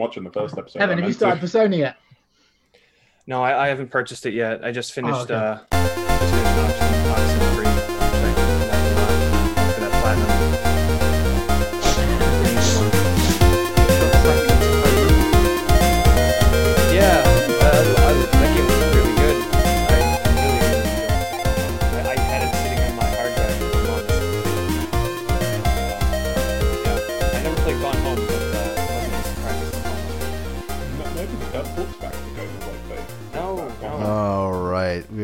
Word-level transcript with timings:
watching 0.00 0.24
the 0.24 0.30
first 0.30 0.58
episode. 0.58 0.82
Evan, 0.82 0.98
have 0.98 1.06
you 1.06 1.14
started 1.14 1.36
to. 1.36 1.40
Persona 1.42 1.76
yet? 1.76 1.96
No, 3.26 3.44
I, 3.44 3.66
I 3.66 3.68
haven't 3.68 3.90
purchased 3.90 4.26
it 4.26 4.34
yet. 4.34 4.64
I 4.64 4.72
just 4.72 4.92
finished. 4.92 5.30
okay. 5.30 5.34
uh, 5.34 5.60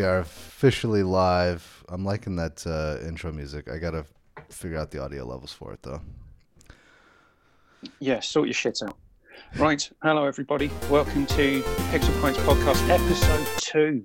are 0.07 0.19
officially 0.21 1.03
live. 1.03 1.85
I'm 1.89 2.05
liking 2.05 2.37
that 2.37 2.67
uh, 2.67 3.05
intro 3.07 3.33
music. 3.33 3.69
I 3.71 3.79
gotta 3.79 4.07
figure 4.49 4.79
out 4.79 4.91
the 4.91 5.03
audio 5.03 5.25
levels 5.25 5.53
for 5.53 5.73
it 5.73 5.83
though. 5.83 6.01
Yeah, 7.99 8.21
sort 8.21 8.49
your 8.49 8.55
shit 8.55 8.81
out. 8.83 8.97
Right. 9.59 9.89
Hello, 10.03 10.27
everybody. 10.27 10.71
Welcome 10.91 11.27
to 11.27 11.63
Pixel 11.63 12.21
Pints 12.21 12.39
Podcast, 12.41 12.89
episode 12.89 13.47
two. 13.61 14.05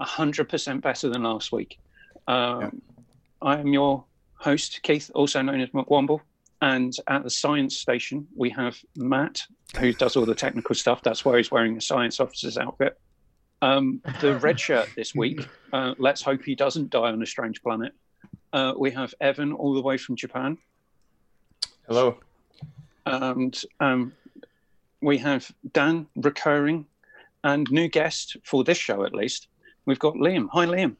100% 0.00 0.80
better 0.80 1.08
than 1.08 1.22
last 1.22 1.52
week. 1.52 1.78
Um, 2.26 2.82
I 3.42 3.58
am 3.58 3.68
your 3.68 4.04
host, 4.34 4.80
Keith, 4.82 5.10
also 5.14 5.42
known 5.42 5.60
as 5.60 5.70
McWomble. 5.70 6.20
And 6.62 6.92
at 7.08 7.22
the 7.22 7.30
science 7.30 7.76
station, 7.76 8.26
we 8.34 8.50
have 8.50 8.78
Matt, 8.96 9.42
who 9.78 9.92
does 9.92 10.16
all 10.16 10.24
the 10.24 10.34
technical 10.34 10.74
stuff. 10.74 11.02
That's 11.02 11.24
why 11.24 11.36
he's 11.36 11.50
wearing 11.50 11.76
a 11.76 11.80
science 11.80 12.20
officer's 12.20 12.56
outfit. 12.56 12.98
Um, 13.64 14.02
the 14.20 14.36
red 14.42 14.60
shirt 14.60 14.90
this 14.94 15.14
week, 15.14 15.40
uh, 15.72 15.94
let's 15.98 16.20
hope 16.20 16.42
he 16.44 16.54
doesn't 16.54 16.90
die 16.90 17.10
on 17.10 17.22
a 17.22 17.26
strange 17.26 17.62
planet. 17.62 17.92
Uh, 18.52 18.74
we 18.76 18.90
have 18.90 19.14
Evan, 19.22 19.52
all 19.54 19.72
the 19.72 19.80
way 19.80 19.96
from 19.96 20.16
Japan. 20.16 20.58
Hello. 21.88 22.18
and 23.06 23.60
um, 23.80 24.12
we 25.00 25.16
have 25.18 25.50
Dan 25.72 26.06
recurring 26.16 26.84
and 27.42 27.66
new 27.70 27.88
guest 27.88 28.36
for 28.42 28.64
this 28.64 28.76
show 28.78 29.04
at 29.04 29.14
least. 29.14 29.48
We've 29.86 29.98
got 29.98 30.14
Liam. 30.14 30.46
Hi, 30.52 30.66
Liam. 30.66 30.96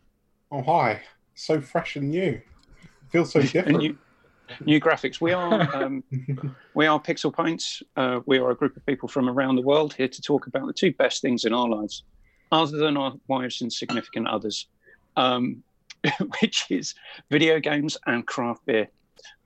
Oh 0.50 0.62
hi, 0.62 1.00
so 1.34 1.60
fresh 1.60 1.96
and 1.96 2.10
new. 2.10 2.40
Feels 3.10 3.32
so 3.32 3.40
And 3.42 3.50
different. 3.52 3.78
new, 3.78 3.98
new 4.64 4.80
graphics. 4.80 5.20
We 5.20 5.32
are 5.32 5.74
um, 5.76 6.02
we 6.74 6.86
are 6.86 7.00
Pixel 7.00 7.32
Pints. 7.32 7.82
Uh, 7.96 8.20
we 8.26 8.38
are 8.38 8.50
a 8.50 8.54
group 8.54 8.76
of 8.76 8.84
people 8.86 9.08
from 9.08 9.28
around 9.28 9.56
the 9.56 9.62
world 9.62 9.92
here 9.94 10.08
to 10.08 10.22
talk 10.22 10.46
about 10.46 10.66
the 10.66 10.72
two 10.72 10.92
best 10.94 11.22
things 11.22 11.44
in 11.44 11.52
our 11.54 11.68
lives, 11.68 12.02
other 12.54 12.78
than 12.78 12.96
our 12.96 13.14
wives 13.28 13.60
and 13.60 13.72
significant 13.72 14.28
others, 14.28 14.68
um, 15.16 15.62
which 16.40 16.66
is 16.70 16.94
video 17.30 17.60
games 17.60 17.96
and 18.06 18.26
craft 18.26 18.64
beer. 18.66 18.88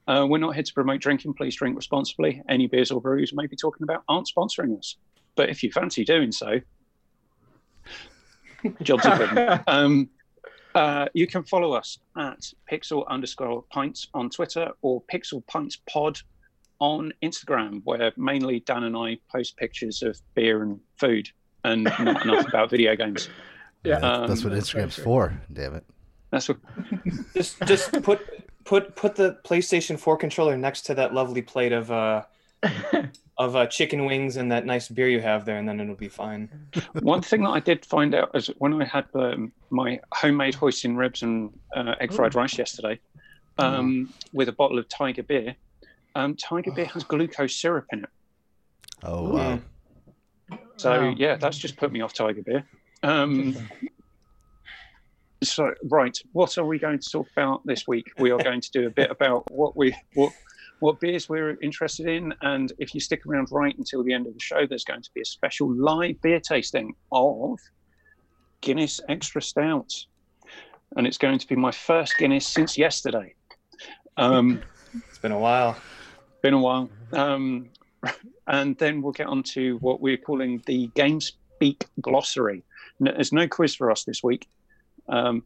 Uh, 0.07 0.27
we're 0.29 0.39
not 0.39 0.55
here 0.55 0.63
to 0.63 0.73
promote 0.73 1.01
drinking. 1.01 1.35
Please 1.35 1.57
drink 1.57 1.77
responsibly. 1.77 2.43
Any 2.49 2.67
beers 2.67 2.91
or 2.91 3.01
brews 3.01 3.33
we 3.33 3.37
may 3.37 3.47
be 3.47 3.57
talking 3.57 3.85
about 3.85 4.05
aren't 4.09 4.29
sponsoring 4.35 4.79
us. 4.79 4.97
But 5.37 5.51
if 5.51 5.63
you 5.63 5.71
fancy 5.71 6.05
doing 6.05 6.33
so, 6.33 6.61
jobs 8.83 9.07
are 9.07 9.19
good. 9.19 9.61
Um, 9.67 10.09
uh, 10.75 11.07
you 11.13 11.27
can 11.27 11.43
follow 11.45 11.73
us 11.73 11.99
at 12.17 12.41
pixel 12.71 13.07
underscore 13.09 13.65
pints 13.71 14.09
on 14.15 14.31
Twitter 14.31 14.71
or 14.83 15.03
pixel 15.13 15.45
pints 15.47 15.79
pod 15.91 16.19
on 16.79 17.13
Instagram, 17.23 17.81
where 17.85 18.13
mainly 18.17 18.61
Dan 18.61 18.85
and 18.85 18.97
I 18.97 19.19
post 19.31 19.57
pictures 19.57 20.03
of 20.03 20.19
beer 20.35 20.63
and 20.63 20.79
food 20.97 21.29
and 21.65 21.85
not 21.85 22.25
enough 22.25 22.47
about 22.49 22.71
video 22.71 22.95
games. 22.97 23.29
Yeah. 23.85 24.01
That's 24.01 24.03
what 24.03 24.13
Um, 24.13 24.29
that's 24.29 24.41
very 24.43 24.83
Instagram's 24.85 24.95
true. 24.97 25.05
for. 25.05 25.41
Damn 25.53 25.77
it. 25.77 25.85
That's 26.31 26.49
what 26.49 26.59
Just 27.35 27.61
just 27.65 27.93
put 28.03 28.21
put 28.65 28.97
put 28.97 29.15
the 29.15 29.39
PlayStation 29.45 29.97
4 29.97 30.17
controller 30.17 30.57
next 30.57 30.83
to 30.87 30.95
that 30.95 31.15
lovely 31.15 31.43
plate 31.43 31.71
of 31.73 31.91
uh 31.93 32.23
of 33.39 33.55
uh, 33.55 33.67
chicken 33.69 34.05
wings 34.05 34.37
and 34.37 34.51
that 34.51 34.67
nice 34.67 34.89
beer 34.89 35.09
you 35.09 35.21
have 35.21 35.45
there, 35.45 35.59
and 35.59 35.69
then 35.69 35.79
it'll 35.79 35.95
be 35.95 36.09
fine. 36.09 36.49
One 37.03 37.23
thing 37.23 37.43
that 37.45 37.51
I 37.51 37.61
did 37.61 37.87
find 37.87 38.13
out 38.17 38.33
is 38.35 38.49
when 38.59 38.75
I 38.83 38.85
had 38.85 39.05
um, 39.15 39.53
my 39.71 40.01
homemade 40.13 40.55
hoisin 40.55 40.97
ribs 40.97 41.23
and 41.23 41.57
uh, 41.77 41.95
egg 42.01 42.13
fried 42.13 42.35
rice 42.35 42.59
yesterday 42.59 42.99
um, 43.59 44.13
with 44.33 44.49
a 44.49 44.53
bottle 44.53 44.77
of 44.77 44.89
Tiger 44.89 45.23
beer. 45.23 45.55
Um, 46.17 46.35
Tiger 46.35 46.73
beer 46.73 46.87
has 46.87 47.05
glucose 47.05 47.55
syrup 47.55 47.87
in 47.93 48.01
it. 48.03 48.11
Oh 49.05 49.31
wow. 49.35 49.61
So 50.79 50.91
Wow. 50.93 51.15
yeah, 51.17 51.37
that's 51.37 51.59
just 51.59 51.77
put 51.77 51.93
me 51.93 52.01
off 52.01 52.15
Tiger 52.15 52.43
beer. 52.43 52.65
Um, 53.03 53.69
so 55.43 55.73
right, 55.91 56.17
what 56.33 56.57
are 56.57 56.65
we 56.65 56.79
going 56.79 57.01
to 57.01 57.11
talk 57.11 57.29
about 57.37 57.63
this 57.65 57.87
week? 57.87 58.07
We 58.19 58.31
are 58.31 58.39
going 58.39 58.61
to 58.61 58.71
do 58.73 58.87
a 58.87 58.91
bit 58.91 59.11
about 59.11 59.51
what 59.51 59.77
we 59.77 59.95
what 60.15 60.33
what 60.81 61.01
beers 61.01 61.29
we're 61.29 61.59
interested 61.61 62.07
in, 62.07 62.33
and 62.43 62.73
if 62.79 62.95
you 62.95 63.01
stick 63.01 63.27
around 63.27 63.49
right 63.51 63.77
until 63.77 64.05
the 64.05 64.13
end 64.13 64.29
of 64.29 64.35
the 64.35 64.41
show, 64.41 64.65
there's 64.69 64.85
going 64.85 65.03
to 65.03 65.11
be 65.13 65.21
a 65.21 65.25
special 65.25 65.75
live 65.75 66.21
beer 66.23 66.39
tasting 66.39 66.95
of 67.11 67.59
Guinness 68.63 69.01
Extra 69.09 69.43
Stout, 69.43 69.93
and 70.97 71.05
it's 71.05 71.19
going 71.19 71.41
to 71.41 71.47
be 71.49 71.57
my 71.57 71.73
first 71.73 72.17
Guinness 72.17 72.47
since 72.47 72.79
yesterday. 72.79 73.35
Um, 74.17 74.63
It's 75.09 75.19
been 75.19 75.33
a 75.33 75.39
while. 75.39 75.77
been 76.43 76.55
a 76.55 76.61
while. 76.61 76.89
Um, 77.13 77.71
and 78.47 78.77
then 78.79 79.03
we'll 79.03 79.13
get 79.13 79.27
on 79.27 79.43
to 79.43 79.77
what 79.79 80.01
we're 80.01 80.17
calling 80.17 80.63
the 80.67 80.89
GameSpeak 80.89 81.85
glossary. 82.01 82.63
No, 83.01 83.13
there's 83.13 83.33
no 83.33 83.49
quiz 83.49 83.75
for 83.75 83.91
us 83.91 84.05
this 84.05 84.23
week. 84.23 84.49
Um, 85.09 85.45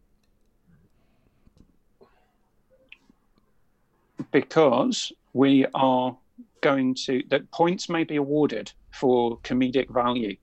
because 4.30 5.12
we 5.32 5.66
are 5.74 6.16
going 6.60 6.94
to, 7.06 7.22
that 7.28 7.50
points 7.50 7.88
may 7.88 8.04
be 8.04 8.16
awarded 8.16 8.72
for 8.92 9.38
comedic 9.38 9.90
value. 9.90 10.36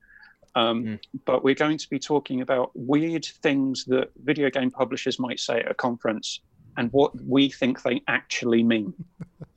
Um, 0.56 0.84
Mm. 0.84 1.00
But 1.26 1.44
we're 1.44 1.56
going 1.56 1.78
to 1.78 1.90
be 1.90 2.00
talking 2.00 2.42
about 2.42 2.72
weird 2.74 3.26
things 3.26 3.86
that 3.86 4.10
video 4.24 4.50
game 4.50 4.72
publishers 4.72 5.20
might 5.20 5.40
say 5.40 5.60
at 5.60 5.72
a 5.72 5.76
conference 5.76 6.42
and 6.76 6.92
what 6.92 7.12
we 7.22 7.50
think 7.50 7.82
they 7.84 8.02
actually 8.08 8.64
mean. 8.64 8.94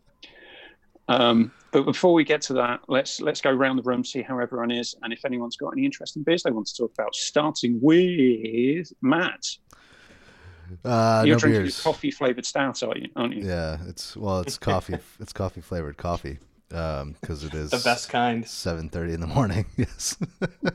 Um, 1.09 1.53
but 1.73 1.85
before 1.85 2.15
we 2.15 2.25
get 2.25 2.43
to 2.43 2.55
that, 2.55 2.81
let's 2.89 3.21
let's 3.21 3.41
go 3.41 3.51
around 3.51 3.77
the 3.77 3.83
room, 3.83 4.05
see 4.05 4.23
how 4.23 4.39
everyone 4.39 4.71
is, 4.71 4.95
and 5.03 5.13
if 5.13 5.25
anyone's 5.25 5.57
got 5.57 5.71
any 5.71 5.85
interesting 5.85 6.23
beers 6.23 6.43
they 6.43 6.51
want 6.51 6.67
to 6.69 6.77
talk 6.77 6.93
about. 6.95 7.15
Starting 7.15 7.79
with 7.83 8.93
Matt, 9.03 9.47
Uh, 10.85 11.23
you're 11.27 11.37
no 11.37 11.39
drinking 11.41 11.63
beers. 11.63 11.81
coffee 11.83 12.11
flavored 12.11 12.47
stout, 12.47 12.83
aren't 12.83 13.01
you? 13.03 13.09
Aren't 13.17 13.35
you? 13.35 13.45
Yeah, 13.47 13.79
it's 13.89 14.17
well, 14.17 14.41
it's 14.41 14.59
coffee. 14.59 14.97
it's 15.21 15.33
coffee 15.33 15.61
flavored 15.61 15.97
coffee. 15.97 16.39
Um, 16.73 17.17
because 17.21 17.45
it 17.45 17.53
is 17.53 17.71
The 17.71 17.83
best 17.85 18.09
kind. 18.09 18.47
Seven 18.47 18.89
thirty 18.89 19.13
in 19.13 19.21
the 19.21 19.27
morning. 19.27 19.67
Yes. 19.77 20.17
but 20.41 20.75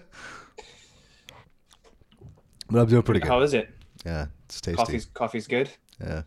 I'm 2.82 2.88
doing 2.88 3.02
pretty 3.04 3.20
good. 3.22 3.30
How 3.30 3.42
is 3.42 3.54
it? 3.54 3.70
Yeah, 4.06 4.28
it's 4.46 4.62
tasty. 4.62 4.78
Coffee's 4.78 5.06
coffee's 5.06 5.48
good. 5.48 5.70
Yeah. 6.02 6.24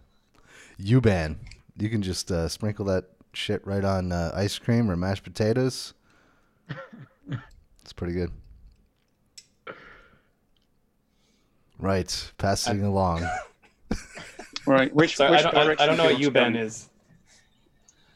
Yuban. 0.81 1.37
You 1.79 1.89
can 1.89 2.03
just 2.03 2.31
uh, 2.33 2.49
sprinkle 2.49 2.85
that 2.87 3.05
shit 3.33 3.67
right 3.67 3.85
on 3.85 4.13
uh, 4.13 4.33
ice 4.35 4.59
cream 4.59 4.91
or 4.91 4.97
mashed 4.97 5.25
potatoes. 5.25 5.95
it's 7.83 7.93
pretty 7.95 8.15
good. 8.15 8.31
Right, 11.79 12.33
passing 12.39 12.85
along. 12.85 13.27
Right. 14.67 14.95
Which, 14.95 15.17
So 15.17 15.27
I 15.27 15.43
don't, 15.43 15.57
I, 15.57 15.65
direction 15.65 15.83
I 15.83 15.87
don't 15.87 15.97
know 15.97 16.05
what 16.05 16.21
you 16.21 16.31
want 16.31 16.55
to 16.55 16.61
Yuban 16.61 16.65
is. 16.65 16.89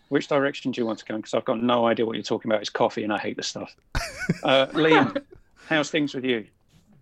Which 0.09 0.29
direction 0.29 0.71
do 0.71 0.81
you 0.81 0.87
want 0.87 0.99
to 1.01 1.05
go? 1.05 1.17
Because 1.17 1.35
I've 1.35 1.45
got 1.45 1.63
no 1.63 1.87
idea 1.87 2.07
what 2.07 2.15
you're 2.15 2.23
talking 2.23 2.51
about. 2.51 2.61
It's 2.61 2.71
coffee, 2.71 3.03
and 3.03 3.13
I 3.13 3.19
hate 3.19 3.37
the 3.37 3.43
stuff. 3.43 3.75
Uh, 4.43 4.67
Liam, 4.73 5.21
how's 5.69 5.91
things 5.91 6.15
with 6.15 6.25
you? 6.25 6.47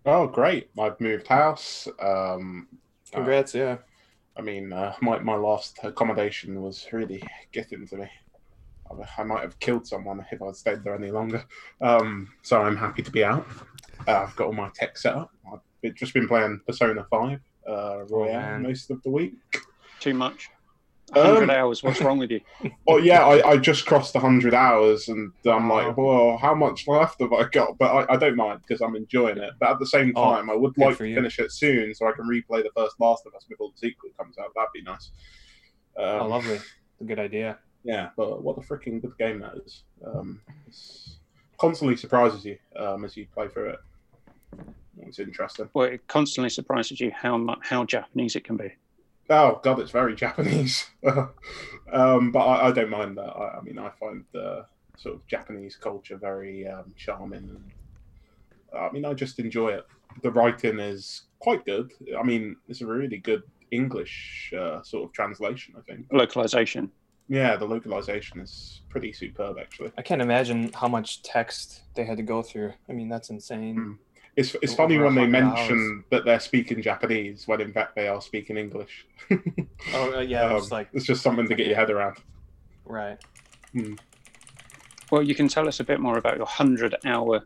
Oh 0.07 0.27
great, 0.27 0.71
I've 0.81 0.99
moved 1.01 1.27
house. 1.27 1.87
Um, 2.01 2.69
uh, 3.13 3.17
Congrats, 3.17 3.55
yeah. 3.55 3.79
I 4.37 4.41
mean, 4.41 4.73
uh, 4.73 4.95
my 5.01 5.19
my 5.19 5.35
last 5.35 5.79
accommodation 5.83 6.63
was 6.63 6.87
really 6.93 7.23
getting 7.53 7.87
to 7.89 7.97
me. 7.97 8.11
I, 8.91 9.21
I 9.21 9.25
might 9.25 9.43
have 9.43 9.59
killed 9.59 9.87
someone 9.87 10.25
if 10.31 10.43
I'd 10.43 10.57
stayed 10.57 10.85
there 10.85 10.95
any 10.95 11.11
longer. 11.11 11.45
Um, 11.81 12.33
so 12.43 12.61
I'm 12.61 12.77
happy 12.77 13.03
to 13.03 13.11
be 13.11 13.25
out. 13.25 13.47
Uh, 14.07 14.25
I've 14.27 14.37
got 14.37 14.47
all 14.47 14.53
my 14.53 14.71
tech 14.75 14.97
set 14.97 15.15
up. 15.15 15.31
I've 15.53 15.95
just 15.95 16.15
been 16.15 16.29
playing 16.29 16.61
Persona 16.67 17.07
Five 17.11 17.41
uh, 17.69 18.05
Royal 18.09 18.33
man. 18.33 18.63
most 18.63 18.91
of 18.91 19.03
the 19.03 19.11
week. 19.11 19.35
Too 20.01 20.15
much? 20.15 20.49
Um, 21.15 21.35
100 21.35 21.51
hours. 21.51 21.83
What's 21.83 22.01
wrong 22.01 22.19
with 22.19 22.31
you? 22.31 22.41
Oh 22.89 22.97
yeah, 22.97 23.25
I, 23.25 23.51
I 23.53 23.57
just 23.59 23.87
crossed 23.87 24.17
hundred 24.17 24.55
hours, 24.55 25.09
and 25.09 25.33
I'm 25.47 25.69
like, 25.69 25.97
well, 25.97 26.37
how 26.37 26.55
much 26.55 26.87
left 26.89 27.21
have 27.21 27.33
I 27.33 27.45
got? 27.49 27.79
But 27.79 28.09
I, 28.11 28.15
I 28.15 28.17
don't 28.17 28.35
mind 28.37 28.61
because 28.67 28.81
I'm 28.81 28.97
enjoying 28.97 29.39
it. 29.39 29.53
But 29.61 29.71
at 29.71 29.79
the 29.79 29.87
same 29.87 30.13
Oh, 30.17 30.35
time, 30.35 30.51
I 30.51 30.55
would 30.55 30.77
like 30.77 30.99
to 30.99 31.09
you. 31.09 31.15
finish 31.15 31.39
it 31.39 31.53
soon 31.53 31.95
so 31.95 32.07
I 32.09 32.13
can 32.13 32.27
replay 32.27 32.63
the 32.63 32.71
first 32.77 32.97
Last 32.99 33.25
of 33.27 33.35
Us 33.35 33.45
before 33.49 33.71
the 33.71 33.79
sequel 33.79 34.11
comes 34.19 34.37
out. 34.39 34.49
That'd 34.57 34.69
be 34.75 34.83
nice. 34.83 35.11
Um, 35.97 36.23
oh, 36.23 36.27
lovely. 36.29 36.59
A 37.01 37.05
good 37.05 37.19
idea. 37.21 37.59
Yeah, 37.85 38.09
but 38.17 38.43
what 38.43 38.59
a 38.59 38.61
freaking 38.61 39.01
good 39.01 39.17
game 39.19 39.41
that 39.41 39.55
is. 39.65 39.85
Um, 40.05 40.41
it's 40.67 41.19
constantly 41.59 41.97
surprises 41.97 42.45
you 42.45 42.59
um, 42.77 43.05
as 43.05 43.17
you 43.17 43.27
play 43.33 43.49
through 43.49 43.71
it. 43.71 43.79
It's 44.99 45.19
interesting. 45.19 45.69
Well, 45.73 45.87
it 45.87 46.07
constantly 46.09 46.51
surprises 46.51 47.01
you 47.01 47.13
how 47.15 47.37
much 47.39 47.59
how 47.63 47.85
Japanese 47.85 48.35
it 48.37 48.45
can 48.45 48.57
be. 48.57 48.73
Oh 49.33 49.61
god, 49.63 49.81
it's 49.81 49.91
very 49.91 50.15
Japanese. 50.27 50.91
um, 51.93 52.31
but 52.33 52.41
I, 52.41 52.69
I, 52.69 52.73
don't 52.73 52.91
mind 52.91 53.17
that. 53.17 53.31
I, 53.31 53.59
I, 53.59 53.61
mean, 53.63 53.79
I 53.79 53.91
find 53.99 54.25
the 54.33 54.67
sort 54.97 55.15
of 55.15 55.27
Japanese 55.27 55.77
culture 55.77 56.17
very 56.17 56.67
um, 56.67 56.93
charming. 56.97 57.49
And, 57.49 57.71
I 58.79 58.91
mean, 58.93 59.05
I 59.05 59.15
just 59.15 59.39
enjoy 59.39 59.71
it. 59.71 59.87
The 60.23 60.31
writing 60.31 60.79
is 60.79 61.23
quite 61.39 61.65
good. 61.65 61.93
I 62.19 62.23
mean, 62.23 62.57
it's 62.69 62.83
a 62.83 62.87
really 62.87 63.19
good 63.19 63.43
English 63.71 64.53
uh, 64.57 64.83
sort 64.83 65.05
of 65.05 65.13
translation. 65.13 65.75
I 65.79 65.81
think 65.81 66.07
localization. 66.13 66.91
Yeah, 67.29 67.57
the 67.57 67.65
localization 67.65 68.41
is 68.41 68.83
pretty 68.91 69.13
superb, 69.13 69.57
actually. 69.59 69.93
I 69.97 70.03
can't 70.03 70.21
imagine 70.21 70.71
how 70.75 70.89
much 70.89 71.23
text 71.23 71.83
they 71.95 72.05
had 72.05 72.19
to 72.19 72.23
go 72.23 72.43
through. 72.43 72.75
I 72.89 72.93
mean, 72.93 73.09
that's 73.09 73.31
insane. 73.31 73.77
Mm. 73.77 73.99
It's 74.35 74.57
it's 74.63 74.75
funny 74.75 74.99
when 74.99 75.15
they 75.15 75.27
mention 75.27 75.79
hours. 75.79 76.05
that 76.11 76.25
they're 76.25 76.41
speaking 76.41 76.81
Japanese 76.81 77.47
when 77.47 77.61
in 77.61 77.73
fact 77.73 77.95
they 77.95 78.09
are 78.09 78.21
speaking 78.21 78.57
English. 78.57 79.07
oh 79.93 80.15
uh, 80.17 80.21
yeah, 80.21 80.45
um, 80.45 80.57
it's 80.57 80.71
like 80.71 80.89
it's 80.95 81.05
just 81.05 81.23
something 81.23 81.47
to 81.49 81.55
get 81.55 81.67
your 81.67 81.77
head 81.77 81.91
around. 81.91 82.17
Right. 82.87 83.19
Hmm. 83.73 83.95
Well, 85.11 85.23
you 85.23 85.35
can 85.35 85.49
tell 85.49 85.69
us 85.69 85.81
a 85.81 85.85
bit 85.85 86.01
more 86.01 86.17
about 86.17 86.39
your 86.39 86.47
hundred-hour 86.47 87.45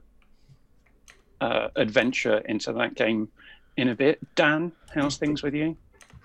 uh, 1.41 1.69
adventure 1.75 2.39
into 2.39 2.73
that 2.75 2.95
game 2.95 3.29
in 3.77 3.89
a 3.89 3.95
bit. 3.95 4.21
Dan, 4.37 4.71
how's 4.95 5.17
things 5.17 5.43
with 5.43 5.55
you? 5.55 5.77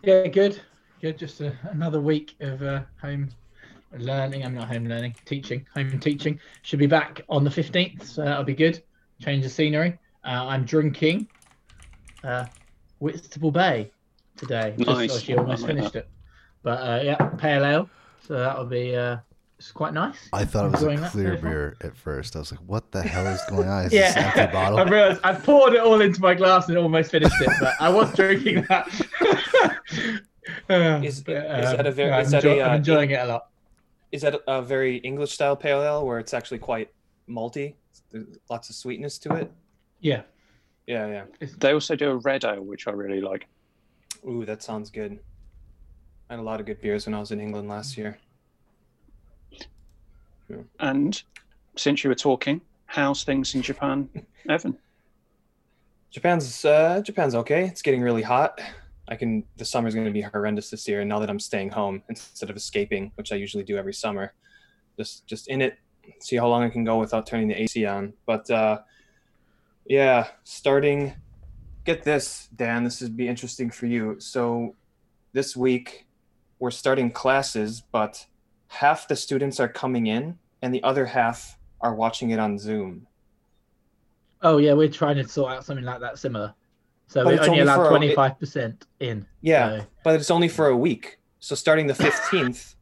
Yeah, 0.03 0.27
good, 0.27 0.61
good. 1.01 1.17
Just 1.17 1.41
a, 1.41 1.57
another 1.63 1.99
week 1.99 2.35
of 2.39 2.61
uh, 2.61 2.81
home 3.01 3.29
learning. 3.97 4.45
I'm 4.45 4.53
not 4.53 4.67
home 4.67 4.85
learning, 4.85 5.15
teaching. 5.25 5.65
Home 5.73 5.99
teaching 5.99 6.39
should 6.61 6.79
be 6.79 6.87
back 6.87 7.21
on 7.29 7.43
the 7.43 7.49
15th, 7.49 8.03
so 8.03 8.23
that'll 8.23 8.43
be 8.43 8.53
good. 8.53 8.83
Change 9.19 9.43
the 9.43 9.49
scenery. 9.49 9.97
Uh, 10.23 10.45
I'm 10.47 10.65
drinking 10.65 11.27
uh, 12.23 12.45
Whitstable 12.99 13.51
Bay 13.51 13.91
today. 14.37 14.75
Nice. 14.77 15.07
Just 15.07 15.13
so 15.15 15.25
she 15.25 15.35
almost 15.35 15.65
finished 15.65 15.95
it. 15.95 16.07
But 16.63 16.79
uh, 16.79 17.01
yeah, 17.03 17.15
pale 17.37 17.65
ale. 17.65 17.89
So 18.27 18.35
that'll 18.35 18.65
be 18.65 18.95
uh, 18.95 19.17
it's 19.61 19.71
quite 19.71 19.93
nice. 19.93 20.29
I 20.33 20.43
thought 20.43 20.65
it 20.65 20.71
was 20.71 20.83
a 20.83 21.09
clear 21.09 21.37
beer 21.37 21.77
at 21.81 21.95
first. 21.95 22.35
I 22.35 22.39
was 22.39 22.51
like, 22.51 22.61
"What 22.61 22.91
the 22.91 23.03
hell 23.03 23.27
is 23.27 23.41
going 23.47 23.67
on?" 23.67 23.85
Is 23.85 23.93
yeah. 23.93 24.13
this 24.13 24.39
empty 24.39 24.51
bottle? 24.51 24.79
I 24.79 24.83
realized 24.83 25.21
I 25.23 25.33
poured 25.33 25.73
it 25.73 25.81
all 25.81 26.01
into 26.01 26.19
my 26.19 26.33
glass 26.33 26.67
and 26.67 26.77
almost 26.79 27.11
finished 27.11 27.39
it, 27.39 27.49
but 27.59 27.75
I 27.79 27.89
was 27.89 28.11
drinking 28.15 28.65
that. 28.69 28.87
uh, 30.69 31.01
is, 31.03 31.21
but, 31.21 31.35
is 31.35 31.71
that 31.77 31.85
a 31.85 31.91
very? 31.91 32.21
is 32.21 32.31
that 32.31 32.43
enjoy, 32.43 32.59
a, 32.59 32.63
I'm 32.63 32.75
enjoying 32.77 33.11
it 33.11 33.19
a 33.19 33.25
lot. 33.25 33.49
Is 34.11 34.23
that 34.23 34.41
a 34.47 34.61
very 34.63 34.97
English 34.97 35.31
style 35.31 35.55
pale 35.55 35.81
ale 35.83 36.05
where 36.05 36.17
it's 36.17 36.33
actually 36.33 36.59
quite 36.59 36.91
malty? 37.29 37.75
There's 38.11 38.25
lots 38.49 38.69
of 38.69 38.75
sweetness 38.75 39.19
to 39.19 39.35
it. 39.35 39.51
Yeah. 40.01 40.23
Yeah, 40.87 41.25
yeah. 41.39 41.47
They 41.59 41.73
also 41.73 41.95
do 41.95 42.09
a 42.11 42.17
red 42.17 42.43
ale, 42.43 42.61
which 42.61 42.87
I 42.87 42.91
really 42.91 43.21
like. 43.21 43.47
Ooh, 44.27 44.45
that 44.45 44.61
sounds 44.61 44.89
good. 44.89 45.19
I 46.29 46.33
had 46.33 46.39
a 46.39 46.43
lot 46.43 46.59
of 46.59 46.65
good 46.65 46.81
beers 46.81 47.05
when 47.05 47.13
I 47.13 47.19
was 47.19 47.31
in 47.31 47.39
England 47.39 47.69
last 47.69 47.97
year. 47.97 48.17
Yeah. 50.49 50.57
And 50.81 51.21
since 51.77 52.03
you 52.03 52.09
were 52.09 52.15
talking, 52.15 52.59
how's 52.85 53.23
things 53.23 53.55
in 53.55 53.61
Japan, 53.61 54.09
Evan? 54.49 54.77
Japan's 56.09 56.65
uh, 56.65 57.01
Japan's 57.01 57.35
okay. 57.35 57.63
It's 57.63 57.81
getting 57.81 58.01
really 58.01 58.21
hot. 58.21 58.59
I 59.07 59.15
can. 59.15 59.45
The 59.55 59.63
summer's 59.63 59.93
going 59.93 60.05
to 60.05 60.11
be 60.11 60.21
horrendous 60.21 60.69
this 60.69 60.85
year. 60.89 60.99
And 60.99 61.07
now 61.07 61.19
that 61.19 61.29
I'm 61.29 61.39
staying 61.39 61.69
home 61.69 62.03
instead 62.09 62.49
of 62.49 62.57
escaping, 62.57 63.13
which 63.15 63.31
I 63.31 63.35
usually 63.35 63.63
do 63.63 63.77
every 63.77 63.93
summer, 63.93 64.33
just 64.97 65.25
just 65.25 65.47
in 65.47 65.61
it, 65.61 65.77
see 66.19 66.35
how 66.35 66.49
long 66.49 66.63
I 66.63 66.69
can 66.69 66.83
go 66.83 66.99
without 66.99 67.25
turning 67.25 67.47
the 67.47 67.61
AC 67.61 67.85
on. 67.85 68.11
But 68.25 68.49
uh, 68.51 68.79
yeah, 69.91 70.27
starting. 70.45 71.13
Get 71.83 72.03
this, 72.03 72.47
Dan. 72.55 72.85
This 72.85 73.01
would 73.01 73.17
be 73.17 73.27
interesting 73.27 73.69
for 73.69 73.87
you. 73.87 74.15
So, 74.19 74.73
this 75.33 75.57
week 75.57 76.07
we're 76.59 76.71
starting 76.71 77.11
classes, 77.11 77.83
but 77.91 78.25
half 78.67 79.09
the 79.09 79.17
students 79.17 79.59
are 79.59 79.67
coming 79.67 80.07
in, 80.07 80.39
and 80.61 80.73
the 80.73 80.81
other 80.83 81.05
half 81.05 81.57
are 81.81 81.93
watching 81.93 82.29
it 82.29 82.39
on 82.39 82.57
Zoom. 82.57 83.05
Oh 84.41 84.59
yeah, 84.59 84.71
we're 84.71 84.87
trying 84.87 85.17
to 85.17 85.27
sort 85.27 85.51
out 85.51 85.65
something 85.65 85.83
like 85.83 85.99
that 85.99 86.17
similar. 86.17 86.53
So 87.07 87.27
we 87.27 87.33
only, 87.33 87.49
only 87.49 87.59
allowed 87.59 87.89
twenty 87.89 88.15
five 88.15 88.39
percent 88.39 88.85
in. 89.01 89.27
Yeah, 89.41 89.79
so. 89.79 89.85
but 90.05 90.15
it's 90.15 90.31
only 90.31 90.47
for 90.47 90.67
a 90.67 90.77
week. 90.77 91.19
So 91.41 91.53
starting 91.53 91.87
the 91.87 91.95
fifteenth, 91.95 92.75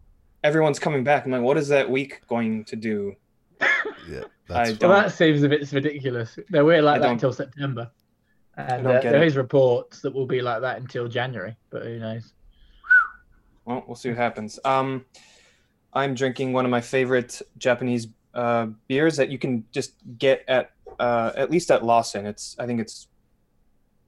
everyone's 0.44 0.78
coming 0.78 1.04
back. 1.04 1.26
I'm 1.26 1.32
like, 1.32 1.42
what 1.42 1.58
is 1.58 1.70
that 1.70 1.90
week 1.90 2.22
going 2.28 2.66
to 2.66 2.76
do? 2.76 3.16
Yeah. 4.08 4.26
That's 4.50 4.80
well, 4.80 4.90
that 4.90 5.14
seems 5.14 5.44
a 5.44 5.50
bit 5.50 5.72
ridiculous. 5.72 6.40
No, 6.50 6.66
we're 6.66 6.82
like 6.82 7.02
that 7.02 7.12
until 7.12 7.32
September, 7.32 7.92
and 8.58 8.86
uh, 8.86 9.00
there 9.00 9.22
it. 9.22 9.28
is 9.28 9.38
reports 9.38 10.02
that 10.02 10.12
will 10.12 10.26
be 10.26 10.42
like 10.42 10.62
that 10.62 10.78
until 10.78 11.08
January. 11.08 11.56
But 11.70 11.84
who 11.84 12.00
knows? 12.00 12.34
Well, 13.66 13.84
we'll 13.86 13.96
see 13.96 14.10
what 14.10 14.18
happens. 14.18 14.60
Um, 14.66 15.06
I'm 15.94 16.16
drinking 16.16 16.52
one 16.52 16.66
of 16.66 16.72
my 16.72 16.82
favorite 16.82 17.44
Japanese 17.60 18.08
uh, 18.34 18.68
beers 18.88 19.18
that 19.18 19.30
you 19.30 19.38
can 19.38 19.66
just 19.72 19.94
get 20.18 20.44
at 20.48 20.72
uh, 21.00 21.32
at 21.36 21.52
least 21.52 21.70
at 21.70 21.86
Lawson. 21.86 22.26
It's 22.26 22.56
I 22.58 22.66
think 22.66 22.82
it's 22.82 23.08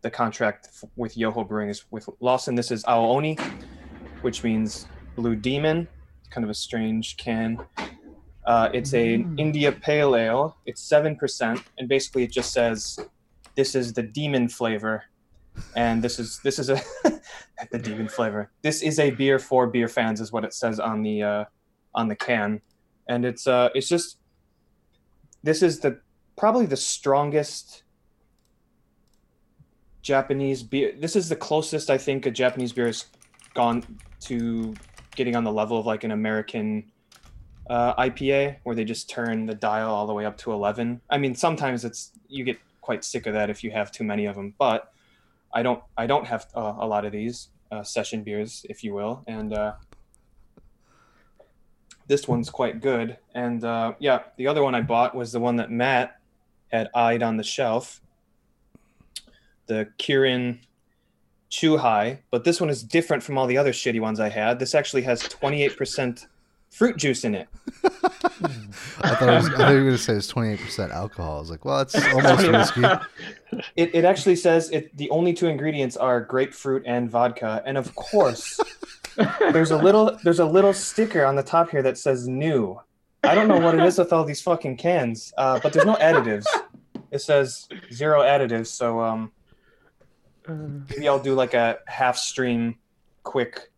the 0.02 0.10
contract 0.10 0.70
with 0.96 1.16
Yoho 1.16 1.44
Brewing 1.44 1.70
is 1.70 1.86
with 1.92 2.10
Lawson. 2.20 2.56
This 2.56 2.72
is 2.72 2.84
Aoni, 2.86 3.40
which 4.22 4.44
means 4.44 4.88
Blue 5.16 5.36
Demon. 5.36 5.88
Kind 6.32 6.44
of 6.44 6.50
a 6.50 6.56
strange 6.56 7.18
can. 7.18 7.60
Uh, 8.46 8.70
it's 8.74 8.94
an 8.94 9.24
mm. 9.24 9.40
India 9.40 9.72
Pale 9.72 10.16
Ale. 10.16 10.56
It's 10.66 10.82
seven 10.82 11.16
percent, 11.16 11.62
and 11.78 11.88
basically 11.88 12.24
it 12.24 12.32
just 12.32 12.52
says, 12.52 13.00
"This 13.56 13.76
is 13.76 13.94
the 13.94 14.04
demon 14.04 14.50
flavor," 14.50 15.04
and 15.76 16.04
this 16.04 16.20
is 16.20 16.40
this 16.44 16.58
is 16.58 16.70
a 16.70 16.82
the 17.72 17.78
demon 17.78 18.08
flavor. 18.08 18.50
This 18.64 18.82
is 18.82 19.00
a 19.00 19.12
beer 19.12 19.38
for 19.38 19.68
beer 19.68 19.88
fans, 19.88 20.20
is 20.20 20.32
what 20.32 20.44
it 20.44 20.54
says 20.54 20.80
on 20.80 21.04
the 21.04 21.22
uh, 21.22 21.46
on 21.94 22.08
the 22.08 22.16
can, 22.16 22.62
and 23.08 23.26
it's 23.26 23.46
uh 23.46 23.70
it's 23.76 23.88
just 23.88 24.18
this 25.44 25.62
is 25.62 25.80
the 25.80 26.00
probably 26.38 26.66
the 26.66 26.78
strongest 26.78 27.84
Japanese 30.02 30.64
beer. 30.64 30.94
This 31.00 31.16
is 31.16 31.30
the 31.30 31.36
closest 31.36 31.90
I 31.90 31.98
think 31.98 32.26
a 32.26 32.32
Japanese 32.32 32.74
beer 32.74 32.88
has 32.88 33.06
gone 33.54 33.84
to 34.22 34.74
getting 35.16 35.36
on 35.36 35.44
the 35.44 35.52
level 35.52 35.78
of 35.80 35.86
like 35.86 36.04
an 36.04 36.12
American 36.12 36.92
uh, 37.72 37.96
IPA 37.96 38.58
where 38.64 38.76
they 38.76 38.84
just 38.84 39.10
turn 39.10 39.46
the 39.46 39.56
dial 39.56 39.96
all 39.96 40.06
the 40.06 40.14
way 40.14 40.26
up 40.26 40.38
to 40.40 40.52
11. 40.52 41.00
I 41.10 41.18
mean, 41.18 41.34
sometimes 41.34 41.86
it's 41.86 42.12
you 42.28 42.44
get 42.44 42.60
quite 42.82 43.06
sick 43.06 43.28
of 43.28 43.34
that 43.34 43.50
if 43.50 43.63
you 43.63 43.72
have 43.72 43.94
too 43.94 44.04
many 44.04 44.25
of 44.25 44.36
them, 44.36 44.54
but 44.60 44.92
I 45.54 45.63
don't 45.63 45.82
I 45.98 46.06
don't 46.06 46.28
have 46.28 46.48
uh, 46.54 46.75
a 46.78 46.86
lot 46.86 47.06
of 47.06 47.13
these 47.13 47.48
uh, 47.72 47.82
session 47.82 48.24
beers, 48.24 48.66
if 48.70 48.84
you 48.84 48.94
will, 48.94 49.24
and 49.25 49.54
uh, 49.54 49.74
this 52.08 52.28
one's 52.28 52.50
quite 52.50 52.82
good. 52.82 53.18
And 53.34 53.63
uh, 53.63 53.94
yeah, 54.00 54.24
the 54.36 54.48
other 54.48 54.63
one 54.63 54.75
I 54.75 54.82
bought 54.82 55.16
was 55.16 55.32
the 55.32 55.40
one 55.40 55.56
that 55.56 55.72
Matt 55.72 56.20
had 56.74 56.90
eyed 56.94 57.24
on 57.24 57.38
the 57.38 57.44
shelf, 57.44 58.01
the 59.68 59.88
Kirin 59.98 60.60
Chuhai, 61.50 62.20
but 62.32 62.44
this 62.44 62.60
one 62.60 62.70
is 62.70 62.84
different 62.84 63.24
from 63.24 63.38
all 63.38 63.48
the 63.48 63.58
other 63.58 63.72
shitty 63.72 64.01
ones 64.01 64.20
I 64.20 64.28
had. 64.28 64.60
This 64.60 64.75
actually 64.75 65.04
has 65.04 65.24
28% 65.24 66.28
fruit 66.72 66.98
juice 66.98 67.24
in 67.24 67.36
it. 67.36 67.48
I 67.84 69.16
thought, 69.16 69.22
was, 69.22 69.50
I 69.50 69.58
thought 69.58 69.70
you 69.70 69.78
were 69.78 69.84
going 69.84 69.92
to 69.92 69.98
say 69.98 70.13
it's 70.13 70.32
28% 70.32 70.92
alcohol. 70.92 71.38
I 71.38 71.40
was 71.40 71.51
like, 71.51 71.66
well, 71.66 71.82
it's 71.82 71.96
almost 72.13 72.48
whiskey. 72.48 73.62
It, 73.75 73.94
it 73.94 74.06
actually 74.06 74.38
says 74.38 74.70
it, 74.72 74.96
the 74.98 75.10
only 75.10 75.34
two 75.34 75.48
ingredients 75.48 75.98
are 75.98 76.22
grapefruit 76.22 76.84
and 76.86 77.12
vodka. 77.12 77.62
And 77.66 77.78
of 77.78 77.94
course, 77.96 78.60
there's 79.51 79.72
a 79.72 79.78
little 79.78 80.18
there's 80.24 80.40
a 80.40 80.46
little 80.46 80.74
sticker 80.74 81.25
on 81.25 81.36
the 81.36 81.44
top 81.44 81.70
here 81.70 81.84
that 81.84 81.98
says 81.98 82.28
new. 82.28 82.80
I 83.24 83.36
don't 83.36 83.48
know 83.48 83.60
what 83.60 83.75
it 83.75 83.86
is 83.86 84.00
with 84.00 84.12
all 84.12 84.24
these 84.24 84.42
fucking 84.42 84.78
cans, 84.78 85.32
uh, 85.38 85.60
but 85.62 85.74
there's 85.74 85.86
no 85.86 85.96
additives. 85.96 86.48
It 87.12 87.20
says 87.20 87.68
zero 87.94 88.22
additives. 88.22 88.68
So 88.68 89.00
um, 89.01 89.32
maybe 90.48 91.08
I'll 91.08 91.22
do 91.22 91.36
like 91.36 91.54
a 91.54 91.80
half 91.86 92.18
stream 92.18 92.78
quick 93.24 93.71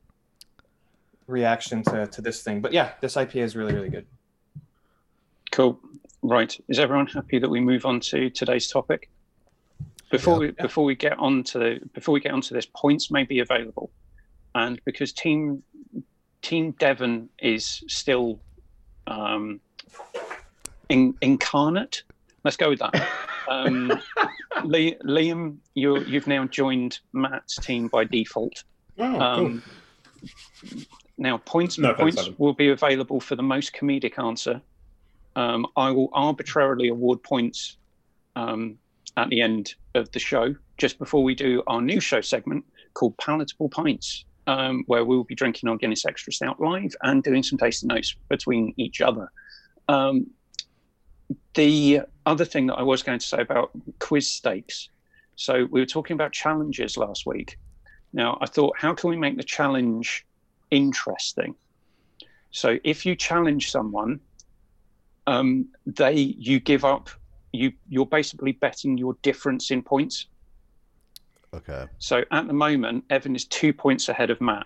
reaction 1.27 1.84
to, 1.84 2.08
to 2.08 2.22
this 2.22 2.44
thing. 2.44 2.62
But 2.62 2.74
yeah, 2.74 2.92
this 3.01 3.15
IPA 3.15 3.42
is 3.42 3.56
really, 3.56 3.74
really 3.74 3.89
good. 3.89 4.06
Cool. 5.51 5.80
Right. 6.22 6.58
Is 6.70 6.80
everyone 6.80 7.08
happy 7.08 7.39
that 7.39 7.50
we 7.50 7.60
move 7.60 7.86
on 7.86 8.00
to 8.01 8.30
today's 8.30 8.68
topic? 8.68 9.10
Before 10.10 10.36
yeah. 10.36 10.51
we 10.51 10.51
before 10.51 10.86
we 10.86 10.96
get 10.96 11.18
on 11.18 11.44
to 11.46 11.60
the 11.60 11.80
before 11.94 12.13
we 12.13 12.20
get 12.20 12.32
onto 12.32 12.53
this, 12.53 12.68
points 12.74 13.12
may 13.12 13.24
be 13.24 13.39
available. 13.39 13.92
And 14.56 14.80
because 14.86 15.12
team 15.12 15.63
Team 16.44 16.72
Devon 16.72 17.30
is 17.39 17.84
still 17.88 18.39
um, 19.08 19.60
in, 20.89 21.15
incarnate, 21.22 22.03
let's 22.44 22.58
go 22.58 22.70
with 22.70 22.80
that. 22.80 23.08
Um, 23.50 23.92
Liam, 24.58 25.58
you 25.74 26.00
you've 26.01 26.27
now 26.27 26.46
joined 26.46 27.00
Matt's 27.13 27.56
team 27.58 27.88
by 27.88 28.03
default. 28.03 28.63
Oh, 29.00 29.20
um, 29.20 29.63
cool. 30.70 30.82
Now, 31.24 31.38
points 31.38 31.77
no, 31.77 31.94
points 31.94 32.30
will 32.38 32.51
be 32.51 32.68
available 32.68 33.22
for 33.22 33.38
the 33.38 33.42
most 33.42 33.72
comedic 33.74 34.20
answer, 34.20 34.62
Um, 35.38 35.65
I 35.77 35.89
will 35.89 36.10
arbitrarily 36.12 36.89
award 36.89 37.24
points 37.24 37.77
um, 38.36 38.77
at 39.15 39.30
the 39.30 39.39
end 39.42 39.75
of 39.96 40.12
the 40.12 40.20
show, 40.20 40.53
just 40.77 41.00
before 41.00 41.24
we 41.24 41.34
do 41.34 41.63
our 41.68 41.82
new 41.82 42.01
show 42.01 42.20
segment 42.20 42.65
called 42.94 43.18
Palatable 43.18 43.70
Pints, 43.70 44.25
um, 44.48 44.84
where 44.88 45.06
we'll 45.06 45.24
be 45.24 45.34
drinking 45.34 45.70
our 45.70 45.77
Guinness 45.77 46.06
Extra 46.06 46.34
Stout 46.34 46.60
live 46.60 46.94
and 47.03 47.24
doing 47.24 47.42
some 47.42 47.58
tasting 47.58 47.88
notes 47.88 48.15
between 48.27 48.74
each 48.75 49.00
other. 49.00 49.32
Um, 49.88 50.27
the 51.53 52.01
other 52.25 52.46
thing 52.46 52.68
that 52.68 52.75
I 52.75 52.84
was 52.84 53.01
going 53.01 53.20
to 53.20 53.25
say 53.25 53.39
about 53.39 53.72
quiz 54.00 54.27
stakes. 54.27 54.89
So 55.36 55.53
we 55.72 55.80
were 55.80 55.86
talking 55.86 56.15
about 56.15 56.34
challenges 56.34 56.98
last 56.98 57.25
week. 57.25 57.58
Now 58.12 58.38
I 58.42 58.46
thought, 58.46 58.75
how 58.77 58.94
can 58.94 59.10
we 59.10 59.15
make 59.15 59.38
the 59.38 59.44
challenge 59.44 60.25
interesting? 60.74 61.56
So 62.51 62.77
if 62.84 63.06
you 63.06 63.15
challenge 63.15 63.72
someone, 63.72 64.20
um, 65.27 65.68
they 65.86 66.13
you 66.13 66.60
give 66.60 66.84
up. 66.84 67.10
You 67.51 67.72
you're 67.88 68.06
basically 68.06 68.51
betting 68.51 68.98
your 68.98 69.15
difference 69.22 69.72
in 69.72 69.82
points. 69.82 70.27
Okay. 71.53 71.86
So 72.00 72.24
at 72.32 72.48
the 72.48 72.53
moment, 72.53 73.06
Evan 73.10 73.36
is 73.36 73.46
two 73.46 73.74
points 73.74 74.10
ahead 74.10 74.32
of 74.32 74.42
Matt. 74.42 74.65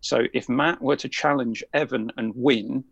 So 0.00 0.24
if 0.32 0.48
Matt 0.48 0.80
were 0.80 0.96
to 0.96 1.08
challenge 1.08 1.62
Evan 1.74 2.10
and 2.16 2.32
win, 2.34 2.84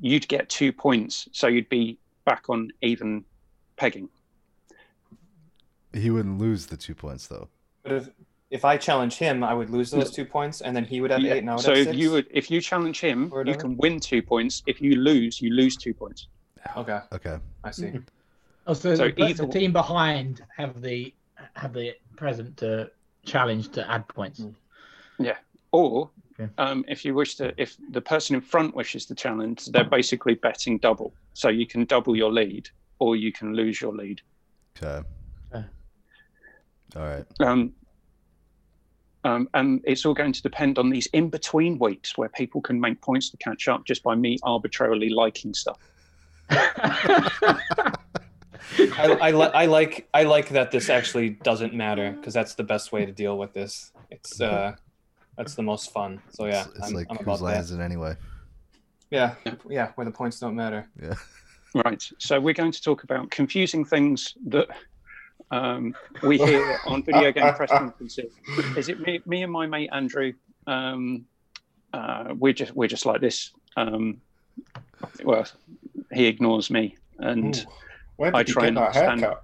you'd 0.00 0.28
get 0.28 0.48
two 0.48 0.72
points. 0.72 1.28
So 1.32 1.46
you'd 1.48 1.68
be 1.70 1.98
back 2.24 2.44
on 2.48 2.70
even 2.82 3.24
pegging. 3.76 4.08
He 5.92 6.10
wouldn't 6.10 6.38
lose 6.38 6.66
the 6.66 6.76
two 6.76 6.94
points 6.94 7.26
though. 7.26 7.48
But 7.82 7.92
if 7.92 8.08
if 8.54 8.64
I 8.64 8.76
challenge 8.76 9.16
him, 9.16 9.42
I 9.42 9.52
would 9.52 9.68
lose 9.68 9.90
those 9.90 10.12
two 10.12 10.24
points, 10.24 10.60
and 10.60 10.76
then 10.76 10.84
he 10.84 11.00
would 11.00 11.10
have 11.10 11.20
Yeah, 11.20 11.34
eight, 11.34 11.38
and 11.38 11.50
I 11.50 11.54
would 11.56 11.64
so 11.64 11.70
have 11.70 11.78
if 11.78 11.84
six. 11.88 11.96
you 11.98 12.12
would, 12.12 12.26
if 12.30 12.50
you 12.52 12.60
challenge 12.60 13.00
him, 13.00 13.24
you 13.24 13.28
whatever. 13.30 13.58
can 13.58 13.76
win 13.78 13.98
two 13.98 14.22
points. 14.22 14.62
If 14.66 14.80
you 14.80 14.94
lose, 14.94 15.40
you 15.42 15.50
lose 15.50 15.76
two 15.76 15.92
points. 15.92 16.28
Okay, 16.76 17.00
Okay. 17.12 17.36
I 17.64 17.70
see. 17.72 17.92
Oh, 18.68 18.72
so, 18.74 18.94
So 18.94 19.08
the, 19.08 19.24
either- 19.24 19.44
the 19.46 19.52
team 19.52 19.72
behind 19.72 20.42
have 20.56 20.80
the 20.80 21.12
have 21.54 21.72
the 21.72 21.94
present 22.16 22.56
to 22.58 22.90
challenge 23.26 23.70
to 23.72 23.80
add 23.90 24.06
points. 24.06 24.40
Mm. 24.40 25.36
Or 25.72 26.10
Okay. 26.40 26.48
um, 26.58 26.84
if 26.88 27.04
you 27.04 27.12
wish 27.14 27.34
to, 27.40 27.52
if 27.60 27.76
the 27.90 28.00
person 28.00 28.36
in 28.36 28.40
front 28.40 28.74
wishes 28.76 29.04
to 29.06 29.14
challenge, 29.16 29.66
they're 29.66 29.90
basically 29.98 30.34
betting 30.34 30.78
double. 30.78 31.12
So 31.32 31.48
you 31.48 31.66
can 31.66 31.84
double 31.86 32.14
your 32.16 32.32
lead, 32.32 32.70
or 33.00 33.16
you 33.16 33.32
can 33.32 33.54
lose 33.54 33.80
your 33.80 33.92
lead. 34.02 34.20
Okay. 34.76 35.00
Okay. 35.52 35.66
All 36.96 37.02
right. 37.02 37.26
Um, 37.40 37.72
um, 39.24 39.48
and 39.54 39.80
it's 39.84 40.04
all 40.06 40.14
going 40.14 40.32
to 40.32 40.42
depend 40.42 40.78
on 40.78 40.90
these 40.90 41.06
in 41.06 41.28
between 41.30 41.78
weeks 41.78 42.16
where 42.16 42.28
people 42.28 42.60
can 42.60 42.80
make 42.80 43.00
points 43.00 43.30
to 43.30 43.36
catch 43.38 43.68
up 43.68 43.84
just 43.84 44.02
by 44.02 44.14
me 44.14 44.38
arbitrarily 44.42 45.08
liking 45.10 45.54
stuff. 45.54 45.78
I, 48.96 49.18
I, 49.20 49.30
li- 49.30 49.50
I 49.54 49.66
like 49.66 50.08
I 50.14 50.24
like 50.24 50.48
that 50.50 50.70
this 50.70 50.88
actually 50.90 51.30
doesn't 51.30 51.74
matter 51.74 52.12
because 52.12 52.34
that's 52.34 52.54
the 52.54 52.64
best 52.64 52.92
way 52.92 53.04
to 53.04 53.12
deal 53.12 53.38
with 53.38 53.52
this. 53.52 53.92
It's 54.10 54.40
uh, 54.40 54.74
that's 55.36 55.54
the 55.54 55.62
most 55.62 55.92
fun. 55.92 56.20
So 56.30 56.46
yeah, 56.46 56.64
It's, 56.66 56.78
it's 56.78 56.88
I'm, 56.88 56.94
like 56.94 57.06
I'm 57.10 57.16
whose 57.16 57.24
about 57.24 57.40
line 57.40 57.54
that. 57.54 57.64
is 57.64 57.70
it 57.72 57.80
anyway? 57.80 58.16
Yeah, 59.10 59.34
yeah, 59.68 59.92
where 59.94 60.04
the 60.04 60.10
points 60.10 60.40
don't 60.40 60.54
matter. 60.56 60.88
Yeah. 61.00 61.14
Right. 61.84 62.02
So 62.18 62.40
we're 62.40 62.54
going 62.54 62.72
to 62.72 62.82
talk 62.82 63.02
about 63.04 63.30
confusing 63.30 63.84
things 63.84 64.34
that 64.46 64.68
um, 65.50 65.94
we 66.22 66.38
hear 66.38 66.78
on 66.86 67.02
video 67.02 67.30
game 67.32 67.52
press 67.54 67.70
conferences. 67.78 68.32
Is 68.76 68.88
it 68.88 69.00
me, 69.00 69.20
me 69.26 69.42
and 69.42 69.52
my 69.52 69.66
mate 69.66 69.90
Andrew? 69.92 70.32
Um, 70.66 71.26
uh, 71.92 72.34
we're 72.38 72.52
just 72.52 72.74
we're 72.74 72.88
just 72.88 73.06
like 73.06 73.20
this. 73.20 73.52
Um, 73.76 74.20
well, 75.22 75.46
he 76.12 76.26
ignores 76.26 76.70
me, 76.70 76.96
and 77.18 77.56
Ooh, 77.56 77.70
Where 78.16 78.34
I 78.34 78.42
did 78.42 78.48
you 78.48 78.54
try 78.54 78.62
get 78.64 78.68
and 78.68 78.76
that 78.78 78.86
understand- 78.88 79.20
haircut? 79.20 79.42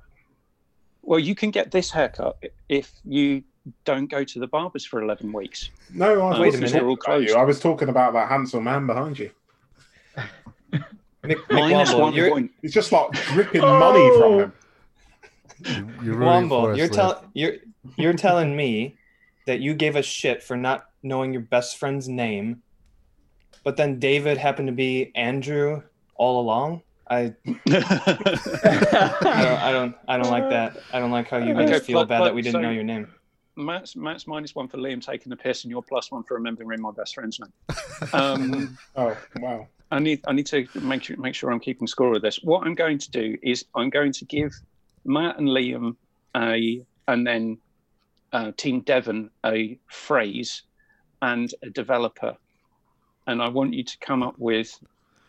well, 1.03 1.19
you 1.21 1.35
can 1.35 1.51
get 1.51 1.71
this 1.71 1.91
haircut 1.91 2.37
if 2.69 2.93
you 3.05 3.43
don't 3.85 4.07
go 4.11 4.25
to 4.25 4.39
the 4.41 4.47
barbers 4.47 4.85
for 4.87 5.03
eleven 5.03 5.33
weeks. 5.33 5.71
No, 5.93 6.23
I 6.23 6.37
Uh, 6.37 6.41
Wait 6.41 6.55
a 6.55 6.61
wasn't 6.61 6.63
minute. 6.63 6.73
talking 6.73 6.87
All 6.87 6.93
about 6.95 7.05
closed. 7.05 7.29
you. 7.29 7.37
I 7.37 7.43
was 7.45 7.61
talking 7.61 7.89
about 7.89 8.13
that 8.15 8.29
handsome 8.29 8.65
man 8.65 8.87
behind 8.87 9.19
you. 9.19 9.31
Mick, 11.23 11.37
Minus 11.51 11.93
Womble, 11.93 12.01
one 12.01 12.31
point. 12.31 12.51
He's 12.63 12.73
just 12.73 12.93
like 12.93 13.11
dripping 13.13 13.61
money 13.61 14.19
from 14.19 14.39
him. 14.41 14.53
You- 15.65 15.89
You're 16.03 16.17
rooting 16.17 16.49
for 16.49 16.69
Womble, 16.69 16.77
you're 16.77 16.87
Liv. 16.87 16.93
telling 16.97 17.17
you're 17.35 17.53
you're 17.97 18.13
telling 18.15 18.55
me 18.57 18.97
that 19.47 19.61
you 19.61 19.75
gave 19.75 19.97
a 19.97 20.03
shit 20.03 20.43
for 20.43 20.57
not 20.57 20.87
knowing 21.03 21.33
your 21.33 21.43
best 21.43 21.79
friend's 21.79 22.09
name, 22.09 22.63
but 23.65 23.77
then 23.77 23.99
David 23.99 24.39
happened 24.39 24.69
to 24.69 24.73
be 24.75 25.11
Andrew 25.15 25.83
all 26.17 26.41
along. 26.41 26.83
I 27.11 27.35
I 27.69 29.43
don't 29.43 29.59
I 29.63 29.73
don't 29.73 29.95
I 30.09 30.17
don't 30.17 30.31
like 30.31 30.49
that. 30.51 30.79
I 30.93 31.01
don't 31.01 31.11
like 31.11 31.29
how 31.29 31.39
you 31.39 31.55
made 31.55 31.69
Okay, 31.69 31.77
us 31.79 31.87
feel 31.87 32.01
but- 32.01 32.09
bad 32.09 32.25
that 32.27 32.35
we 32.35 32.43
didn't 32.43 32.55
so- 32.55 32.61
know 32.63 32.71
your 32.71 32.85
name. 32.85 33.09
Matt's 33.57 33.95
Matt's 33.97 34.27
minus 34.27 34.55
one 34.55 34.69
for 34.69 34.79
Liam 34.79 35.05
taking 35.05 35.29
the 35.29 35.37
piss, 35.37 35.65
and 35.65 35.71
you're 35.71 35.83
plus 35.83 36.11
one 36.11 36.23
for 36.23 36.35
remembering 36.35 36.81
my 36.81 36.93
best 36.93 37.15
friend's 37.15 37.39
name. 37.41 37.53
Um, 38.15 38.79
Oh 38.97 39.15
wow! 39.41 39.67
I 39.91 39.99
need 39.99 40.21
I 40.27 40.33
need 40.33 40.47
to 40.47 40.67
make 40.81 41.03
sure 41.03 41.17
make 41.19 41.35
sure 41.35 41.51
I'm 41.51 41.61
keeping 41.61 41.87
score 41.87 42.15
of 42.17 42.23
this. 42.23 42.37
What 42.43 42.67
I'm 42.67 42.75
going 42.75 42.97
to 42.99 43.11
do 43.11 43.37
is 43.43 43.65
I'm 43.75 43.91
going 43.91 44.13
to 44.13 44.25
give 44.25 44.53
Matt 45.05 45.39
and 45.39 45.49
Liam 45.49 45.97
a 46.37 46.83
and 47.09 47.27
then 47.27 47.59
uh, 48.33 48.53
Team 48.57 48.81
Devon 48.81 49.31
a 49.45 49.79
phrase 49.89 50.63
and 51.23 51.53
a 51.63 51.71
developer, 51.71 52.37
and 53.27 53.43
I 53.43 53.49
want 53.49 53.75
you 53.75 53.85
to 53.85 53.99
come 53.99 54.23
up 54.23 54.35
with 54.39 54.79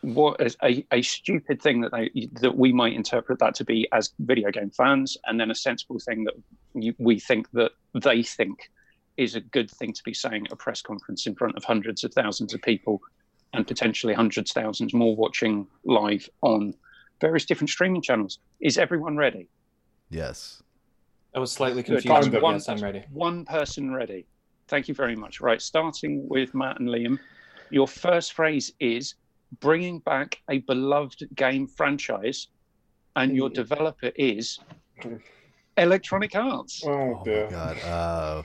what 0.01 0.41
is 0.41 0.57
a, 0.63 0.85
a 0.91 1.01
stupid 1.01 1.61
thing 1.61 1.81
that 1.81 1.91
they 1.91 2.27
that 2.41 2.55
we 2.55 2.71
might 2.71 2.93
interpret 2.93 3.39
that 3.39 3.55
to 3.55 3.65
be 3.65 3.87
as 3.91 4.13
video 4.19 4.51
game 4.51 4.71
fans, 4.71 5.17
and 5.25 5.39
then 5.39 5.51
a 5.51 5.55
sensible 5.55 5.99
thing 5.99 6.23
that 6.25 6.33
you, 6.73 6.93
we 6.97 7.19
think 7.19 7.49
that 7.51 7.71
they 7.93 8.23
think 8.23 8.69
is 9.17 9.35
a 9.35 9.41
good 9.41 9.69
thing 9.69 9.93
to 9.93 10.03
be 10.03 10.13
saying 10.13 10.45
at 10.45 10.53
a 10.53 10.55
press 10.55 10.81
conference 10.81 11.27
in 11.27 11.35
front 11.35 11.55
of 11.55 11.63
hundreds 11.63 12.03
of 12.03 12.13
thousands 12.13 12.53
of 12.53 12.61
people 12.61 13.01
and 13.53 13.67
potentially 13.67 14.13
hundreds, 14.13 14.53
thousands 14.53 14.93
more 14.93 15.15
watching 15.15 15.67
live 15.83 16.29
on 16.41 16.73
various 17.19 17.45
different 17.45 17.69
streaming 17.69 18.01
channels. 18.01 18.39
Is 18.61 18.77
everyone 18.77 19.17
ready? 19.17 19.47
Yes. 20.11 20.61
I 21.33 21.39
was 21.39 21.51
slightly 21.51 21.81
confused, 21.81 22.07
Kind 22.07 22.31
but. 22.31 22.41
One, 22.43 22.55
yes, 22.55 22.69
I'm 22.69 22.77
ready. 22.79 23.03
one 23.11 23.45
person 23.45 23.91
ready. 23.93 24.27
Thank 24.67 24.87
you 24.87 24.93
very 24.93 25.15
much. 25.15 25.41
Right, 25.41 25.61
starting 25.61 26.27
with 26.29 26.53
Matt 26.53 26.79
and 26.79 26.89
Liam. 26.89 27.17
Your 27.71 27.87
first 27.87 28.33
phrase 28.33 28.71
is 28.79 29.15
bringing 29.59 29.99
back 29.99 30.41
a 30.49 30.59
beloved 30.59 31.27
game 31.35 31.67
franchise, 31.67 32.47
and 33.15 33.35
your 33.35 33.49
developer 33.49 34.11
is 34.17 34.59
Electronic 35.77 36.35
Arts. 36.35 36.83
Oh 36.85 36.91
Oh 36.91 37.21
dear. 37.23 37.45
my 37.45 37.49
god. 37.49 37.77
Uh, 37.83 38.43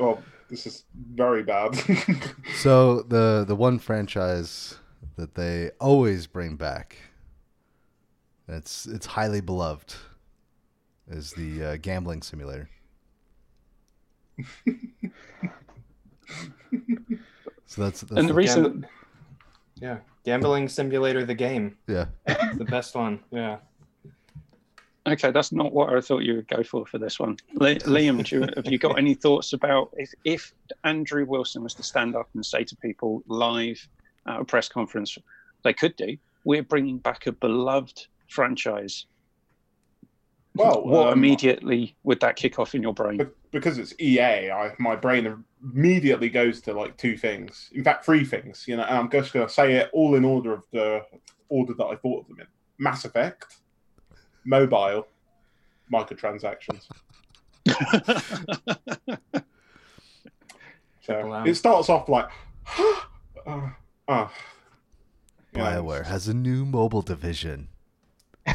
Oh, 0.00 0.22
this 0.48 0.64
is 0.64 0.84
very 1.14 1.42
bad. 1.42 1.74
so 2.56 3.02
the 3.02 3.44
the 3.46 3.56
one 3.56 3.78
franchise 3.80 4.76
that 5.16 5.34
they 5.34 5.72
always 5.80 6.26
bring 6.28 6.54
back, 6.56 6.96
it's 8.46 8.86
it's 8.86 9.06
highly 9.06 9.40
beloved, 9.40 9.94
is 11.10 11.32
the 11.32 11.64
uh, 11.64 11.76
gambling 11.80 12.22
simulator. 12.22 12.68
so 17.66 17.82
that's, 17.82 18.00
that's 18.02 18.12
And 18.12 18.28
the 18.28 18.34
reason, 18.34 18.64
Gamb- 18.64 18.84
yeah, 19.76 19.98
gambling 20.24 20.68
simulator, 20.68 21.24
the 21.24 21.34
game, 21.34 21.76
yeah. 21.86 22.06
the 22.56 22.66
best 22.68 22.94
one. 22.94 23.20
Yeah. 23.30 23.58
okay, 25.06 25.30
that's 25.30 25.52
not 25.52 25.72
what 25.72 25.92
I 25.92 26.00
thought 26.00 26.20
you 26.20 26.34
would 26.36 26.48
go 26.48 26.62
for 26.62 26.86
for 26.86 26.98
this 26.98 27.18
one. 27.18 27.36
Liam, 27.56 28.22
do 28.24 28.36
you, 28.36 28.48
have 28.56 28.66
you 28.66 28.78
got 28.78 28.98
any 28.98 29.14
thoughts 29.24 29.52
about 29.52 29.92
if, 29.96 30.12
if 30.24 30.52
Andrew 30.84 31.24
Wilson 31.24 31.62
was 31.62 31.74
to 31.74 31.82
stand 31.82 32.14
up 32.14 32.28
and 32.34 32.44
say 32.44 32.64
to 32.64 32.76
people 32.76 33.22
live 33.26 33.88
at 34.26 34.40
a 34.40 34.44
press 34.44 34.68
conference, 34.68 35.16
they 35.64 35.72
could 35.72 35.96
do, 35.96 36.16
we're 36.44 36.62
bringing 36.62 36.98
back 36.98 37.26
a 37.26 37.32
beloved 37.32 38.06
franchise. 38.28 39.06
Well, 40.58 40.84
what 40.84 41.08
um, 41.08 41.12
immediately 41.18 41.96
would 42.02 42.20
that 42.20 42.36
kick 42.36 42.58
off 42.58 42.74
in 42.74 42.82
your 42.82 42.94
brain? 42.94 43.30
Because 43.50 43.78
it's 43.78 43.94
EA, 44.00 44.50
I, 44.50 44.74
my 44.78 44.96
brain 44.96 45.44
immediately 45.62 46.28
goes 46.28 46.60
to 46.62 46.72
like 46.72 46.96
two 46.96 47.16
things. 47.16 47.70
In 47.72 47.84
fact, 47.84 48.04
three 48.04 48.24
things. 48.24 48.64
You 48.66 48.76
know, 48.76 48.82
and 48.82 48.98
I'm 48.98 49.10
just 49.10 49.32
going 49.32 49.46
to 49.46 49.52
say 49.52 49.74
it 49.74 49.90
all 49.92 50.14
in 50.16 50.24
order 50.24 50.52
of 50.52 50.64
the 50.72 51.02
order 51.48 51.74
that 51.74 51.84
I 51.84 51.96
thought 51.96 52.22
of 52.22 52.28
them 52.28 52.40
in: 52.40 52.46
Mass 52.78 53.04
Effect, 53.04 53.56
mobile, 54.44 55.06
microtransactions. 55.92 56.88
So 61.08 61.42
it 61.46 61.54
starts 61.54 61.88
off 61.88 62.06
like, 62.10 62.28
uh, 63.46 63.70
uh, 64.06 64.28
you 65.54 65.58
know, 65.58 65.64
Bioware 65.64 66.04
has 66.04 66.28
a 66.28 66.34
new 66.34 66.66
mobile 66.66 67.00
division. 67.00 67.68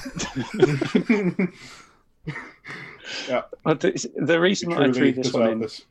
But 3.63 3.79
the, 3.79 4.09
the 4.15 4.39
reason 4.39 4.69
that 4.71 4.81
I 4.81 4.91
threw 4.91 5.11
this 5.11 5.33
one 5.33 5.49
in, 5.49 5.59
this. 5.59 5.81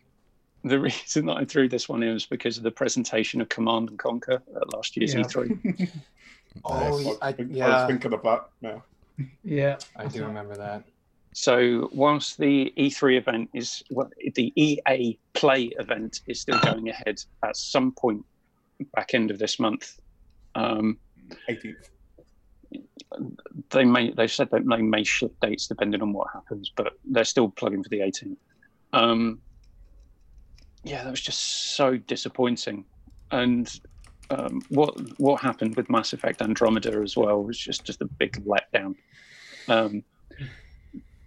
the 0.65 0.79
reason 0.81 1.27
that 1.27 1.37
I 1.37 1.45
threw 1.45 1.69
this 1.69 1.89
one 1.89 2.03
in 2.03 2.13
was 2.13 2.27
because 2.27 2.57
of 2.57 2.63
the 2.63 2.71
presentation 2.71 3.41
of 3.41 3.49
Command 3.49 3.91
and 3.91 3.99
Conquer 3.99 4.43
at 4.57 4.75
last 4.75 4.97
year's 4.97 5.15
Yeah. 5.15 5.23
E3. 5.23 5.91
Oh, 6.67 6.79
Nice. 6.79 7.07
yeah, 7.07 7.13
I, 7.23 7.29
I, 7.29 7.33
think- 7.33 7.59
I 7.63 7.69
was 7.69 7.87
thinking 7.89 8.13
of 8.13 8.23
that. 8.25 8.49
Yeah. 8.61 8.79
Yeah. 9.43 9.77
I 9.97 10.05
do 10.07 10.23
remember 10.27 10.55
that. 10.57 10.85
So 11.33 11.89
whilst 11.95 12.37
the 12.37 12.75
E3 12.77 13.17
event 13.17 13.49
is 13.55 13.83
well, 13.91 14.11
the 14.35 14.53
EA 14.55 15.19
Play 15.33 15.71
event 15.79 16.21
is 16.27 16.41
still 16.43 16.59
going 16.61 16.91
ahead 16.91 17.23
at 17.43 17.57
some 17.57 17.93
point 17.93 18.23
back 18.95 19.15
end 19.15 19.31
of 19.31 19.39
this 19.39 19.59
month. 19.59 19.99
Um, 20.55 20.99
18th. 21.49 21.89
They 23.71 23.85
may 23.85 24.11
they 24.11 24.27
said 24.27 24.51
that 24.51 24.67
they 24.69 24.83
may 24.83 25.05
shift 25.05 25.39
dates 25.41 25.67
depending 25.67 26.03
on 26.03 26.13
what 26.13 26.29
happens, 26.33 26.73
but 26.75 26.95
they're 27.05 27.25
still 27.25 27.49
plugging 27.49 27.83
for 27.83 27.89
the 27.89 28.01
18th. 28.01 28.37
Um, 28.93 29.41
yeah, 30.85 31.05
that 31.05 31.11
was 31.11 31.21
just 31.21 31.75
so 31.77 31.97
disappointing. 31.97 32.85
And 33.31 33.71
um, 34.31 34.63
what 34.69 34.99
what 35.19 35.41
happened 35.41 35.77
with 35.77 35.91
Mass 35.91 36.13
Effect 36.13 36.43
Andromeda 36.43 37.01
as 37.03 37.17
well 37.17 37.43
was 37.43 37.59
just 37.59 37.85
just 37.85 38.03
a 38.03 38.07
big 38.07 38.45
letdown. 38.45 38.95
Um, 39.69 40.03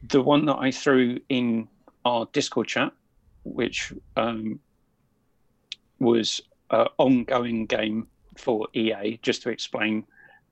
the 0.10 0.22
one 0.22 0.46
that 0.46 0.58
I 0.58 0.72
threw 0.72 1.20
in 1.30 1.68
our 2.04 2.28
Discord 2.32 2.68
chat, 2.68 2.92
which 3.44 3.94
um, 4.18 4.60
was 6.00 6.42
an 6.70 6.88
ongoing 6.98 7.66
game 7.66 8.08
for 8.38 8.68
EA, 8.74 9.20
just 9.22 9.42
to 9.44 9.50
explain 9.50 10.06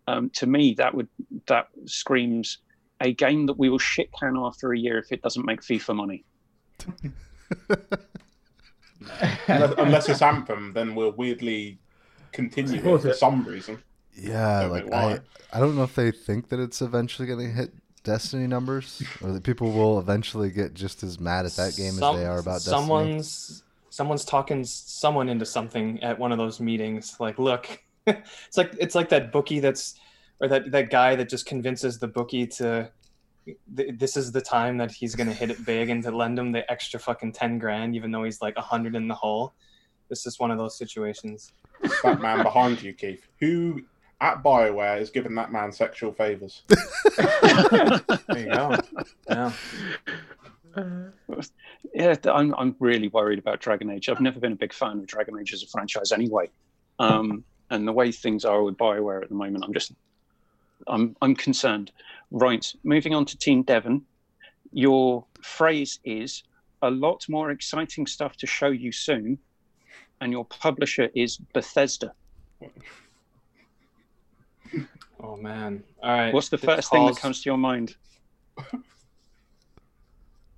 um, 0.08 0.30
to 0.32 0.46
me 0.48 0.74
that 0.78 0.94
would 0.94 1.08
that 1.48 1.68
screams 1.86 2.60
a 3.02 3.14
game 3.14 3.46
that 3.48 3.58
we 3.58 3.70
will 3.70 3.80
shit 3.80 4.10
can 4.18 4.38
after 4.38 4.72
a 4.74 4.78
year 4.78 4.98
if 4.98 5.12
it 5.12 5.22
doesn't 5.22 5.46
make 5.46 5.62
FIFA 5.62 5.96
money. 5.96 6.24
Unless, 9.48 9.74
unless 9.78 10.10
it's 10.10 10.22
Anthem, 10.22 10.72
then 10.74 10.96
we'll 10.96 11.12
weirdly 11.12 11.78
continue 12.32 12.76
it 12.76 12.82
for 13.02 13.08
it. 13.10 13.16
some 13.16 13.44
reason. 13.44 13.82
Yeah, 14.16 14.62
Don't 14.62 14.72
like 14.72 14.94
I. 14.94 15.20
I 15.52 15.60
don't 15.60 15.76
know 15.76 15.84
if 15.84 15.96
they 15.96 16.12
think 16.12 16.50
that 16.50 16.60
it's 16.60 16.82
eventually 16.82 17.28
going 17.28 17.40
to 17.48 17.52
hit 17.54 17.74
Destiny 18.04 18.48
numbers, 18.48 19.02
or 19.22 19.32
that 19.34 19.44
people 19.44 19.72
will 19.72 20.00
eventually 20.00 20.52
get 20.52 20.74
just 20.74 21.04
as 21.04 21.20
mad 21.20 21.46
at 21.46 21.54
that 21.54 21.76
game 21.76 21.94
Some- 21.94 22.16
as 22.16 22.22
they 22.22 22.28
are 22.28 22.40
about 22.40 22.54
Destiny. 22.56 22.78
someone's 22.78 23.64
someone's 23.90 24.26
talking 24.26 24.64
someone 24.64 25.30
into 25.30 25.46
something 25.46 26.02
at 26.02 26.18
one 26.18 26.32
of 26.32 26.38
those 26.38 26.60
meetings. 26.60 27.16
Like, 27.20 27.38
look, 27.40 27.82
it's 28.08 28.58
like 28.58 28.76
it's 28.80 28.96
like 28.96 29.10
that 29.10 29.32
bookie 29.32 29.60
that's 29.60 30.00
or 30.40 30.48
that 30.48 30.72
that 30.72 30.90
guy 30.90 31.16
that 31.16 31.30
just 31.30 31.46
convinces 31.46 32.00
the 32.00 32.08
bookie 32.08 32.46
to 32.46 32.92
th- 33.76 33.98
this 33.98 34.18
is 34.18 34.32
the 34.32 34.42
time 34.42 34.78
that 34.78 34.92
he's 34.92 35.16
gonna 35.16 35.34
hit 35.34 35.50
it 35.50 35.66
big 35.66 35.90
and 35.90 36.04
to 36.04 36.12
lend 36.12 36.38
him 36.38 36.52
the 36.52 36.70
extra 36.72 37.00
fucking 37.00 37.32
ten 37.32 37.58
grand, 37.60 37.96
even 37.96 38.12
though 38.12 38.24
he's 38.24 38.42
like 38.42 38.56
a 38.58 38.62
hundred 38.62 38.96
in 38.96 39.08
the 39.08 39.16
hole. 39.16 39.54
This 40.10 40.26
is 40.26 40.40
one 40.40 40.52
of 40.52 40.58
those 40.58 40.78
situations. 40.78 41.54
It's 41.82 42.02
that 42.02 42.22
man 42.22 42.44
behind 42.44 42.82
you, 42.82 42.94
Keith, 42.94 43.28
who 43.40 43.82
at 44.22 44.44
Bioware 44.44 45.00
is 45.00 45.10
giving 45.10 45.36
that 45.36 45.52
man 45.52 45.72
sexual 45.72 46.12
favors. 46.12 46.64
There 48.28 48.40
you 48.40 48.54
go. 48.54 48.78
Yeah. 49.30 49.52
Yeah, 51.94 52.16
I'm 52.26 52.56
I'm 52.56 52.76
really 52.80 53.10
worried 53.10 53.38
about 53.38 53.60
Dragon 53.60 53.92
Age. 53.92 54.10
I've 54.10 54.20
never 54.20 54.40
been 54.40 54.54
a 54.54 54.56
big 54.56 54.74
fan 54.74 54.98
of 54.98 55.06
Dragon 55.06 55.38
Age 55.40 55.54
as 55.54 55.62
a 55.62 55.68
franchise 55.68 56.12
anyway. 56.12 56.50
Um, 56.98 57.44
and 57.70 57.88
the 57.88 57.92
way 57.92 58.12
things 58.12 58.46
are 58.46 58.64
with 58.64 58.78
Bioware 58.78 59.22
at 59.22 59.30
the 59.30 59.36
moment, 59.36 59.64
I'm 59.64 59.74
just 59.74 59.94
I'm 60.88 61.16
I'm 61.22 61.36
concerned. 61.36 61.92
Right, 62.32 62.72
moving 62.84 63.14
on 63.14 63.26
to 63.26 63.38
Team 63.38 63.64
Devon. 63.64 64.06
Your 64.72 65.26
phrase 65.42 66.00
is 66.04 66.44
a 66.82 66.90
lot 66.90 67.26
more 67.30 67.52
exciting 67.52 68.08
stuff 68.08 68.36
to 68.38 68.48
show 68.48 68.70
you 68.70 68.92
soon, 68.92 69.38
and 70.20 70.32
your 70.32 70.46
publisher 70.46 71.10
is 71.16 71.38
Bethesda. 71.54 72.14
Oh 75.26 75.38
man. 75.38 75.84
All 76.02 76.12
right. 76.12 76.34
What's 76.34 76.50
the 76.50 76.58
This 76.58 76.66
first 76.66 76.92
thing 76.92 77.06
that 77.06 77.16
comes 77.16 77.42
to 77.44 77.50
your 77.50 77.58
mind? 77.58 77.96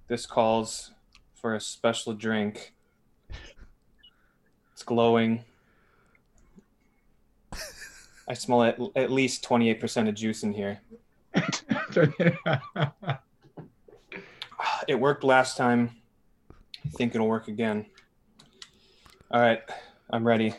This 0.07 0.27
calls 0.27 0.91
for 1.33 1.55
a 1.55 1.59
special 1.59 2.13
drink. 2.13 2.75
It's 4.73 4.83
glowing. 4.83 5.43
I 8.27 8.33
smell 8.33 8.63
at, 8.63 8.79
at 8.95 9.11
least 9.11 9.43
28% 9.43 10.09
of 10.09 10.15
juice 10.15 10.43
in 10.43 10.53
here. 10.53 10.79
It 14.87 14.95
worked 14.95 15.23
last 15.23 15.57
time. 15.57 15.91
I 16.85 16.89
think 16.89 17.15
it'll 17.15 17.27
work 17.27 17.47
again. 17.47 17.85
All 19.31 19.41
right, 19.41 19.61
I'm 20.11 20.25
ready. 20.25 20.53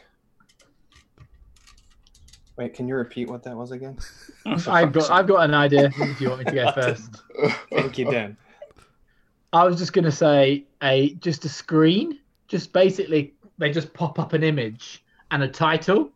Wait, 2.57 2.75
can 2.75 2.89
you 2.89 2.97
repeat 2.97 3.29
what 3.29 3.43
that 3.45 3.57
was 3.57 3.71
again? 3.71 3.99
I've 4.67 4.93
got 4.93 5.11
I've 5.11 5.27
got 5.27 5.45
an 5.45 5.55
idea. 5.55 5.93
If 5.97 6.21
you 6.21 6.31
want 6.31 6.41
me 6.41 6.45
to 6.47 6.53
go 6.53 6.73
first, 6.75 7.23
Thank 7.71 7.99
you, 7.99 8.11
Dan. 8.11 8.37
I 9.53 9.65
was 9.65 9.79
just 9.79 9.93
gonna 9.93 10.11
say 10.11 10.65
a 10.83 11.15
just 11.15 11.45
a 11.45 11.49
screen, 11.49 12.19
just 12.49 12.73
basically 12.73 13.35
they 13.59 13.71
just 13.71 13.93
pop 13.95 14.19
up 14.19 14.33
an 14.33 14.43
image 14.43 15.05
and 15.31 15.43
a 15.43 15.49
title, 15.49 16.11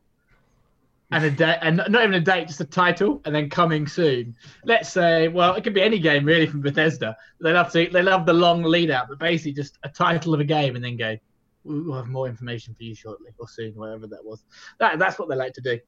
and 1.13 1.25
a 1.25 1.31
date, 1.31 1.59
and 1.63 1.77
not 1.77 2.03
even 2.03 2.15
a 2.15 2.21
date, 2.21 2.47
just 2.47 2.61
a 2.61 2.65
title, 2.65 3.21
and 3.25 3.35
then 3.35 3.51
coming 3.51 3.87
soon. 3.87 4.37
Let's 4.65 4.89
say, 4.89 5.29
well, 5.29 5.55
it 5.55 5.65
could 5.65 5.75
be 5.75 5.83
any 5.83 5.99
game 5.99 6.25
really 6.25 6.47
from 6.47 6.61
Bethesda. 6.61 7.17
They 7.41 7.53
love 7.53 7.73
to 7.73 7.89
they 7.91 8.03
love 8.03 8.27
the 8.27 8.33
long 8.33 8.63
lead 8.63 8.91
out, 8.91 9.09
but 9.09 9.19
basically 9.19 9.53
just 9.53 9.79
a 9.83 9.89
title 9.89 10.35
of 10.35 10.41
a 10.41 10.45
game 10.45 10.77
and 10.77 10.85
then 10.85 10.97
go. 10.97 11.17
We'll 11.63 11.97
have 11.97 12.07
more 12.07 12.27
information 12.27 12.75
for 12.75 12.85
you 12.85 12.95
shortly 12.95 13.33
or 13.39 13.47
soon, 13.47 13.75
whatever 13.75 14.07
that 14.07 14.25
was. 14.25 14.45
That 14.79 14.99
that's 14.99 15.19
what 15.19 15.29
they 15.29 15.37
like 15.37 15.53
to 15.55 15.61
do. 15.61 15.79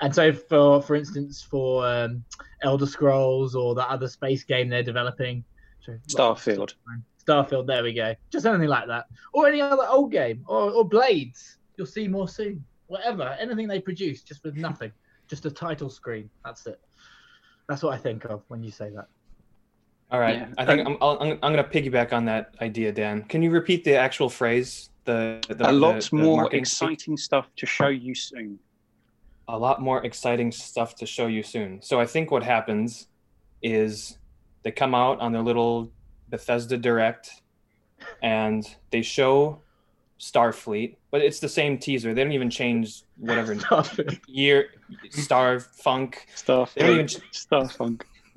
And 0.00 0.14
so, 0.14 0.32
for 0.32 0.80
for 0.80 0.94
instance, 0.94 1.42
for 1.42 1.84
um, 1.84 2.24
Elder 2.62 2.86
Scrolls 2.86 3.56
or 3.56 3.74
that 3.74 3.88
other 3.88 4.08
space 4.08 4.44
game 4.44 4.68
they're 4.68 4.84
developing, 4.84 5.42
sorry, 5.80 5.98
Starfield. 6.06 6.74
Starfield, 7.26 7.66
there 7.66 7.82
we 7.82 7.92
go. 7.92 8.14
Just 8.30 8.46
anything 8.46 8.68
like 8.68 8.86
that, 8.86 9.06
or 9.32 9.48
any 9.48 9.60
other 9.60 9.84
old 9.88 10.12
game, 10.12 10.44
or, 10.46 10.70
or 10.70 10.88
Blades. 10.88 11.58
You'll 11.76 11.88
see 11.88 12.06
more 12.06 12.28
soon. 12.28 12.64
Whatever, 12.88 13.36
anything 13.40 13.66
they 13.68 13.80
produce, 13.80 14.22
just 14.22 14.42
with 14.44 14.56
nothing, 14.56 14.92
just 15.28 15.46
a 15.46 15.50
title 15.50 15.90
screen. 15.90 16.30
That's 16.44 16.66
it. 16.66 16.80
That's 17.68 17.82
what 17.82 17.94
I 17.94 17.98
think 17.98 18.24
of 18.26 18.42
when 18.48 18.62
you 18.62 18.70
say 18.70 18.90
that. 18.90 19.08
All 20.12 20.20
right, 20.20 20.36
Yeah. 20.36 20.48
I 20.56 20.64
think 20.64 20.86
I'm, 20.86 20.96
I'll, 21.00 21.18
I'm, 21.20 21.32
I'm 21.42 21.52
going 21.52 21.56
to 21.56 21.64
piggyback 21.64 22.12
on 22.12 22.24
that 22.26 22.54
idea, 22.60 22.92
Dan. 22.92 23.24
Can 23.24 23.42
you 23.42 23.50
repeat 23.50 23.82
the 23.82 23.96
actual 23.96 24.28
phrase? 24.28 24.90
The, 25.04 25.42
the 25.48 25.68
A 25.68 25.72
lot 25.72 26.00
the- 26.02 26.10
the 26.10 26.16
more 26.16 26.36
marketing 26.42 26.64
speak? 26.64 26.90
exciting 26.92 27.16
stuff 27.16 27.48
to 27.56 27.66
show 27.66 27.88
you 27.88 28.14
soon. 28.14 28.58
a 29.48 29.58
lot 29.58 29.80
more 29.80 30.04
exciting 30.04 30.50
stuff 30.52 30.94
to 30.96 31.06
show 31.06 31.26
you 31.28 31.42
soon. 31.42 31.80
So 31.82 32.00
I 32.00 32.06
think 32.06 32.30
what 32.30 32.42
happens 32.44 33.08
is 33.62 34.18
they 34.62 34.70
come 34.72 34.94
out 34.94 35.20
on 35.20 35.32
their 35.32 35.42
little 35.42 35.90
Bethesda 36.28 36.76
Direct 36.76 37.30
and 38.22 38.64
they 38.90 39.02
show 39.02 39.60
Starfleet, 40.18 40.96
but 41.10 41.20
it's 41.20 41.40
the 41.40 41.48
same 41.48 41.78
teaser. 41.78 42.14
They 42.14 42.22
don't 42.22 42.32
even 42.32 42.50
change 42.50 43.02
whatever 43.16 43.56
year 44.26 44.70
Star 45.10 45.60
Funk. 45.60 46.26
Starfunk. 46.34 46.74
They 46.74 46.80
don't 46.82 46.94
even 46.94 47.06
Starfunk. 47.32 48.02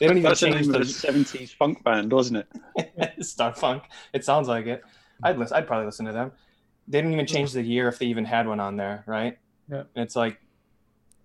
they 0.00 0.06
don't 0.06 0.18
even 0.18 0.22
That's 0.22 0.40
the 0.40 0.50
change 0.50 0.68
of 0.68 0.74
a 0.74 0.78
the 0.78 0.84
70s 0.84 1.54
funk 1.54 1.82
band, 1.84 2.12
wasn't 2.12 2.46
it? 2.76 3.24
Star 3.24 3.54
Funk. 3.54 3.84
It 4.12 4.24
sounds 4.24 4.48
like 4.48 4.66
it. 4.66 4.82
I'd 5.22 5.38
listen. 5.38 5.56
I'd 5.56 5.66
probably 5.66 5.86
listen 5.86 6.06
to 6.06 6.12
them. 6.12 6.32
They 6.86 6.98
didn't 6.98 7.12
even 7.12 7.26
change 7.26 7.52
the 7.52 7.62
year 7.62 7.88
if 7.88 7.98
they 7.98 8.06
even 8.06 8.24
had 8.24 8.46
one 8.46 8.60
on 8.60 8.76
there, 8.76 9.04
right? 9.06 9.38
Yeah. 9.70 9.82
And 9.94 10.04
it's 10.04 10.16
like 10.16 10.40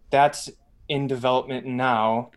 that's 0.10 0.49
in 0.89 1.08
development 1.08 1.65
now, 1.65 2.32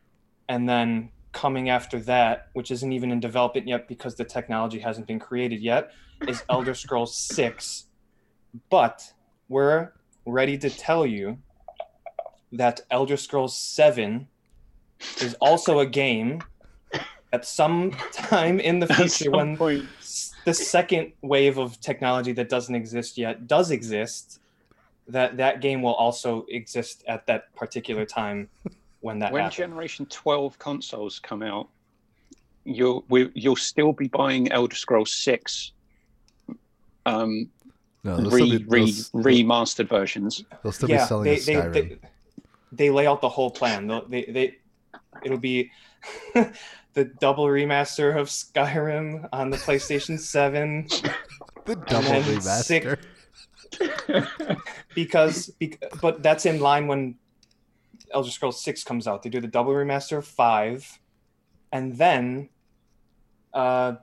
and 0.49 0.69
then 0.69 1.11
coming 1.33 1.69
after 1.69 2.01
that, 2.01 2.49
which 2.55 2.71
isn't 2.71 2.93
even 2.93 3.11
in 3.11 3.21
development 3.21 3.67
yet 3.67 3.89
because 3.89 4.15
the 4.15 4.25
technology 4.25 4.79
hasn't 4.79 5.07
been 5.07 5.19
created 5.19 5.61
yet, 5.61 5.91
is 6.27 6.43
Elder 6.49 6.75
Scrolls 6.75 7.17
Six. 7.17 7.87
But 8.71 9.13
we're 9.49 9.93
ready 10.25 10.59
to 10.59 10.71
tell 10.71 11.07
you 11.07 11.39
that 12.53 12.81
Elder 12.91 13.17
Scrolls 13.17 13.57
Seven 13.57 14.29
is 15.21 15.35
also 15.41 15.81
a 15.81 15.87
game 15.87 16.43
at 17.33 17.45
some 17.45 17.91
time 18.13 18.61
in 18.61 18.79
the 18.79 18.87
future 18.87 19.31
when 19.31 19.57
point. 19.57 19.85
the 20.45 20.55
second 20.55 21.13
wave 21.23 21.59
of 21.59 21.81
technology 21.81 22.33
that 22.33 22.49
doesn't 22.49 22.75
exist 22.75 23.19
yet 23.19 23.47
does 23.47 23.71
exist 23.71 24.41
that 25.09 25.37
that 25.37 25.61
game 25.61 25.83
will 25.83 25.95
also 25.95 26.45
exist 26.49 27.05
at 27.07 27.27
that 27.27 27.55
particular 27.55 28.05
time 28.05 28.49
when 29.01 29.19
that 29.21 29.33
When 29.33 29.43
happens. 29.43 29.57
Generation 29.57 30.07
12 30.07 30.59
consoles 30.59 31.19
come 31.19 31.43
out, 31.43 31.69
you'll 32.65 33.05
we, 33.09 33.31
you'll 33.35 33.55
still 33.55 33.93
be 33.93 34.09
buying 34.09 34.51
Elder 34.51 34.75
Scrolls 34.75 35.13
6 35.13 35.73
um, 37.07 37.49
No, 38.05 38.17
re, 38.19 38.31
still 38.31 38.59
be, 38.59 38.65
re, 38.69 39.43
remastered 39.43 39.89
versions. 39.89 40.45
they'll 40.63 40.73
still 40.73 40.89
be 40.89 40.99
selling 40.99 41.25
they, 41.25 41.37
as 41.37 41.47
they, 41.47 41.55
Skyrim. 41.55 41.73
they, 41.73 41.99
they 42.73 42.91
lay 42.91 43.07
out 43.07 43.21
the 43.23 43.29
whole 43.29 43.51
plan. 43.51 43.87
They'll- 43.87 44.07
They, 44.07 44.25
they, 44.25 44.57
it'll 45.25 45.39
be 45.39 45.71
the 46.35 47.05
double 47.21 47.47
remaster 47.47 48.17
of 48.17 48.29
Skyrim 48.29 49.29
on 49.33 49.49
the 49.51 49.57
PlayStation 49.57 50.19
7 50.37 50.87
the 51.65 51.77
double 51.77 52.21
remaster. 52.23 52.99
sick- 52.99 52.99
because, 54.95 55.49
bec 55.61 55.79
but 56.01 56.23
that's 56.23 56.47
in 56.47 56.61
line 56.61 56.87
when 56.87 57.17
Elder 58.13 58.31
Scrolls 58.31 58.63
Six 58.63 58.85
comes 58.85 59.07
out, 59.07 59.23
they 59.23 59.31
do 59.31 59.41
the 59.41 59.49
double 59.49 59.73
remaster 59.73 60.19
of 60.19 60.27
five, 60.27 60.99
and 61.73 61.97
then 61.99 62.49
uh, 63.53 63.95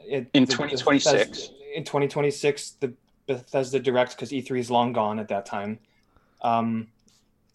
it, 0.00 0.28
In 0.34 0.44
the- 0.44 0.52
2026. 0.52 1.50
Bethesda- 1.68 1.76
in 1.76 1.84
2026, 1.84 2.70
the 2.80 2.92
Bethesda 3.26 3.80
Direct 3.80 4.12
because 4.12 4.30
E3 4.30 4.58
is 4.58 4.70
long 4.70 4.92
gone 4.92 5.18
at 5.18 5.28
that 5.28 5.46
time. 5.46 5.78
Um, 6.42 6.88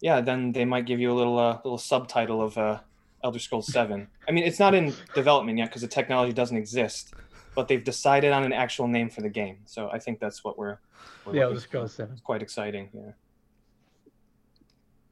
yeah, 0.00 0.20
then 0.20 0.52
they 0.52 0.64
might 0.64 0.86
give 0.86 1.00
you 1.00 1.10
a 1.10 1.14
little 1.14 1.38
uh, 1.38 1.58
little 1.64 1.78
subtitle 1.78 2.42
of 2.42 2.58
uh, 2.58 2.80
Elder 3.22 3.38
Scrolls 3.38 3.72
Seven. 3.72 4.08
I 4.28 4.32
mean, 4.32 4.44
it's 4.44 4.58
not 4.58 4.74
in 4.74 4.92
development 5.14 5.58
yet 5.58 5.68
because 5.70 5.82
the 5.82 5.88
technology 5.88 6.32
doesn't 6.32 6.56
exist, 6.56 7.14
but 7.54 7.68
they've 7.68 7.82
decided 7.82 8.32
on 8.32 8.44
an 8.44 8.52
actual 8.52 8.86
name 8.88 9.08
for 9.08 9.22
the 9.22 9.30
game. 9.30 9.58
So 9.64 9.88
I 9.90 9.98
think 9.98 10.18
that's 10.20 10.44
what 10.44 10.58
we're. 10.58 10.78
we're 11.24 11.32
The 11.32 11.38
looking 11.38 11.42
Elder 11.42 11.54
for. 11.56 11.60
Scrolls 11.60 11.94
Seven. 11.94 12.12
It's 12.12 12.20
quite 12.22 12.42
exciting. 12.42 12.90
Yeah. 12.92 13.12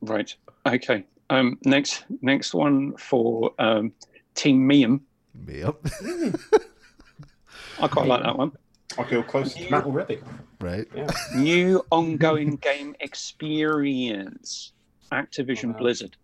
Right. 0.03 0.35
Okay. 0.67 1.05
Um, 1.31 1.59
next, 1.65 2.05
next 2.21 2.53
one 2.55 2.95
for 2.97 3.53
um, 3.59 3.93
Team 4.35 4.67
Miam. 4.67 5.01
Yep. 5.49 5.77
I 7.81 7.89
quite 7.89 8.07
like 8.07 8.23
that 8.23 8.37
one. 8.37 8.53
I 8.99 9.05
feel 9.05 9.23
close 9.23 9.55
to 9.55 9.71
Matt 9.71 9.85
already. 9.85 10.21
right. 10.61 10.87
Yeah. 10.95 11.07
New 11.37 11.83
ongoing 11.91 12.57
game 12.57 12.95
experience. 13.01 14.73
Activision 15.11 15.73
Wow. 15.73 15.79
Blizzard. 15.79 16.17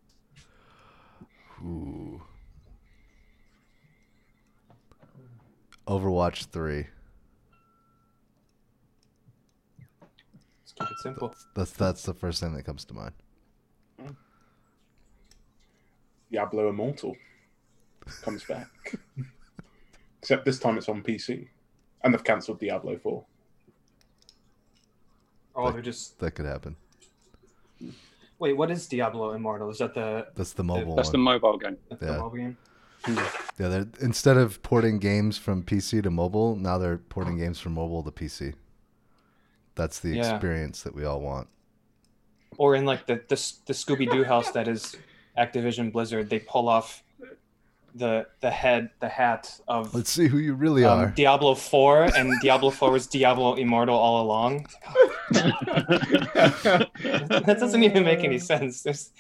Ooh. 1.63 2.23
Overwatch 5.87 6.47
three. 6.47 6.87
Let's 10.61 10.73
keep 10.79 10.91
it 10.91 10.99
simple. 11.03 11.35
That's 11.55 11.73
that's 11.73 12.03
the 12.03 12.15
first 12.15 12.41
thing 12.43 12.55
that 12.55 12.65
comes 12.65 12.85
to 12.87 12.95
mind. 12.95 13.13
Mm. 14.03 14.17
Diablo 16.31 16.69
Immortal 16.69 17.17
comes 18.23 18.45
back. 18.45 18.69
Except 20.23 20.45
this 20.45 20.59
time 20.59 20.77
it's 20.77 20.89
on 20.89 21.03
PC. 21.03 21.49
And 22.03 22.15
they've 22.15 22.23
cancelled 22.25 22.61
Diablo 22.61 22.97
4. 22.97 23.25
Oh, 25.57 25.73
they're 25.73 25.83
just 25.83 26.19
That 26.21 26.33
could 26.33 26.47
happen. 26.47 26.77
wait. 28.39 28.57
What 28.57 28.71
is 28.71 28.87
Diablo 28.87 29.33
Immortal? 29.33 29.71
Is 29.71 29.79
that 29.79 29.95
the, 29.95 30.29
That's 30.37 30.53
the 30.53 30.63
mobile 30.63 30.95
That's 30.95 31.11
the 31.11 31.17
one. 31.19 31.25
mobile 31.25 31.59
game. 31.59 31.77
that's 31.89 32.01
the 32.01 32.07
Yeah. 32.07 32.19
mobile 32.19 32.37
game? 32.37 32.57
Yeah, 33.59 33.69
they're 33.69 33.89
instead 34.01 34.37
of 34.37 34.63
porting 34.63 34.99
games 34.99 35.39
from 35.39 35.63
PC 35.63 36.03
to 36.03 36.11
mobile, 36.11 36.57
now 36.57 36.79
they're 36.79 36.99
porting 36.99 37.37
games 37.39 37.59
from 37.61 37.75
mobile 37.75 38.03
to 38.03 38.11
PC. 38.11 38.55
That's 39.77 40.01
the 40.01 40.11
Yeah. 40.11 40.33
experience 40.35 40.83
that 40.83 40.95
we 40.95 41.05
all 41.05 41.21
want. 41.21 41.49
Or 42.57 42.75
in 42.75 42.85
like 42.85 43.07
the 43.07 43.15
the, 43.29 43.37
the 43.67 43.73
Scooby 43.73 44.11
Doo 44.11 44.25
house 44.25 44.51
that 44.53 44.67
is 44.69 44.97
Activision 45.37 45.93
Blizzard, 45.93 46.29
they 46.29 46.41
pull 46.41 46.69
off 46.69 47.03
the 47.95 48.27
the 48.41 48.51
head 48.51 48.91
the 49.01 49.09
hat 49.09 49.59
of 49.67 49.95
Let's 49.95 50.11
see 50.11 50.29
who 50.29 50.39
you 50.39 50.55
really 50.55 50.85
um, 50.85 50.99
are. 50.99 51.07
Diablo 51.11 51.55
Four, 51.55 52.05
and 52.17 52.33
Diablo 52.41 52.71
Four 52.71 52.93
was 52.93 53.07
Diablo 53.07 53.55
Immortal 53.55 53.97
all 53.97 54.25
along. 54.25 54.67
that 55.31 57.57
doesn't 57.59 57.83
even 57.83 58.05
make 58.05 58.21
any 58.25 58.39
sense. 58.39 58.83
There's, 58.83 59.11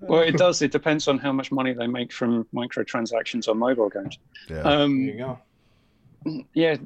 Well, 0.00 0.22
it 0.22 0.36
does. 0.36 0.62
It 0.62 0.72
depends 0.72 1.08
on 1.08 1.18
how 1.18 1.32
much 1.32 1.50
money 1.50 1.72
they 1.72 1.86
make 1.86 2.12
from 2.12 2.46
microtransactions 2.54 3.48
on 3.48 3.58
mobile 3.58 3.88
games. 3.88 4.18
Yeah. 4.48 4.62
there 4.62 4.66
Um, 4.66 5.00
you 5.00 5.18
go. 5.18 5.38
yeah. 6.54 6.76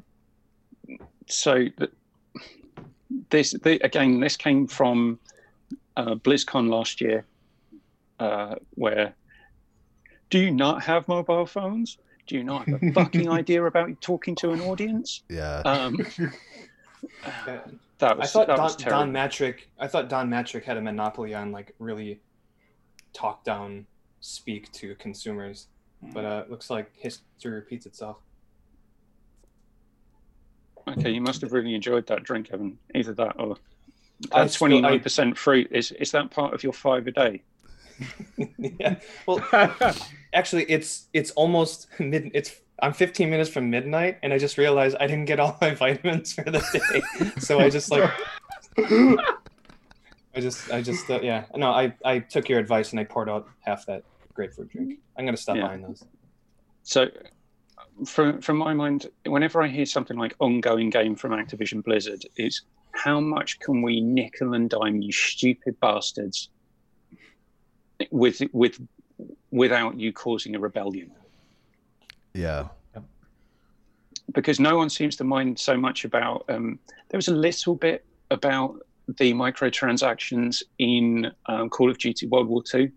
So 1.27 1.65
this 3.29 3.51
the, 3.63 3.79
again, 3.83 4.19
this 4.19 4.37
came 4.37 4.67
from 4.67 5.19
uh, 5.97 6.15
BlizzCon 6.15 6.69
last 6.69 7.01
year, 7.01 7.25
uh, 8.19 8.55
where 8.75 9.13
do 10.31 10.39
you 10.39 10.49
not 10.49 10.81
have 10.83 11.07
mobile 11.07 11.45
phones? 11.45 11.99
Do 12.25 12.35
you 12.35 12.43
not 12.43 12.67
have 12.67 12.81
a 12.81 12.91
fucking 12.91 13.29
idea 13.39 13.63
about 13.63 13.99
talking 14.01 14.33
to 14.35 14.51
an 14.51 14.61
audience? 14.61 15.21
yeah. 15.29 15.59
Um, 15.59 15.97
that 17.45 17.67
I 18.01 18.13
was 18.15 18.31
thought 18.31 18.47
that 18.47 18.55
Don, 18.55 18.63
was 18.63 18.75
terrible. 18.75 19.03
Don 19.05 19.13
Mattrick. 19.13 19.55
I 19.79 19.87
thought 19.87 20.09
Don 20.09 20.29
Mattrick 20.29 20.63
had 20.63 20.77
a 20.77 20.81
monopoly 20.81 21.33
on 21.35 21.51
like 21.51 21.75
really 21.77 22.21
talk 23.13 23.43
down 23.43 23.85
speak 24.21 24.71
to 24.73 24.95
consumers, 24.95 25.67
but 26.13 26.23
uh, 26.25 26.43
it 26.45 26.49
looks 26.51 26.69
like 26.69 26.91
history 26.95 27.51
repeats 27.51 27.85
itself. 27.85 28.17
Okay, 30.87 31.11
you 31.11 31.21
must 31.21 31.41
have 31.41 31.53
really 31.53 31.75
enjoyed 31.75 32.07
that 32.07 32.23
drink, 32.23 32.49
Evan. 32.51 32.77
Either 32.95 33.13
that 33.13 33.35
or 33.39 33.55
I 34.31 34.43
that 34.43 34.51
still- 34.51 34.67
I- 34.67 34.69
twenty 34.69 34.81
nine 34.81 34.99
percent 35.01 35.37
fruit. 35.37 35.67
Is 35.71 35.91
is 35.93 36.11
that 36.11 36.31
part 36.31 36.53
of 36.53 36.63
your 36.63 36.73
five 36.73 37.07
a 37.07 37.11
day? 37.11 37.43
yeah. 38.57 38.95
Well, 39.27 39.43
actually, 40.33 40.63
it's 40.63 41.07
it's 41.13 41.31
almost 41.31 41.87
mid. 41.99 42.31
It's 42.33 42.55
I'm 42.81 42.93
15 42.93 43.29
minutes 43.29 43.49
from 43.49 43.69
midnight, 43.69 44.17
and 44.23 44.33
I 44.33 44.37
just 44.37 44.57
realized 44.57 44.97
I 44.99 45.07
didn't 45.07 45.25
get 45.25 45.39
all 45.39 45.57
my 45.61 45.73
vitamins 45.75 46.33
for 46.33 46.43
the 46.43 46.59
day, 46.73 47.31
so 47.39 47.59
I 47.59 47.69
just 47.69 47.91
like 47.91 48.09
I 50.33 50.39
just 50.39 50.71
I 50.71 50.81
just 50.81 51.09
uh, 51.09 51.19
yeah 51.21 51.45
no 51.55 51.71
I 51.71 51.93
I 52.05 52.19
took 52.19 52.49
your 52.49 52.59
advice 52.59 52.91
and 52.91 52.99
I 52.99 53.03
poured 53.03 53.29
out 53.29 53.47
half 53.61 53.85
that 53.87 54.03
grapefruit 54.33 54.69
drink. 54.69 54.99
I'm 55.17 55.25
gonna 55.25 55.37
stop 55.37 55.57
Yeah. 55.57 55.67
buying 55.67 55.81
those. 55.81 56.03
So, 56.83 57.09
from 58.05 58.41
from 58.41 58.57
my 58.57 58.73
mind, 58.73 59.07
whenever 59.25 59.61
I 59.61 59.67
hear 59.67 59.85
something 59.85 60.17
like 60.17 60.35
ongoing 60.39 60.89
game 60.89 61.15
from 61.15 61.31
Activision 61.31 61.83
Blizzard, 61.83 62.23
it's 62.37 62.63
how 62.93 63.19
much 63.19 63.59
can 63.59 63.81
we 63.81 64.01
nickel 64.01 64.53
and 64.53 64.69
dime 64.69 65.01
you 65.01 65.11
stupid 65.11 65.79
bastards 65.79 66.49
with 68.11 68.41
with 68.53 68.79
without 69.51 69.99
you 69.99 70.11
causing 70.13 70.55
a 70.55 70.59
rebellion? 70.59 71.11
yeah. 72.93 73.01
Because 74.33 74.59
no 74.59 74.77
one 74.77 74.89
seems 74.89 75.15
to 75.17 75.23
mind 75.23 75.59
so 75.59 75.75
much 75.75 76.05
about. 76.05 76.45
Um, 76.47 76.79
there 77.09 77.17
was 77.17 77.27
a 77.27 77.35
little 77.35 77.75
bit 77.75 78.05
about 78.29 78.79
the 79.17 79.33
microtransactions 79.33 80.63
in 80.79 81.31
um, 81.47 81.69
Call 81.69 81.91
of 81.91 81.97
Duty 81.97 82.27
World 82.27 82.47
War 82.47 82.63
Two. 82.63 82.91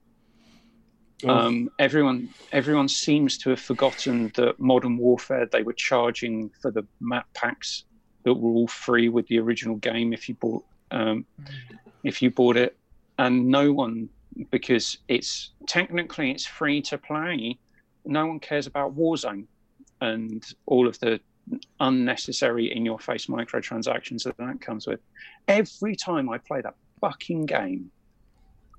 Um, 1.26 1.70
everyone, 1.78 2.28
everyone 2.52 2.88
seems 2.88 3.38
to 3.38 3.50
have 3.50 3.60
forgotten 3.60 4.30
that 4.34 4.60
Modern 4.60 4.98
Warfare 4.98 5.46
they 5.46 5.62
were 5.62 5.72
charging 5.72 6.50
for 6.60 6.70
the 6.70 6.86
map 7.00 7.26
packs 7.34 7.84
that 8.24 8.34
were 8.34 8.50
all 8.50 8.68
free 8.68 9.08
with 9.08 9.26
the 9.28 9.38
original 9.38 9.76
game 9.76 10.12
if 10.12 10.28
you 10.28 10.34
bought 10.34 10.64
um, 10.90 11.24
if 12.04 12.20
you 12.20 12.30
bought 12.30 12.56
it, 12.56 12.76
and 13.18 13.48
no 13.48 13.72
one 13.72 14.08
because 14.50 14.98
it's 15.08 15.50
technically 15.66 16.30
it's 16.30 16.46
free 16.46 16.82
to 16.82 16.98
play. 16.98 17.58
No 18.04 18.26
one 18.26 18.40
cares 18.40 18.66
about 18.66 18.96
Warzone 18.96 19.46
and 20.00 20.44
all 20.66 20.86
of 20.88 20.98
the 21.00 21.20
unnecessary 21.80 22.74
in-your-face 22.74 23.26
microtransactions 23.26 24.24
that 24.24 24.36
that 24.38 24.60
comes 24.60 24.86
with. 24.86 25.00
Every 25.48 25.94
time 25.96 26.28
I 26.28 26.38
play 26.38 26.60
that 26.62 26.74
fucking 27.00 27.46
game, 27.46 27.90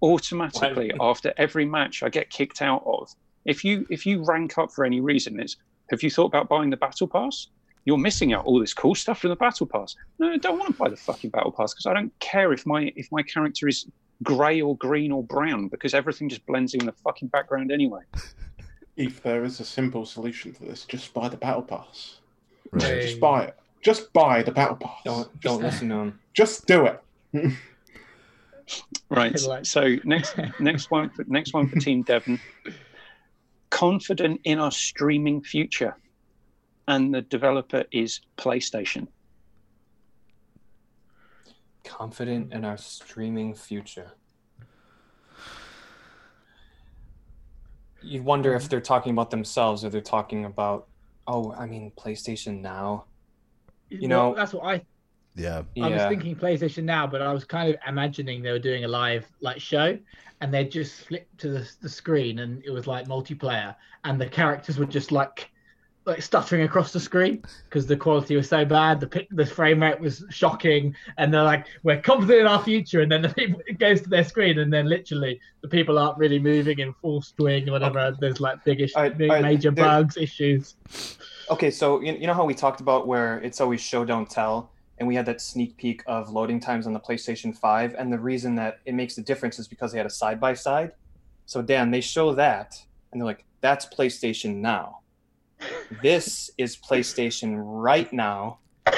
automatically 0.02 0.92
after 1.00 1.34
every 1.38 1.66
match 1.66 2.04
I 2.04 2.10
get 2.10 2.30
kicked 2.30 2.62
out 2.62 2.84
of. 2.86 3.10
If 3.46 3.64
you 3.64 3.86
if 3.90 4.06
you 4.06 4.24
rank 4.24 4.58
up 4.58 4.72
for 4.72 4.86
any 4.86 5.02
reason, 5.02 5.40
it's 5.40 5.58
have 5.92 6.02
you 6.02 6.10
thought 6.10 6.26
about 6.26 6.50
buying 6.50 6.70
the 6.70 6.78
battle 6.78 7.08
pass? 7.08 7.48
You're 7.86 8.00
missing 8.00 8.34
out 8.34 8.46
all 8.46 8.60
this 8.60 8.74
cool 8.74 8.96
stuff 8.96 9.20
from 9.20 9.30
the 9.30 9.36
battle 9.36 9.68
pass. 9.68 9.96
No, 10.18 10.32
I 10.32 10.38
don't 10.38 10.58
want 10.58 10.72
to 10.72 10.78
buy 10.78 10.90
the 10.90 10.96
fucking 10.96 11.30
battle 11.30 11.52
pass 11.52 11.74
because 11.74 11.86
I 11.86 11.94
don't 11.94 12.18
care 12.20 12.52
if 12.52 12.66
my 12.66 12.92
if 12.96 13.12
my 13.12 13.22
character 13.22 13.68
is 13.68 13.86
grey 14.26 14.60
or 14.62 14.76
green 14.78 15.12
or 15.12 15.24
brown 15.24 15.70
because 15.70 15.94
everything 15.94 16.28
just 16.28 16.46
blends 16.46 16.74
in 16.74 16.86
the 16.86 16.92
fucking 16.92 17.30
background 17.30 17.72
anyway. 17.72 18.02
If 18.98 19.22
there 19.22 19.44
is 19.44 19.60
a 19.60 19.66
simple 19.66 20.06
solution 20.06 20.54
to 20.54 20.64
this, 20.64 20.86
just 20.86 21.14
buy 21.14 21.28
the 21.28 21.36
battle 21.36 21.64
pass. 21.64 22.20
Right. 22.72 23.02
Just 23.02 23.20
buy 23.20 23.44
it. 23.44 23.58
Just 23.82 24.14
buy 24.14 24.42
the 24.42 24.54
battle 24.54 24.78
pass. 24.78 25.02
Don't 25.04 25.42
don't 25.42 25.62
listen 25.62 25.90
to 25.90 25.96
him. 25.96 26.20
Just 26.34 26.66
do 26.66 26.86
it. 26.86 27.04
Right. 29.10 29.38
So 29.64 29.98
next 30.04 30.36
next 30.60 30.92
one 30.92 31.10
for 31.10 31.24
next 31.28 31.54
one 31.54 31.68
for 31.68 31.80
Team 31.80 32.02
Devon. 32.02 32.40
Confident 33.70 34.42
in 34.44 34.60
our 34.60 34.72
streaming 34.72 35.42
future. 35.42 35.96
And 36.88 37.14
the 37.14 37.22
developer 37.22 37.84
is 37.92 38.22
PlayStation. 38.38 39.08
Confident 41.86 42.52
in 42.52 42.66
our 42.66 42.78
streaming 42.78 43.54
future. 43.54 44.12
You 48.02 48.22
wonder 48.24 48.54
if 48.54 48.64
mm-hmm. 48.64 48.70
they're 48.70 48.82
talking 48.82 49.12
about 49.14 49.32
themselves 49.32 49.86
or 49.86 49.90
they're 49.90 50.02
talking 50.02 50.46
about, 50.46 50.88
oh, 51.28 51.54
I 51.54 51.66
mean, 51.66 51.92
PlayStation 51.98 52.62
Now. 52.62 53.06
You 53.90 54.10
Well, 54.10 54.32
know- 54.32 54.36
that's 54.36 54.54
what 54.54 54.66
I 54.66 54.86
Yeah. 55.36 55.64
I 55.82 55.90
was 55.90 55.92
Yeah. 55.98 56.10
thinking 56.10 56.36
PlayStation 56.36 56.86
now, 56.86 57.06
but 57.06 57.22
I 57.22 57.32
was 57.34 57.44
kind 57.44 57.70
of 57.74 57.80
imagining 57.88 58.42
they 58.42 58.52
were 58.52 58.60
doing 58.60 58.86
a 58.86 58.88
live 58.88 59.30
like 59.42 59.60
show, 59.60 59.98
and 60.42 60.54
they 60.54 60.66
just 60.66 61.02
flipped 61.08 61.38
to 61.40 61.50
the, 61.50 61.72
the 61.82 61.90
screen, 61.90 62.40
and 62.40 62.64
it 62.64 62.72
was 62.72 62.88
like 62.88 63.08
multiplayer, 63.08 63.76
and 64.06 64.20
the 64.20 64.28
characters 64.28 64.78
were 64.80 64.86
just 64.86 65.12
like 65.12 65.52
like 66.06 66.22
stuttering 66.22 66.62
across 66.62 66.94
the 66.94 67.00
screen 67.00 67.44
because 67.68 67.88
the 67.88 67.98
quality 67.98 68.36
was 68.36 68.48
so 68.48 68.64
bad. 68.64 69.00
The 69.00 69.28
the 69.32 69.46
frame 69.46 69.82
rate 69.82 70.00
was 70.00 70.24
shocking, 70.30 70.96
and 71.18 71.34
they're 71.34 71.44
like, 71.44 71.66
"We're 71.84 72.02
confident 72.02 72.42
in 72.42 72.48
our 72.48 72.62
future," 72.64 73.02
and 73.02 73.12
then 73.12 73.24
the 73.24 73.30
people, 73.30 73.62
it 73.66 73.80
goes 73.80 74.02
to 74.02 74.10
their 74.10 74.24
screen, 74.24 74.60
and 74.60 74.72
then 74.72 74.88
literally 74.88 75.40
the 75.62 75.68
people 75.68 75.98
aren't 75.98 76.18
really 76.18 76.40
moving 76.40 76.80
in 76.80 76.94
full 76.94 77.22
swing 77.22 77.68
or 77.68 77.72
whatever. 77.74 78.16
There's 78.20 78.40
like 78.40 78.64
big, 78.64 78.82
ish- 78.82 78.96
Alright, 78.96 79.18
big 79.18 79.30
alright, 79.32 79.44
major 79.44 79.72
there- 79.72 79.84
bugs, 79.86 80.16
issues. 80.18 80.76
Okay, 81.50 81.72
so 81.72 82.02
you, 82.02 82.14
you 82.14 82.28
know 82.28 82.34
how 82.34 82.46
we 82.46 82.54
talked 82.54 82.82
about 82.82 83.08
where 83.08 83.40
it's 83.40 83.60
always 83.60 83.82
show 83.82 84.06
don't 84.06 84.30
tell, 84.30 84.72
and 85.00 85.08
we 85.08 85.16
had 85.16 85.26
that 85.26 85.42
sneak 85.42 85.76
peek 85.78 86.04
of 86.06 86.30
loading 86.30 86.60
times 86.60 86.86
on 86.88 86.94
the 86.94 87.00
PlayStation 87.00 87.56
5, 87.58 87.96
and 87.98 88.12
the 88.14 88.20
reason 88.20 88.56
that 88.56 88.80
it 88.86 88.94
makes 88.94 89.18
a 89.18 89.22
difference 89.22 89.58
is 89.60 89.68
because 89.68 89.92
they 89.92 89.98
had 89.98 90.08
a 90.08 90.12
side 90.12 90.40
by 90.40 90.54
side. 90.54 90.92
So 91.48 91.62
Dan, 91.62 91.90
they 91.92 92.02
show 92.02 92.34
that, 92.36 92.76
and 93.12 93.20
they're 93.22 93.26
like, 93.26 93.44
"That's 93.62 93.86
PlayStation 93.88 94.58
Now. 94.58 95.00
This 96.02 96.50
is 96.58 96.78
PlayStation 96.78 97.56
right 97.64 98.12
now." 98.14 98.60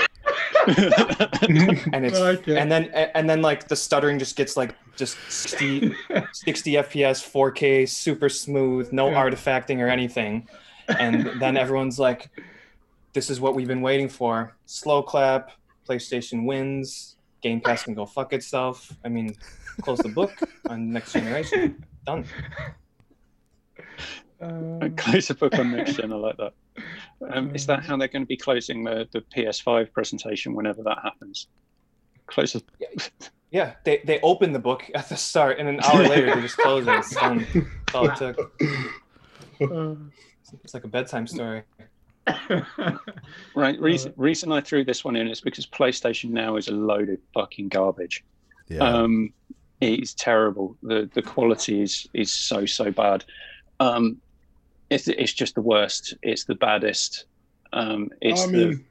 And 0.67 2.05
it's 2.05 2.19
Okay. 2.19 2.57
and 2.57 2.71
then 2.71 2.85
and 3.15 3.29
then 3.29 3.41
like 3.41 3.67
the 3.67 3.75
stuttering 3.75 4.19
just 4.19 4.35
gets 4.35 4.57
like 4.57 4.75
just 4.97 5.17
60, 5.31 5.93
60 6.33 6.71
fps 6.73 7.23
4k 7.23 7.87
super 7.87 8.27
smooth 8.29 8.91
no 8.91 9.09
Yeah. 9.09 9.23
artifacting 9.23 9.79
or 9.79 9.87
anything 9.87 10.47
and 10.99 11.29
then 11.39 11.55
everyone's 11.63 11.99
like 11.99 12.29
this 13.13 13.29
is 13.29 13.39
what 13.39 13.55
we've 13.55 13.67
been 13.67 13.81
waiting 13.81 14.09
for 14.09 14.57
slow 14.65 15.01
clap 15.03 15.51
playstation 15.87 16.45
wins 16.45 17.15
game 17.41 17.61
pass 17.61 17.83
can 17.83 17.93
go 17.93 18.05
fuck 18.05 18.33
itself 18.33 18.91
i 19.05 19.07
mean 19.09 19.33
close 19.81 19.99
the 19.99 20.09
book 20.09 20.33
on 20.67 20.91
next 20.91 21.13
generation 21.13 21.81
done 22.05 22.25
Um, 24.39 24.95
Close 24.95 25.27
the 25.27 25.33
book 25.33 25.57
on 25.57 25.71
next 25.71 25.93
gen. 25.95 26.13
I 26.13 26.15
like 26.15 26.37
that. 26.37 26.53
Um, 27.31 27.55
is 27.55 27.65
that 27.65 27.83
how 27.83 27.97
they're 27.97 28.07
going 28.07 28.21
to 28.21 28.27
be 28.27 28.37
closing 28.37 28.83
the, 28.83 29.07
the 29.11 29.21
PS5 29.21 29.91
presentation 29.91 30.53
whenever 30.53 30.83
that 30.83 30.99
happens? 31.01 31.47
Close 32.27 32.53
the 32.53 32.61
yeah 33.49 33.73
they, 33.85 34.01
they 34.05 34.19
open 34.21 34.51
the 34.53 34.59
book 34.59 34.83
at 34.93 35.09
the 35.09 35.17
start 35.17 35.57
and 35.57 35.67
an 35.67 35.79
hour 35.81 36.03
later 36.03 36.35
they 36.35 36.41
just 36.41 36.57
close 36.57 36.85
it 36.85 36.91
it's 36.91 37.15
all 37.95 38.07
it 38.07 38.15
took 38.17 38.53
it's 40.63 40.73
like 40.73 40.83
a 40.83 40.87
bedtime 40.87 41.25
story 41.25 41.63
Right. 43.55 43.79
Reason, 43.79 44.13
reason 44.17 44.51
I 44.51 44.61
threw 44.61 44.83
this 44.83 45.03
one 45.03 45.15
in 45.15 45.27
is 45.27 45.41
because 45.41 45.65
PlayStation 45.65 46.29
Now 46.29 46.57
is 46.57 46.67
a 46.67 46.73
load 46.73 47.09
of 47.09 47.17
fucking 47.33 47.69
garbage. 47.69 48.23
Yeah. 48.67 48.79
Um, 48.79 49.33
it 49.81 49.99
is 49.99 50.13
terrible. 50.13 50.75
The 50.83 51.09
the 51.13 51.21
quality 51.21 51.81
is 51.81 52.07
is 52.13 52.31
so 52.31 52.65
so 52.65 52.91
bad. 52.91 53.23
Um, 53.79 54.17
it's 54.89 55.07
it's 55.07 55.33
just 55.33 55.55
the 55.55 55.61
worst. 55.61 56.15
It's 56.21 56.45
the 56.45 56.55
baddest. 56.55 57.25
Um, 57.73 58.09
it's 58.21 58.43
I 58.43 58.47
the 58.47 58.51
mean, 58.67 58.85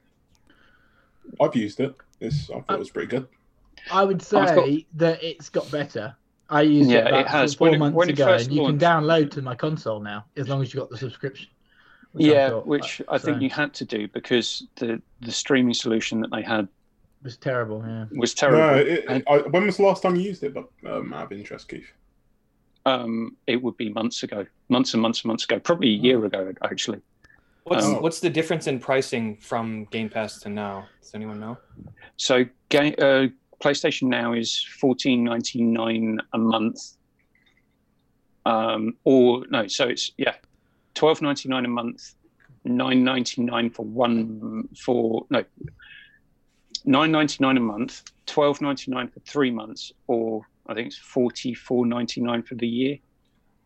I've 1.41 1.55
used 1.55 1.79
it. 1.79 1.95
It's, 2.19 2.49
I 2.49 2.61
thought 2.61 2.75
it 2.75 2.79
was 2.79 2.89
pretty 2.89 3.07
good. 3.07 3.27
I 3.91 4.03
would 4.03 4.21
say 4.21 4.37
got- 4.55 4.69
that 4.99 5.23
it's 5.23 5.49
got 5.49 5.69
better. 5.71 6.15
I 6.49 6.61
used 6.61 6.89
Yeah, 6.89 7.07
it, 7.07 7.13
it 7.21 7.27
has. 7.27 7.55
four 7.55 7.69
When 7.69 7.79
months 7.79 8.03
it 8.07 8.09
ago, 8.11 8.33
and 8.33 8.51
you 8.51 8.61
launched- 8.63 8.79
can 8.79 8.89
download 9.03 9.31
to 9.31 9.41
my 9.41 9.55
console 9.55 9.99
now 9.99 10.25
as 10.37 10.47
long 10.47 10.61
as 10.61 10.73
you 10.73 10.79
got 10.79 10.89
the 10.89 10.97
subscription. 10.97 11.49
which 12.13 12.25
yeah, 12.25 12.49
thought, 12.49 12.65
which 12.67 13.01
uh, 13.01 13.13
I 13.13 13.17
think 13.17 13.41
you 13.41 13.49
had 13.49 13.73
to 13.75 13.85
do 13.85 14.07
because 14.09 14.65
the 14.75 15.01
the 15.21 15.31
streaming 15.31 15.73
solution 15.73 16.21
that 16.21 16.31
they 16.31 16.41
had 16.41 16.67
was 17.23 17.35
terrible. 17.37 17.83
Yeah. 17.85 18.05
was 18.17 18.33
terrible. 18.33 18.59
No, 18.59 18.75
it, 18.75 19.05
And- 19.09 19.23
I, 19.27 19.37
when 19.39 19.65
was 19.65 19.77
the 19.77 19.83
last 19.83 20.03
time 20.03 20.15
you 20.15 20.21
used 20.21 20.43
it? 20.43 20.53
But 20.53 20.69
um, 20.89 21.13
out 21.13 21.25
of 21.25 21.31
interest, 21.33 21.67
Keith. 21.67 21.91
Um, 22.87 23.35
it 23.47 23.61
would 23.63 23.75
be 23.75 23.89
months 23.89 24.23
ago, 24.23 24.45
months 24.69 24.93
and 24.93 25.01
months 25.01 25.19
and 25.21 25.27
months 25.27 25.43
ago, 25.43 25.59
probably 25.59 25.89
a 25.89 25.99
year 26.07 26.23
ago 26.23 26.53
actually. 26.63 27.01
what's 27.65 27.85
Um, 27.85 28.01
what's 28.01 28.21
the 28.21 28.29
difference 28.29 28.65
in 28.71 28.79
pricing 28.79 29.35
from 29.49 29.65
game 29.95 30.09
pass 30.09 30.39
to 30.43 30.49
now? 30.49 30.87
Does 31.01 31.13
anyone 31.13 31.39
know? 31.45 31.57
So, 32.15 32.45
ga- 32.69 32.95
uh, 33.07 33.27
PlayStation 33.63 34.07
Now 34.19 34.33
is 34.41 34.49
fourteen 34.81 35.19
ninety 35.31 35.61
nine 35.61 36.19
a 36.31 36.37
month, 36.37 36.79
um, 38.45 38.95
or 39.03 39.43
no, 39.49 39.67
so 39.67 39.83
it's 39.93 40.05
yeah, 40.17 40.35
twelve 40.93 41.21
ninety 41.21 41.49
nine 41.49 41.65
a 41.65 41.73
month, 41.79 42.15
nine 42.63 43.03
ninety 43.03 43.41
nine 43.53 43.69
for 43.69 43.85
one 43.85 44.69
for 44.85 45.25
no, 45.29 45.43
nine 46.85 47.11
ninety 47.11 47.37
nine 47.41 47.57
a 47.57 47.65
month, 47.73 48.03
twelve 48.25 48.61
ninety 48.61 48.91
nine 48.91 49.07
for 49.09 49.19
three 49.31 49.51
months, 49.51 49.91
or 50.07 50.45
I 50.67 50.73
think 50.73 50.87
it's 50.87 50.97
forty 50.97 51.53
four 51.53 51.85
ninety 51.85 52.21
nine 52.21 52.43
for 52.43 52.55
the 52.55 52.67
year. 52.67 52.97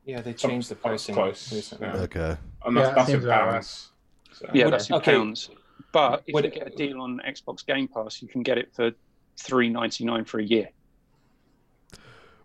yeah 0.05 0.21
they 0.21 0.33
changed 0.33 0.69
the 0.69 0.75
that's 0.75 0.83
pricing 0.85 1.15
close, 1.15 1.51
recently. 1.53 1.87
yeah. 1.87 1.95
okay. 1.95 2.37
And 2.65 2.75
Yeah, 2.75 2.81
that's, 2.83 2.89
that 2.89 2.95
that's 2.95 3.09
in 3.09 3.13
seems 3.15 3.23
about 3.25 3.43
right. 3.45 3.51
pounds. 3.53 3.91
So. 4.33 4.45
Yeah, 4.53 4.65
Would- 4.65 4.73
that's 4.73 4.89
in 4.89 4.95
okay. 4.95 5.11
pounds. 5.13 5.49
But 5.91 6.23
if 6.27 6.33
Would- 6.33 6.45
you 6.45 6.51
get 6.51 6.67
a 6.67 6.69
deal 6.75 7.01
on 7.01 7.19
Xbox 7.27 7.65
Game 7.65 7.87
Pass, 7.87 8.21
you 8.21 8.27
can 8.27 8.43
get 8.43 8.57
it 8.57 8.73
for 8.73 8.91
three 9.37 9.69
ninety 9.69 10.05
nine 10.05 10.25
for 10.25 10.39
a 10.39 10.43
year. 10.43 10.69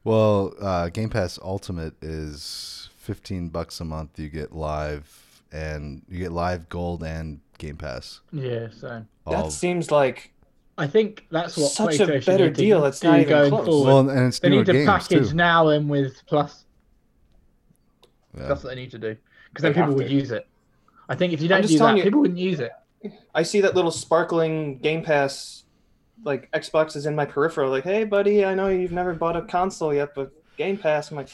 Well, 0.05 0.55
uh, 0.61 0.88
Game 0.88 1.11
Pass 1.11 1.38
Ultimate 1.42 1.95
is 2.03 2.88
fifteen 2.97 3.49
bucks 3.49 3.81
a 3.81 3.85
month. 3.85 4.19
You 4.19 4.29
get 4.29 4.53
live 4.53 5.42
and 5.53 6.03
you 6.09 6.19
get 6.19 6.33
live 6.33 6.69
gold 6.69 7.03
and 7.03 7.40
Game 7.59 7.77
Pass. 7.77 8.21
Yeah. 8.33 8.69
So 8.71 9.05
All- 9.27 9.45
that 9.45 9.53
seems 9.53 9.90
like 9.90 10.33
I 10.79 10.87
think 10.87 11.27
that's 11.31 11.57
what 11.57 11.71
Such 11.71 12.01
a 12.01 12.07
better 12.07 12.47
need 12.47 12.55
to 12.55 12.61
deal, 12.62 12.85
it's 12.85 13.01
do 13.01 13.09
not 13.09 13.21
even 13.21 13.29
going 13.31 13.51
close. 13.51 13.67
forward. 13.67 13.87
well, 13.87 14.11
and 14.11 14.29
it's 14.29 14.39
they 14.41 14.51
newer 14.51 14.59
need 14.61 14.67
to 14.67 14.73
games 14.73 14.87
package 14.87 15.29
too. 15.31 15.35
now 15.35 15.69
in 15.71 15.89
with 15.89 16.21
Plus. 16.27 16.65
Yeah. 18.37 18.49
That's 18.49 18.62
what 18.65 18.71
they 18.75 18.77
need 18.83 18.91
to 18.91 18.99
do 18.99 19.17
because 19.49 19.62
then 19.62 19.73
They 19.73 19.79
have 19.79 19.89
people 19.89 20.03
would 20.03 20.11
use 20.11 20.31
it. 20.31 20.47
I 21.09 21.15
think 21.15 21.33
if 21.33 21.41
you 21.41 21.49
don't 21.49 21.62
just 21.62 21.73
do 21.73 21.79
that, 21.79 21.85
telling 21.85 21.97
you- 21.99 22.03
people 22.03 22.21
wouldn't 22.21 22.39
use 22.39 22.61
it. 22.61 22.73
I 23.35 23.43
see 23.43 23.61
that 23.61 23.75
little 23.75 23.91
sparkling 23.93 24.79
Game 24.79 25.03
Pass, 25.03 25.65
like 26.25 26.51
Xbox 26.53 26.97
is 26.97 27.07
in 27.07 27.15
my 27.15 27.25
peripheral. 27.25 27.71
Like, 27.71 27.85
hey, 27.85 28.05
buddy, 28.05 28.45
I 28.45 28.55
know 28.55 28.69
you've 28.69 28.91
never 28.93 29.15
bought 29.15 29.37
a 29.37 29.43
console 29.43 29.95
yet, 29.95 30.15
but 30.15 30.33
Game 30.57 30.77
Pass. 30.77 31.11
I'm 31.11 31.17
like, 31.19 31.29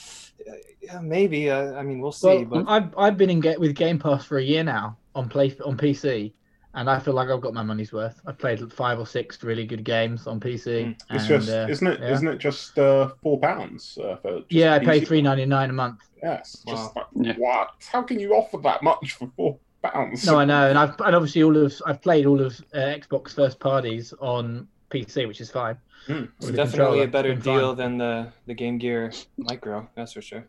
yeah, 0.83 1.01
maybe. 1.01 1.51
Uh, 1.51 1.73
I 1.75 1.83
mean, 1.83 2.01
we'll 2.01 2.13
see. 2.13 2.45
Well, 2.45 2.63
but 2.63 2.65
I've 2.69 2.97
I've 2.99 3.17
been 3.17 3.31
in 3.31 3.41
get 3.41 3.59
with 3.59 3.75
Game 3.75 3.99
Pass 3.99 4.25
for 4.25 4.37
a 4.39 4.43
year 4.43 4.63
now 4.63 4.99
on 5.15 5.29
play 5.29 5.57
on 5.65 5.77
PC, 5.79 6.33
and 6.75 6.89
I 6.89 6.99
feel 6.99 7.15
like 7.15 7.29
I've 7.29 7.41
got 7.41 7.55
my 7.55 7.63
money's 7.63 7.93
worth. 7.93 8.21
I've 8.27 8.39
played 8.39 8.73
five 8.73 8.99
or 8.99 9.07
six 9.07 9.43
really 9.43 9.67
good 9.67 9.85
games 9.85 10.27
on 10.27 10.41
PC. 10.41 10.65
Mm. 10.67 10.91
It's 10.93 11.05
and, 11.11 11.29
just, 11.29 11.49
uh, 11.51 11.67
isn't 11.69 11.87
it? 11.87 12.01
yeah. 12.01 12.21
not 12.21 12.35
it 12.35 12.39
just 12.39 12.79
uh, 12.79 13.11
four 13.23 13.39
pounds 13.39 13.99
uh, 14.03 14.17
for? 14.17 14.41
Yeah, 14.49 14.75
I 14.75 14.79
pay 14.79 15.01
three 15.05 15.23
ninety 15.23 15.45
nine 15.45 15.71
a 15.71 15.75
month. 15.75 16.01
Yes. 16.23 16.65
Just 16.67 16.95
Wow. 16.95 17.07
like, 17.15 17.27
Yeah. 17.27 17.35
what? 17.37 17.71
How 17.91 18.03
can 18.03 18.19
you 18.19 18.35
offer 18.35 18.59
that 18.59 18.83
much 18.83 19.13
for 19.13 19.31
four 19.37 19.59
pounds? 19.83 20.25
No, 20.27 20.39
I 20.39 20.45
know, 20.45 20.69
and 20.69 20.79
I've 20.79 20.99
and 21.01 21.15
obviously 21.15 21.43
all 21.43 21.57
of 21.57 21.75
I've 21.87 22.01
played 22.01 22.27
all 22.27 22.41
of 22.41 22.59
uh, 22.75 22.79
Xbox 22.79 23.35
first 23.35 23.59
parties 23.61 24.15
on 24.21 24.69
PC, 24.93 25.27
which 25.27 25.41
is 25.41 25.51
fine. 25.51 25.77
Hmm. 26.07 26.25
it's 26.39 26.51
definitely 26.51 27.03
a 27.03 27.07
better 27.07 27.31
it's 27.31 27.45
been 27.45 27.59
deal 27.59 27.75
than 27.75 27.97
the 27.97 28.33
the 28.47 28.55
Game 28.55 28.77
Gear 28.79 29.13
Micro. 29.37 29.89
That's 29.95 30.13
for 30.13 30.23
sure. 30.23 30.45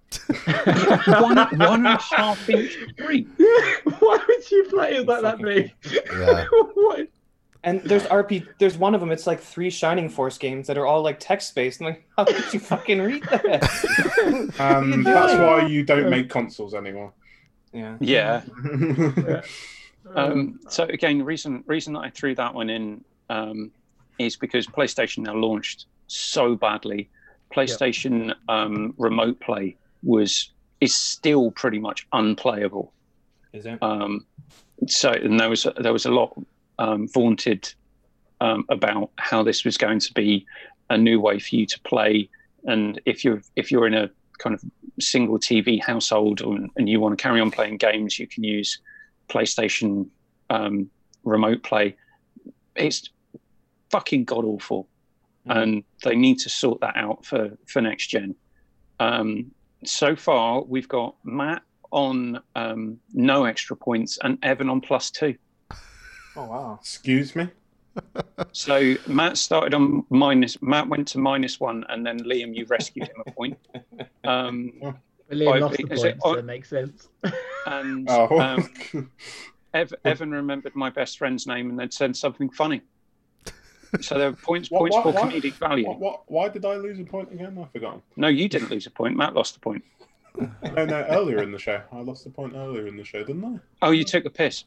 one, 1.05 1.37
one 1.37 1.85
and 1.85 1.87
a 1.87 1.97
half 2.01 2.49
inch 2.49 2.75
screen. 2.89 3.25
Why 3.99 4.19
would 4.27 4.51
you 4.51 4.65
play 4.69 4.95
it 4.95 5.07
like 5.07 5.21
that 5.21 5.39
big? 5.39 5.73
Yeah. 5.91 6.45
what? 6.73 7.07
And 7.63 7.81
there's 7.83 8.03
RP. 8.03 8.45
There's 8.59 8.77
one 8.77 8.93
of 8.95 8.99
them. 8.99 9.11
It's 9.11 9.27
like 9.27 9.39
three 9.39 9.69
Shining 9.69 10.09
Force 10.09 10.37
games 10.37 10.67
that 10.67 10.77
are 10.77 10.85
all 10.85 11.01
like 11.01 11.19
text 11.19 11.53
based. 11.55 11.79
I'm 11.79 11.87
like, 11.87 12.03
how 12.17 12.25
could 12.25 12.53
you 12.53 12.59
fucking 12.59 13.01
read 13.01 13.23
that? 13.23 14.49
Um, 14.59 15.03
that's 15.03 15.33
why 15.33 15.67
you 15.67 15.83
don't 15.83 16.09
make 16.09 16.29
consoles 16.29 16.73
anymore. 16.73 17.11
yeah. 17.73 17.97
Yeah. 17.99 18.41
yeah. 19.17 19.41
Um, 20.15 20.59
so 20.69 20.83
again, 20.85 21.21
reason 21.23 21.63
reason 21.67 21.93
that 21.93 21.99
I 21.99 22.09
threw 22.09 22.35
that 22.35 22.53
one 22.53 22.69
in 22.69 23.03
um, 23.29 23.71
is 24.19 24.35
because 24.35 24.67
PlayStation 24.67 25.19
now 25.19 25.35
launched 25.35 25.85
so 26.07 26.55
badly. 26.55 27.09
PlayStation 27.53 28.33
um, 28.49 28.93
Remote 28.97 29.39
Play 29.39 29.75
was 30.01 30.51
is 30.81 30.95
still 30.95 31.51
pretty 31.51 31.79
much 31.79 32.07
unplayable. 32.11 32.93
Is 33.53 33.65
it? 33.65 33.81
Um, 33.81 34.25
so 34.87 35.11
and 35.11 35.39
there 35.39 35.49
was 35.49 35.67
there 35.77 35.93
was 35.93 36.05
a 36.05 36.11
lot 36.11 36.37
um, 36.79 37.07
vaunted 37.07 37.73
um, 38.41 38.65
about 38.69 39.11
how 39.17 39.43
this 39.43 39.63
was 39.63 39.77
going 39.77 39.99
to 39.99 40.13
be 40.13 40.45
a 40.89 40.97
new 40.97 41.19
way 41.19 41.39
for 41.39 41.55
you 41.55 41.65
to 41.65 41.79
play, 41.81 42.29
and 42.65 42.99
if 43.05 43.23
you're 43.23 43.41
if 43.55 43.71
you're 43.71 43.87
in 43.87 43.93
a 43.93 44.09
kind 44.39 44.53
of 44.53 44.63
single 44.99 45.39
TV 45.39 45.81
household 45.81 46.41
and, 46.41 46.69
and 46.75 46.89
you 46.89 46.99
want 46.99 47.17
to 47.17 47.21
carry 47.21 47.39
on 47.39 47.51
playing 47.51 47.77
games, 47.77 48.19
you 48.19 48.27
can 48.27 48.43
use 48.43 48.79
PlayStation 49.29 50.07
um, 50.49 50.89
Remote 51.23 51.63
Play. 51.63 51.95
It's 52.75 53.09
fucking 53.93 54.23
god 54.25 54.43
awful, 54.45 54.87
Mhm. 55.47 55.55
and 55.61 55.83
they 56.03 56.15
need 56.15 56.37
to 56.39 56.49
sort 56.49 56.79
that 56.81 56.95
out 56.97 57.25
for 57.25 57.41
for 57.71 57.81
next 57.81 58.07
gen. 58.07 58.35
Um, 58.99 59.51
so 59.85 60.15
far, 60.15 60.63
we've 60.63 60.87
got 60.87 61.15
Matt 61.23 61.61
on 61.91 62.39
um, 62.55 62.99
no 63.13 63.45
extra 63.45 63.75
points 63.75 64.17
and 64.23 64.37
Evan 64.43 64.69
on 64.69 64.81
plus 64.81 65.11
two. 65.11 65.35
Oh 66.35 66.45
wow. 66.47 66.79
Excuse 66.81 67.35
me. 67.35 67.47
So 68.53 68.95
Matt 69.07 69.37
started 69.37 69.75
on 69.75 70.03
minus. 70.09 70.59
Matt 70.63 70.87
went 70.89 71.07
to 71.09 71.19
minus 71.19 71.59
one, 71.59 71.85
and 71.89 72.03
then 72.05 72.17
Liam, 72.29 72.55
you 72.55 72.65
rescued 72.65 73.07
him 73.07 73.21
a 73.27 73.31
point. 73.31 73.57
Um, 74.23 74.71
Liam 75.31 75.51
Five- 75.51 75.61
lost 75.61 75.77
the 75.77 75.93
is 75.93 76.03
it- 76.03 76.19
points, 76.19 76.23
so 76.25 76.39
it 76.39 76.45
makes 76.45 76.69
sense. 76.69 77.09
and 77.67 78.07
Oh. 78.09 78.39
um, 78.39 79.11
Ev- 79.75 79.93
Evan 80.05 80.31
remembered 80.31 80.75
my 80.75 80.89
best 80.89 81.17
friend's 81.19 81.45
name 81.53 81.69
and 81.69 81.77
they'd 81.79 81.93
said 81.93 82.15
something 82.15 82.49
funny. 82.49 82.81
So 84.01 84.17
there 84.17 84.29
are 84.29 84.33
points 84.33 84.71
What- 84.71 84.79
points 84.79 84.95
what- 84.95 85.03
for 85.03 85.11
what? 85.11 85.29
comedic 85.31 85.53
value. 85.53 85.87
What, 85.87 85.99
what, 85.99 86.21
why 86.31 86.49
did 86.49 86.65
I 86.65 86.75
lose 86.75 86.99
a 86.99 87.03
point 87.03 87.31
again? 87.31 87.57
I've 87.61 87.71
forgotten. 87.71 88.01
No, 88.15 88.27
you 88.27 88.47
didn't 88.49 88.71
lose 88.71 88.87
a 88.87 88.91
point. 88.91 89.15
Matt 89.15 89.33
lost 89.33 89.55
a 89.57 89.59
point. 89.59 89.83
No, 90.75 90.83
no, 90.85 91.05
earlier 91.09 91.43
in 91.43 91.51
the 91.51 91.59
show. 91.59 91.79
I 91.91 91.99
lost 91.99 92.25
a 92.25 92.29
point 92.31 92.53
earlier 92.55 92.87
in 92.87 92.97
the 92.97 93.03
show, 93.03 93.23
didn't 93.23 93.45
I? 93.45 93.59
Oh, 93.87 93.91
you 93.91 94.03
took 94.03 94.25
a 94.25 94.31
piss. 94.31 94.63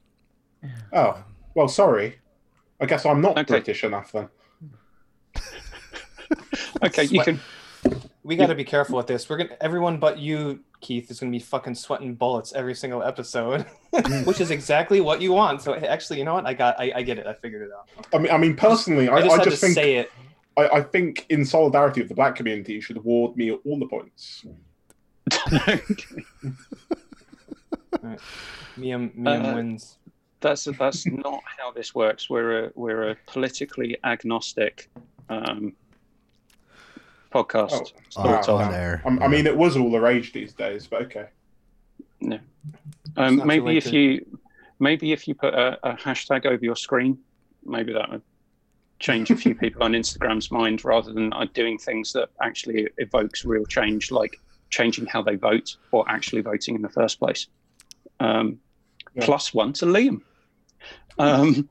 Oh, 0.93 1.25
well, 1.57 1.67
sorry. 1.67 2.21
I 2.81 2.87
guess 2.87 3.05
I'm 3.05 3.21
not 3.21 3.33
Okay. 3.33 3.43
British 3.55 3.83
enough 3.83 4.13
then. 4.13 4.29
Okay, 6.85 7.05
you 7.05 7.21
can. 7.23 7.41
We 8.23 8.37
got 8.37 8.49
to 8.49 8.55
be 8.55 8.65
careful 8.65 8.97
with 8.97 9.07
this. 9.07 9.29
We're 9.31 9.39
gonna 9.39 9.57
everyone 9.61 9.99
but 9.99 10.19
you, 10.19 10.61
Keith, 10.81 11.11
is 11.11 11.21
gonna 11.21 11.33
be 11.33 11.39
fucking 11.39 11.75
sweating 11.75 12.15
bullets 12.15 12.53
every 12.53 12.75
single 12.75 13.03
episode, 13.03 13.63
which 14.25 14.41
is 14.41 14.51
exactly 14.51 15.01
what 15.01 15.21
you 15.21 15.33
want. 15.33 15.63
So 15.63 15.75
actually, 15.75 16.19
you 16.19 16.25
know 16.25 16.35
what? 16.35 16.47
I 16.47 16.55
got, 16.55 16.79
I, 16.79 16.93
I 16.97 17.03
get 17.03 17.19
it. 17.19 17.27
I 17.27 17.35
figured 17.35 17.63
it 17.63 17.71
out. 17.77 18.07
I 18.15 18.19
mean, 18.19 18.33
I 18.33 18.39
mean, 18.39 18.57
personally, 18.57 19.09
I, 19.09 19.17
I 19.17 19.21
just 19.23 19.35
I 19.35 19.37
had 19.39 19.45
just 19.45 19.61
think 19.63 19.75
say 19.75 19.97
it. 19.97 20.13
I, 20.57 20.69
I 20.69 20.83
think 20.83 21.27
in 21.29 21.45
solidarity 21.45 22.01
with 22.01 22.09
the 22.09 22.15
black 22.15 22.35
community, 22.37 22.75
you 22.75 22.81
should 22.81 22.97
award 22.97 23.37
me 23.37 23.51
all 23.53 23.79
the 23.79 23.87
points. 23.87 24.45
right. 28.03 28.21
Miam, 28.77 29.11
Miam 29.17 29.45
Uh, 29.47 29.55
wins. 29.55 29.99
that's 30.41 30.65
that's 30.65 31.07
not 31.07 31.43
how 31.59 31.73
this 31.73 31.95
works. 31.95 32.29
We're 32.31 32.67
a 32.67 32.71
we're 32.75 33.11
a 33.11 33.17
politically 33.27 33.97
agnostic 34.05 34.89
um, 35.29 35.75
podcast. 37.45 37.93
Oh, 38.17 38.23
on, 38.23 38.31
wow. 38.31 38.41
sort 38.43 38.63
of. 38.63 38.69
on 38.69 38.75
air. 38.75 39.03
I, 39.05 39.25
I 39.25 39.29
mean, 39.29 39.47
it 39.47 39.57
was 39.57 39.77
all 39.77 39.91
the 39.91 40.01
rage 40.01 40.33
these 40.33 40.53
days, 40.53 40.87
but 40.87 41.03
okay. 41.03 41.27
Um, 43.17 43.43
maybe 43.47 43.77
if 43.77 43.85
to- 43.85 43.97
you 43.99 44.39
maybe 44.79 45.13
if 45.13 45.27
you 45.29 45.35
put 45.35 45.55
a, 45.55 45.79
a 45.89 45.97
hashtag 45.97 46.47
over 46.47 46.65
your 46.65 46.77
screen, 46.77 47.19
maybe 47.65 47.93
that 47.93 48.11
would 48.11 48.23
change 48.99 49.31
a 49.31 49.37
few 49.37 49.55
people 49.63 49.83
on 49.83 49.93
Instagram's 49.93 50.51
mind 50.51 50.85
rather 50.85 51.13
than 51.13 51.33
uh, 51.33 51.47
doing 51.55 51.79
things 51.79 52.13
that 52.13 52.29
actually 52.43 52.89
evokes 52.99 53.45
real 53.45 53.65
change, 53.67 54.11
like 54.11 54.39
changing 54.71 55.07
how 55.07 55.23
they 55.23 55.37
vote 55.37 55.77
or 55.93 56.05
actually 56.11 56.43
voting 56.43 56.75
in 56.75 56.83
the 56.83 56.89
first 56.89 57.19
place. 57.19 57.47
Um, 58.21 58.59
Yeah. 59.15 59.25
Plus 59.25 59.55
one 59.55 59.73
to 59.75 59.87
Liam. 59.87 60.21
Um, 61.19 61.69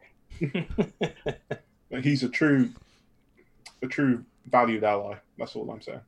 But 1.91 2.03
he's 2.03 2.23
a 2.23 2.29
true, 2.29 2.71
a 3.83 3.87
true 3.87 4.25
valued 4.49 4.83
ally. 4.83 5.15
That's 5.37 5.55
all 5.55 5.69
I'm 5.69 5.81
saying. 5.81 5.99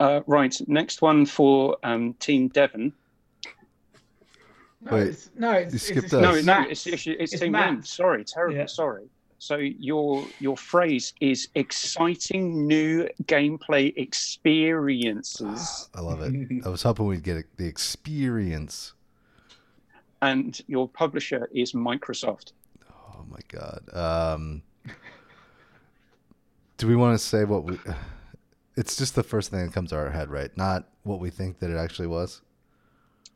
uh, 0.00 0.20
right, 0.26 0.54
next 0.66 1.02
one 1.02 1.26
for 1.26 1.76
um, 1.82 2.14
Team 2.14 2.48
Devon. 2.48 2.92
No, 4.80 4.92
Wait, 4.92 5.08
it's, 5.08 5.30
no, 5.36 5.50
it's, 5.52 5.72
you 5.72 5.78
skipped 5.80 6.04
it's, 6.04 6.14
us. 6.14 6.22
No, 6.22 6.34
it's 6.34 6.46
no, 6.46 6.62
it's, 6.68 6.86
it's, 6.86 7.06
it's, 7.06 7.32
It's 7.32 7.42
Team 7.42 7.52
Matt. 7.52 7.78
Liam. 7.78 7.86
Sorry, 7.86 8.24
terribly 8.24 8.58
Yeah. 8.58 8.66
sorry. 8.66 9.08
So 9.40 9.56
your 9.56 10.24
your 10.40 10.56
phrase 10.56 11.14
is 11.20 11.48
exciting 11.54 12.66
new 12.66 13.08
gameplay 13.24 13.92
experiences, 13.96 15.88
I 15.94 16.00
love 16.00 16.22
it. 16.22 16.64
I 16.64 16.68
was 16.68 16.82
hoping 16.82 17.06
we'd 17.06 17.22
get 17.22 17.44
the 17.56 17.66
experience. 17.66 18.94
and 20.22 20.60
your 20.66 20.88
publisher 20.88 21.48
is 21.54 21.72
Microsoft. 21.72 22.52
Oh 22.90 23.24
my 23.30 23.38
god. 23.48 23.82
Um, 23.92 24.62
do 26.78 26.86
we 26.86 26.96
want 26.96 27.18
to 27.18 27.24
say 27.24 27.44
what 27.44 27.64
we? 27.64 27.78
It's 28.76 28.94
just 28.96 29.16
the 29.16 29.24
first 29.24 29.50
thing 29.50 29.66
that 29.66 29.72
comes 29.72 29.90
to 29.90 29.96
our 29.96 30.08
head, 30.10 30.30
right? 30.30 30.56
Not 30.56 30.84
what 31.02 31.18
we 31.18 31.30
think 31.30 31.58
that 31.58 31.68
it 31.68 31.76
actually 31.76 32.06
was. 32.06 32.42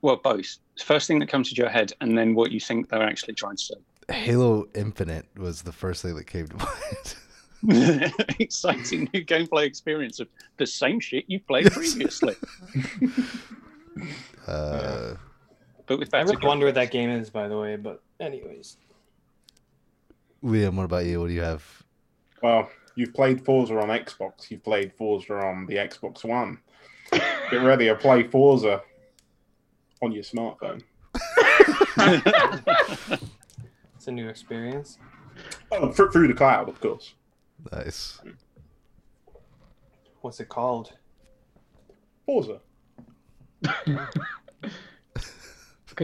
Well, 0.01 0.21
both. 0.23 0.59
First 0.85 1.09
thing 1.09 1.19
that 1.19 1.29
comes 1.29 1.51
to 1.51 1.57
your 1.57 1.69
head, 1.69 1.93
and 2.01 2.17
then 2.17 2.37
what 2.37 2.53
you 2.53 2.61
think 2.61 2.89
they're 2.89 3.03
actually 3.03 3.35
trying 3.35 3.57
to 3.57 3.63
say. 3.63 3.75
Halo 4.09 4.69
Infinite 4.77 5.27
was 5.37 5.63
the 5.63 5.73
first 5.73 6.01
thing 6.03 6.15
that 6.15 6.29
came 6.29 6.47
to 6.47 6.57
mind. 7.65 8.13
exciting 8.39 9.09
new 9.13 9.25
gameplay 9.25 9.65
experience 9.65 10.21
of 10.21 10.29
the 10.59 10.67
same 10.67 11.01
shit 11.01 11.25
you 11.29 11.39
played 11.41 11.71
previously, 11.73 12.37
Uh, 14.47 15.15
but 15.87 15.99
with 15.99 16.09
I 16.15 16.23
better. 16.23 16.33
really 16.35 16.47
wonder 16.47 16.67
what 16.67 16.75
that 16.77 16.91
game 16.91 17.11
is, 17.11 17.31
by 17.31 17.47
the 17.47 17.59
way. 17.59 17.77
But 17.77 18.01
anyways, 18.19 18.77
Liam, 20.43 20.75
what 20.75 20.85
about 20.85 21.05
you? 21.05 21.21
What 21.21 21.29
do 21.29 21.35
you 21.35 21.43
have? 21.43 21.83
Well, 22.43 22.69
you've 22.97 23.15
played 23.15 23.45
Forza 23.45 23.79
on 23.79 23.89
Xbox. 23.89 24.51
You've 24.51 24.65
played 24.65 24.93
Forza 24.95 25.35
on 25.35 25.67
the 25.67 25.77
Xbox 25.77 26.25
One. 26.25 26.59
Get 27.51 27.63
ready 27.63 27.87
to 27.87 27.95
play 27.95 28.23
Forza 28.25 28.83
on 30.03 30.13
your 30.13 30.25
smartphone. 30.25 30.83
it's 33.97 34.07
a 34.07 34.11
new 34.13 34.29
experience. 34.29 34.99
Oh, 35.71 35.91
through, 35.93 36.11
through 36.11 36.29
the 36.29 36.35
cloud, 36.35 36.69
of 36.69 36.81
course. 36.81 37.15
Nice. 37.73 38.21
What's 40.21 40.41
it 40.41 40.49
called? 40.49 40.93
Forza. 42.27 42.61
Could 43.63 43.87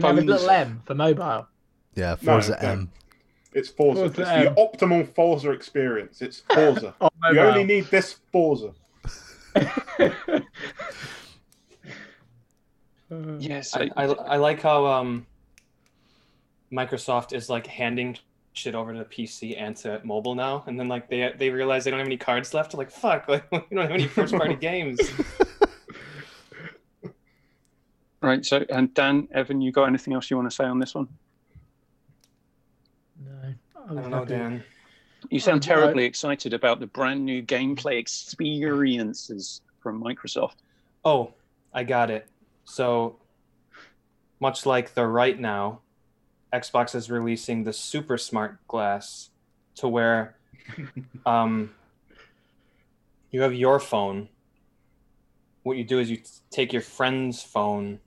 have 0.03 0.17
a 0.17 0.17
Phones. 0.17 0.25
little 0.29 0.49
M 0.49 0.81
for 0.85 0.95
mobile. 0.95 1.47
Yeah, 1.95 2.15
No, 2.21 2.33
Forza 2.33 2.57
no. 2.61 2.67
M. 2.69 2.91
It's 3.53 3.69
Forza. 3.69 4.09
Forza 4.09 4.21
it's 4.21 4.29
M. 4.29 4.45
the 4.45 4.61
optimal 4.61 5.07
Forza 5.15 5.51
experience. 5.51 6.21
It's 6.21 6.39
Forza. 6.53 6.93
On 7.01 7.09
you 7.23 7.35
mobile. 7.35 7.47
only 7.47 7.63
need 7.63 7.85
this 7.85 8.17
Forza. 8.31 8.73
yes, 13.39 13.75
I, 13.75 13.89
I, 13.97 14.05
I 14.05 14.37
like 14.37 14.61
how 14.61 14.85
um, 14.85 15.25
Microsoft 16.71 17.33
is 17.33 17.49
like 17.49 17.65
handing 17.65 18.17
shit 18.53 18.75
over 18.75 18.93
to 18.93 18.99
the 18.99 19.05
PC 19.05 19.59
and 19.59 19.75
to 19.77 19.99
mobile 20.03 20.35
now, 20.35 20.63
and 20.67 20.79
then 20.79 20.87
like 20.87 21.09
they 21.09 21.33
they 21.37 21.49
realize 21.49 21.83
they 21.83 21.91
don't 21.91 21.99
have 21.99 22.07
any 22.07 22.17
cards 22.17 22.53
left. 22.53 22.71
They're 22.71 22.77
like, 22.77 22.91
fuck, 22.91 23.27
like 23.29 23.51
we 23.51 23.59
don't 23.71 23.81
have 23.81 23.91
any 23.91 24.07
first 24.07 24.35
party 24.35 24.55
games. 24.55 24.99
right. 28.21 28.45
So, 28.45 28.63
and 28.69 28.93
Dan, 28.93 29.27
Evan, 29.31 29.61
you 29.61 29.71
got 29.71 29.85
anything 29.85 30.13
else 30.13 30.29
you 30.29 30.37
want 30.37 30.49
to 30.49 30.55
say 30.55 30.65
on 30.65 30.77
this 30.77 30.93
one? 30.93 31.07
No, 33.89 33.97
I 33.97 34.01
don't 34.01 34.11
know, 34.11 34.25
Dan. 34.25 34.63
You 35.29 35.39
sound 35.39 35.63
terribly 35.63 36.05
excited 36.05 36.53
about 36.53 36.79
the 36.79 36.87
brand 36.87 37.25
new 37.25 37.41
gameplay 37.41 37.97
experiences 37.99 39.61
from 39.81 40.01
Microsoft. 40.01 40.55
Oh, 41.03 41.33
I 41.73 41.83
got 41.83 42.09
it. 42.09 42.27
So, 42.65 43.17
much 44.39 44.65
like 44.65 44.93
the 44.93 45.05
right 45.05 45.39
now, 45.39 45.81
Xbox 46.53 46.95
is 46.95 47.09
releasing 47.09 47.63
the 47.63 47.73
Super 47.73 48.17
Smart 48.17 48.65
Glass 48.67 49.29
to 49.75 49.87
where 49.87 50.35
um, 51.25 51.71
you 53.31 53.41
have 53.41 53.53
your 53.53 53.79
phone. 53.79 54.29
What 55.63 55.77
you 55.77 55.83
do 55.83 55.99
is 55.99 56.09
you 56.09 56.19
take 56.49 56.71
your 56.71 56.81
friend's 56.81 57.43
phone 57.43 57.99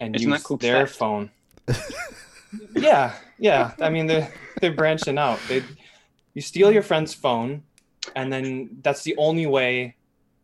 and 0.00 0.16
Isn't 0.16 0.30
use 0.30 0.42
called 0.42 0.60
their 0.60 0.86
theft? 0.86 0.98
phone. 0.98 1.30
yeah, 2.76 3.14
yeah. 3.38 3.72
I 3.80 3.90
mean, 3.90 4.06
they're 4.06 4.32
they're 4.60 4.72
branching 4.72 5.18
out. 5.18 5.38
They, 5.48 5.62
you 6.34 6.42
steal 6.42 6.72
your 6.72 6.82
friend's 6.82 7.14
phone, 7.14 7.62
and 8.14 8.32
then 8.32 8.78
that's 8.82 9.02
the 9.02 9.16
only 9.16 9.46
way 9.46 9.96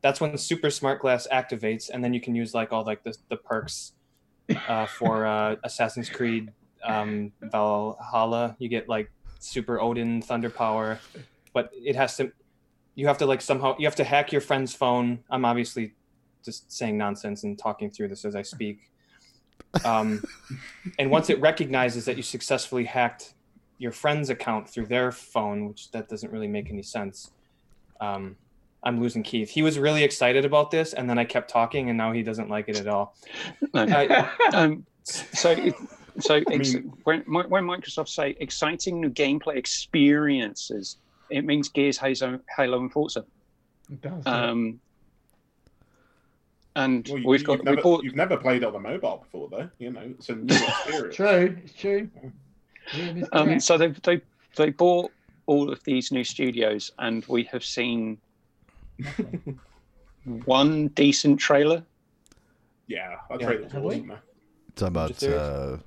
that's 0.03 0.21
when 0.21 0.37
super 0.39 0.71
smart 0.71 1.01
glass 1.01 1.27
activates 1.33 1.91
and 1.93 2.03
then 2.03 2.15
you 2.15 2.21
can 2.21 2.35
use 2.35 2.55
like 2.55 2.73
all 2.73 2.85
like 2.85 3.03
the, 3.03 3.17
the 3.29 3.37
perks 3.37 3.93
uh, 4.69 4.87
for 4.87 5.27
uh, 5.27 5.57
assassin's 5.65 6.09
creed 6.09 6.53
um, 6.85 7.33
valhalla 7.43 8.57
you 8.59 8.69
get 8.69 8.89
like 8.89 9.11
super 9.39 9.81
odin 9.81 10.23
thunder 10.23 10.51
power 10.51 10.99
but 11.53 11.71
it 11.73 11.97
has 11.97 12.17
to 12.17 12.33
you 12.95 13.07
have 13.07 13.19
to 13.19 13.27
like 13.27 13.41
somehow 13.41 13.75
you 13.79 13.87
have 13.87 13.97
to 13.97 14.05
hack 14.05 14.33
your 14.33 14.41
friend's 14.41 14.75
phone 14.75 15.19
i'm 15.31 15.45
obviously 15.45 15.95
just 16.45 16.71
saying 16.73 16.97
nonsense 16.97 17.45
and 17.45 17.59
talking 17.59 17.91
through 17.91 18.09
this 18.09 18.25
as 18.25 18.35
i 18.35 18.43
speak 18.43 18.91
um, 19.85 20.23
and 20.99 21.11
once 21.11 21.31
it 21.31 21.41
recognizes 21.41 22.05
that 22.05 22.17
you 22.17 22.23
successfully 22.23 22.85
hacked 22.85 23.35
your 23.79 23.93
friend's 23.93 24.31
account 24.31 24.69
through 24.69 24.87
their 24.87 25.11
phone 25.13 25.69
which 25.69 25.91
that 25.91 26.09
doesn't 26.09 26.33
really 26.33 26.49
make 26.49 26.71
any 26.71 26.83
sense 26.83 27.31
um, 28.01 28.37
I'm 28.83 29.01
losing 29.01 29.23
Keith. 29.23 29.51
He 29.51 29.63
was 29.63 29.79
really 29.79 30.03
excited 30.05 30.45
about 30.45 30.71
this, 30.71 30.95
and 30.95 31.09
then 31.09 31.19
I 31.19 31.25
kept 31.25 31.51
talking, 31.51 31.91
and 31.91 31.99
now 31.99 32.13
he 32.13 32.23
doesn't 32.23 32.49
like 32.49 32.69
it 32.69 32.79
at 32.79 32.89
all. 32.89 33.15
No. 33.75 33.83
I, 33.83 34.29
um, 34.55 34.87
so, 35.03 35.55
so 36.19 36.43
ex- 36.51 36.75
mean- 36.75 36.93
when 37.05 37.21
when 37.23 37.65
Microsoft 37.65 38.09
say 38.09 38.37
exciting 38.41 39.01
new 39.01 39.11
gameplay 39.11 39.57
experiences, 39.57 40.97
it 41.29 41.45
means 41.45 41.69
Gears, 41.69 41.99
Halo, 41.99 42.41
Halo 42.57 42.79
and 42.79 42.93
Forza. 42.93 43.25
It 43.91 44.01
does. 44.01 44.27
Um, 44.27 44.81
and 46.77 47.07
Well, 47.09 47.19
you, 47.19 47.29
we've 47.29 47.41
you've, 47.41 47.47
got 47.47 47.59
we 47.59 47.65
never, 47.65 47.83
bought 47.83 48.05
you've 48.05 48.17
never 48.17 48.37
played 48.37 48.65
on 48.65 48.73
the 48.73 48.79
mobile 48.79 49.19
before, 49.25 49.49
though. 49.51 49.71
You 49.79 49.93
know, 49.93 50.03
it's 50.19 50.29
a 50.29 50.35
new 50.37 50.55
experience. 50.69 51.17
true. 51.17 51.59
It's 51.65 51.75
true. 51.75 52.11
Liam 52.95 53.23
is 53.23 53.29
Um, 53.33 53.61
so 53.61 53.79
they 53.79 53.89
they 53.89 54.21
they 54.57 54.71
bought 54.71 55.13
all 55.47 55.71
of 55.71 55.83
these 55.85 56.13
new 56.13 56.25
studios, 56.25 56.91
and 56.99 57.25
we 57.27 57.45
have 57.45 57.65
seen 57.65 58.19
one 60.25 60.89
decent 60.89 61.41
trailer. 61.41 61.85
yeah, 62.87 63.17
I 63.31 63.37
Yeah. 63.37 63.47
traded 63.47 63.73
Have 63.73 63.85
awesome, 63.85 64.07
man. 64.09 64.19
Talking 64.77 64.89
about 64.89 65.23
uh, 65.23 65.79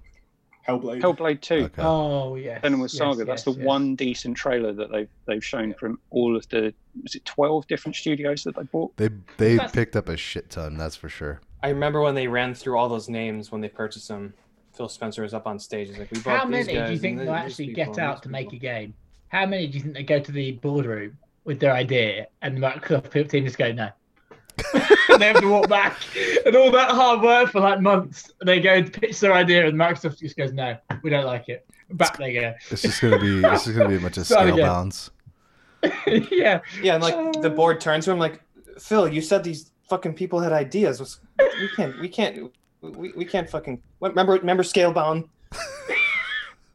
Hellblade. 0.67 1.01
Hellblade 1.01 1.41
Two. 1.41 1.55
Okay. 1.65 1.81
Oh 1.81 2.35
yes. 2.35 2.61
Senua's 2.63 2.93
yes, 2.93 2.97
Saga. 2.97 3.25
That's 3.25 3.43
the 3.43 3.51
yes. 3.51 3.65
one 3.65 3.95
decent 3.95 4.37
trailer 4.37 4.73
that 4.73 4.91
they've 4.91 5.09
they've 5.25 5.43
shown 5.43 5.73
from 5.73 5.99
all 6.09 6.35
of 6.35 6.47
the 6.49 6.73
was 7.01 7.15
it 7.15 7.25
twelve 7.25 7.67
different 7.67 7.95
studios 7.95 8.43
that 8.43 8.55
they 8.55 8.63
bought? 8.63 8.95
They 8.97 9.09
they 9.37 9.55
That's- 9.55 9.71
picked 9.71 9.95
up 9.95 10.09
a 10.09 10.17
shit 10.17 10.49
ton, 10.49 10.77
that's 10.77 10.95
for 10.95 11.09
sure. 11.09 11.41
I 11.61 11.69
remember 11.69 12.01
when 12.01 12.15
they 12.15 12.27
ran 12.27 12.53
through 12.53 12.77
all 12.77 12.89
those 12.89 13.09
names 13.09 13.51
when 13.51 13.61
they 13.61 13.69
purchased 13.69 14.07
them. 14.07 14.33
Phil 14.73 14.89
Spencer 14.89 15.21
was 15.21 15.33
up 15.33 15.45
on 15.45 15.59
stage. 15.59 15.89
He's 15.89 15.99
like, 15.99 16.11
"We 16.11 16.19
bought 16.19 16.39
How 16.39 16.45
these 16.45 16.65
many 16.65 16.79
guys 16.79 16.87
do 16.87 16.93
you 16.93 16.99
think 16.99 17.19
and 17.19 17.27
will 17.27 17.35
actually 17.35 17.67
people 17.67 17.93
get 17.93 17.99
out 17.99 18.15
these 18.17 18.23
to 18.23 18.29
make 18.29 18.53
a 18.53 18.57
game? 18.57 18.93
How 19.27 19.45
many 19.45 19.67
do 19.67 19.77
you 19.77 19.83
think 19.83 19.93
they 19.93 20.03
go 20.03 20.19
to 20.19 20.31
the 20.31 20.53
boardroom 20.53 21.17
with 21.43 21.59
their 21.59 21.73
idea 21.73 22.27
and 22.41 22.57
the 22.57 22.61
Microsoft 22.61 23.29
team 23.29 23.45
just 23.45 23.57
go 23.57 23.71
no? 23.71 23.89
they 25.19 25.27
have 25.27 25.41
to 25.41 25.47
walk 25.47 25.67
back 25.69 25.97
and 26.45 26.55
all 26.55 26.71
that 26.71 26.89
hard 26.91 27.21
work 27.21 27.49
for 27.51 27.59
like 27.61 27.81
months. 27.81 28.31
They 28.45 28.59
go 28.59 28.81
to 28.81 28.89
pitch 28.91 29.19
their 29.19 29.33
idea 29.33 29.67
and 29.67 29.77
Microsoft 29.77 30.19
just 30.19 30.37
goes 30.37 30.53
no, 30.53 30.77
we 31.01 31.09
don't 31.09 31.25
like 31.25 31.49
it. 31.49 31.65
Back 31.91 32.17
they 32.17 32.33
go. 32.33 32.53
It's 32.71 32.81
just 32.81 33.01
gonna 33.01 33.19
be 33.19 33.39
it's 33.39 33.65
just 33.65 33.75
gonna 33.77 33.89
be 33.89 33.95
a 33.97 33.99
bunch 33.99 34.17
of 34.17 34.25
scale 34.27 34.41
again. 34.53 34.65
bounds. 34.65 35.11
yeah. 36.31 36.61
Yeah, 36.81 36.95
and 36.95 37.03
like 37.03 37.33
the 37.41 37.47
uh, 37.51 37.55
board 37.55 37.81
turns 37.81 38.05
to 38.05 38.11
him 38.11 38.19
like, 38.19 38.41
"Phil, 38.79 39.07
you 39.07 39.21
said 39.21 39.43
these 39.43 39.71
fucking 39.89 40.13
people 40.13 40.39
had 40.39 40.51
ideas. 40.53 40.99
What's- 40.99 41.19
We 41.39 41.69
can't, 41.75 41.99
we 41.99 42.07
can't, 42.09 42.51
we, 42.81 43.11
we 43.13 43.25
can't 43.25 43.49
fucking 43.49 43.81
remember. 43.99 44.33
remember 44.33 44.63
scale 44.63 44.93
Scalebound. 44.93 45.27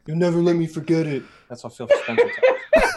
You'll 0.07 0.17
never 0.19 0.39
let 0.41 0.57
me 0.57 0.67
forget 0.67 1.07
it. 1.07 1.23
That's 1.49 1.63
how 1.63 1.69
Phil 1.69 1.89
Spencer 2.03 2.31
talks. 2.31 2.93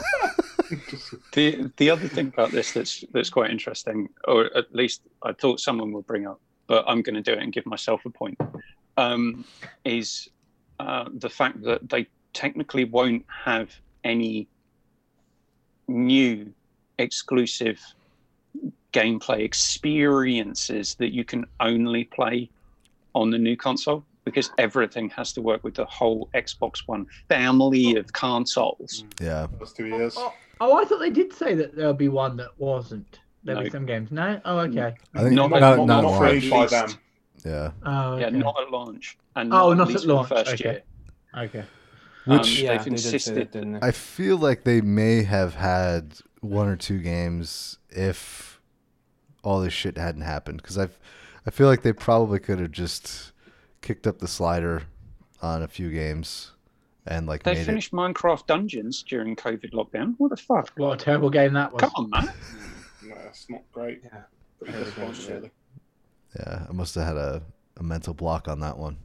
The 1.34 1.72
the 1.78 1.90
other 1.90 2.08
thing 2.08 2.28
about 2.28 2.52
this 2.52 2.72
that's 2.72 3.04
that's 3.14 3.30
quite 3.30 3.52
interesting, 3.52 4.10
or 4.26 4.56
at 4.56 4.74
least 4.74 5.02
I 5.24 5.34
thought 5.34 5.60
someone 5.60 5.92
would 5.94 6.08
bring 6.08 6.28
up, 6.28 6.40
but 6.68 6.86
I'm 6.88 7.02
going 7.02 7.16
to 7.16 7.22
do 7.22 7.34
it 7.34 7.40
and 7.40 7.54
give 7.54 7.66
myself 7.66 8.02
a 8.06 8.10
point, 8.10 8.38
um, 8.98 9.46
is 9.86 10.30
uh, 10.80 11.06
the 11.14 11.30
fact 11.30 11.62
that 11.64 11.90
they 11.90 12.08
technically 12.34 12.86
won't 12.86 13.26
have 13.46 13.70
any 14.04 14.48
new 15.88 16.54
exclusive 16.98 17.80
gameplay 18.94 19.40
experiences 19.40 20.96
that 20.96 21.14
you 21.14 21.24
can 21.24 21.46
only 21.60 22.04
play 22.04 22.50
on 23.14 23.30
the 23.30 23.38
new 23.38 23.56
console 23.56 24.06
because 24.26 24.52
everything 24.58 25.10
has 25.12 25.34
to 25.34 25.42
work 25.42 25.64
with 25.64 25.76
the 25.76 25.86
whole 25.86 26.30
Xbox 26.34 26.84
One 26.88 27.06
family 27.30 27.96
of 27.96 28.12
consoles. 28.14 29.04
Yeah. 29.20 29.48
Those 29.60 29.74
two 29.74 29.88
years. 29.88 30.16
Oh, 30.18 30.34
oh, 30.60 30.78
I 30.78 30.86
thought 30.86 31.00
they 31.00 31.10
did 31.10 31.34
say 31.34 31.56
that 31.56 31.76
there'll 31.76 31.94
be 31.94 32.10
one 32.10 32.38
that 32.38 32.50
wasn't. 32.58 33.20
There'll 33.44 33.64
be 33.64 33.70
some 33.72 33.86
games. 33.88 34.12
No. 34.12 34.40
Oh, 34.46 34.60
okay. 34.60 34.94
I 35.16 35.20
think 35.24 35.34
Not- 35.34 35.50
not, 35.50 35.60
not- 35.60 35.78
not, 35.78 35.86
not 35.88 36.02
not 36.04 36.18
for 36.18 36.28
launch. 36.28 36.46
a- 36.46 36.50
by 36.50 36.66
them. 36.68 36.90
Yeah. 37.44 37.72
Oh, 37.84 38.18
Yeah, 38.18 38.30
not 38.30 38.56
at 38.62 38.70
launch. 38.70 39.18
And 39.36 39.52
Oh, 39.52 39.74
not, 39.74 39.88
not 39.90 39.96
at 39.96 40.06
launch, 40.06 40.30
first 40.30 40.54
okay. 40.54 40.64
year. 40.64 40.82
Okay. 41.46 41.64
Which 42.26 42.60
Um, 42.60 42.66
yeah, 42.66 42.78
they've 42.78 42.84
they 42.84 43.10
did 43.12 43.20
say 43.22 43.34
that, 43.34 43.52
didn't 43.52 43.72
they? 43.74 43.80
I 43.82 43.90
feel 43.92 44.38
like 44.38 44.64
they 44.64 44.82
may 44.82 45.24
have 45.24 45.56
had 45.56 46.18
one 46.42 46.68
or 46.68 46.76
two 46.76 47.00
games 47.00 47.80
if 47.90 48.60
all 49.44 49.62
this 49.62 49.74
shit 49.74 49.98
hadn't 49.98 50.22
happened 50.22 50.62
because 50.62 50.78
I 50.78 50.90
I 51.48 51.50
feel 51.50 51.66
like 51.66 51.82
they 51.82 51.94
probably 51.94 52.38
could 52.38 52.60
have 52.60 52.72
just 52.72 53.31
kicked 53.82 54.08
up 54.08 54.20
the 54.20 54.28
slider 54.28 54.84
on 55.42 55.64
a 55.64 55.68
few 55.68 55.92
games 55.92 56.52
and 57.08 57.28
like 57.28 57.44
They 57.44 57.56
made 57.56 57.66
finished 57.66 57.92
Minecraft 57.92 58.46
Dungeons 58.48 59.04
during 59.04 59.36
COVID 59.36 59.72
lockdown. 59.74 60.16
What 60.18 60.30
the 60.30 60.38
fuck? 60.38 60.72
What 60.76 61.02
a 61.02 61.04
terrible 61.04 61.30
game 61.30 61.54
that 61.54 61.72
was. 61.74 61.82
Come 61.82 61.92
on, 61.96 62.10
man. 62.10 62.34
No, 63.04 63.16
it's 63.28 63.50
not 63.50 63.64
great. 63.74 64.02
Yeah. 64.06 64.22
Pretty 64.60 64.74
Very 64.74 64.84
disappointing, 64.86 65.14
bullshit. 65.14 65.34
really. 65.34 65.46
it. 65.48 66.40
Yeah, 66.40 66.66
I 66.70 66.72
must 66.72 66.96
have 66.96 67.06
had 67.08 67.18
a, 67.18 67.42
a 67.78 67.84
mental 67.84 68.14
block 68.14 68.48
on 68.48 68.60
that 68.60 68.78
one. 68.78 68.98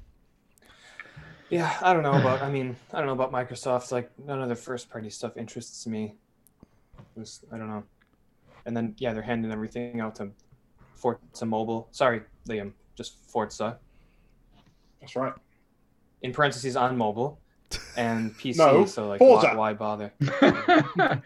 Yeah, 1.49 1.74
I 1.81 1.93
don't 1.95 2.03
know 2.03 2.12
about. 2.12 2.43
I 2.43 2.51
mean, 2.51 2.77
I 2.93 2.99
don't 2.99 3.07
know 3.07 3.14
about 3.14 3.33
Microsoft. 3.33 3.91
Like 3.91 4.11
none 4.18 4.43
of 4.43 4.49
their 4.49 4.57
first 4.57 4.91
party 4.91 5.09
stuff 5.11 5.37
interests 5.37 5.87
me. 5.87 6.14
It 7.16 7.18
was 7.18 7.41
I 7.51 7.57
don't 7.57 7.68
know. 7.68 7.85
And 8.66 8.77
then 8.77 8.95
yeah, 8.99 9.12
they're 9.14 9.22
handing 9.22 9.51
everything 9.51 10.01
out 10.01 10.14
to 10.16 10.29
Forza 10.95 11.47
Mobile. 11.47 11.89
Sorry, 11.93 12.20
Liam, 12.49 12.72
just 12.97 13.14
Forza 13.29 13.79
That's 15.07 15.14
right. 15.14 15.34
in 16.22 16.32
parentheses 16.32 16.74
on 16.74 16.96
mobile 16.96 17.38
and 17.96 18.34
PC. 18.38 18.57
No, 18.57 18.86
so 18.86 19.07
like, 19.07 19.20
why, 19.20 19.54
why 19.54 19.72
bother? 19.72 20.12
N- 20.20 21.22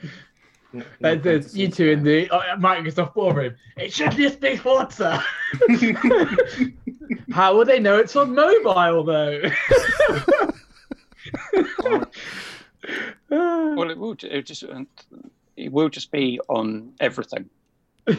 no 1.00 1.14
That's 1.16 1.54
it. 1.54 1.58
You 1.58 1.68
two 1.68 1.88
in 1.88 2.02
the 2.04 2.28
uh, 2.28 2.56
Microsoft 2.58 3.14
boardroom. 3.14 3.54
It 3.78 3.90
should 3.90 4.12
just 4.12 4.38
be 4.38 4.56
Forza. 4.56 5.24
How 7.32 7.56
will 7.56 7.64
they 7.64 7.80
know 7.80 7.96
it's 7.96 8.14
on 8.14 8.34
mobile 8.34 9.02
though? 9.02 9.40
Well, 13.30 13.90
it 13.90 13.98
will. 13.98 14.14
It 14.22 14.42
just. 14.44 14.62
It 15.56 15.72
will 15.72 15.88
just 15.88 16.10
be 16.12 16.38
on 16.48 16.92
everything. 17.00 17.48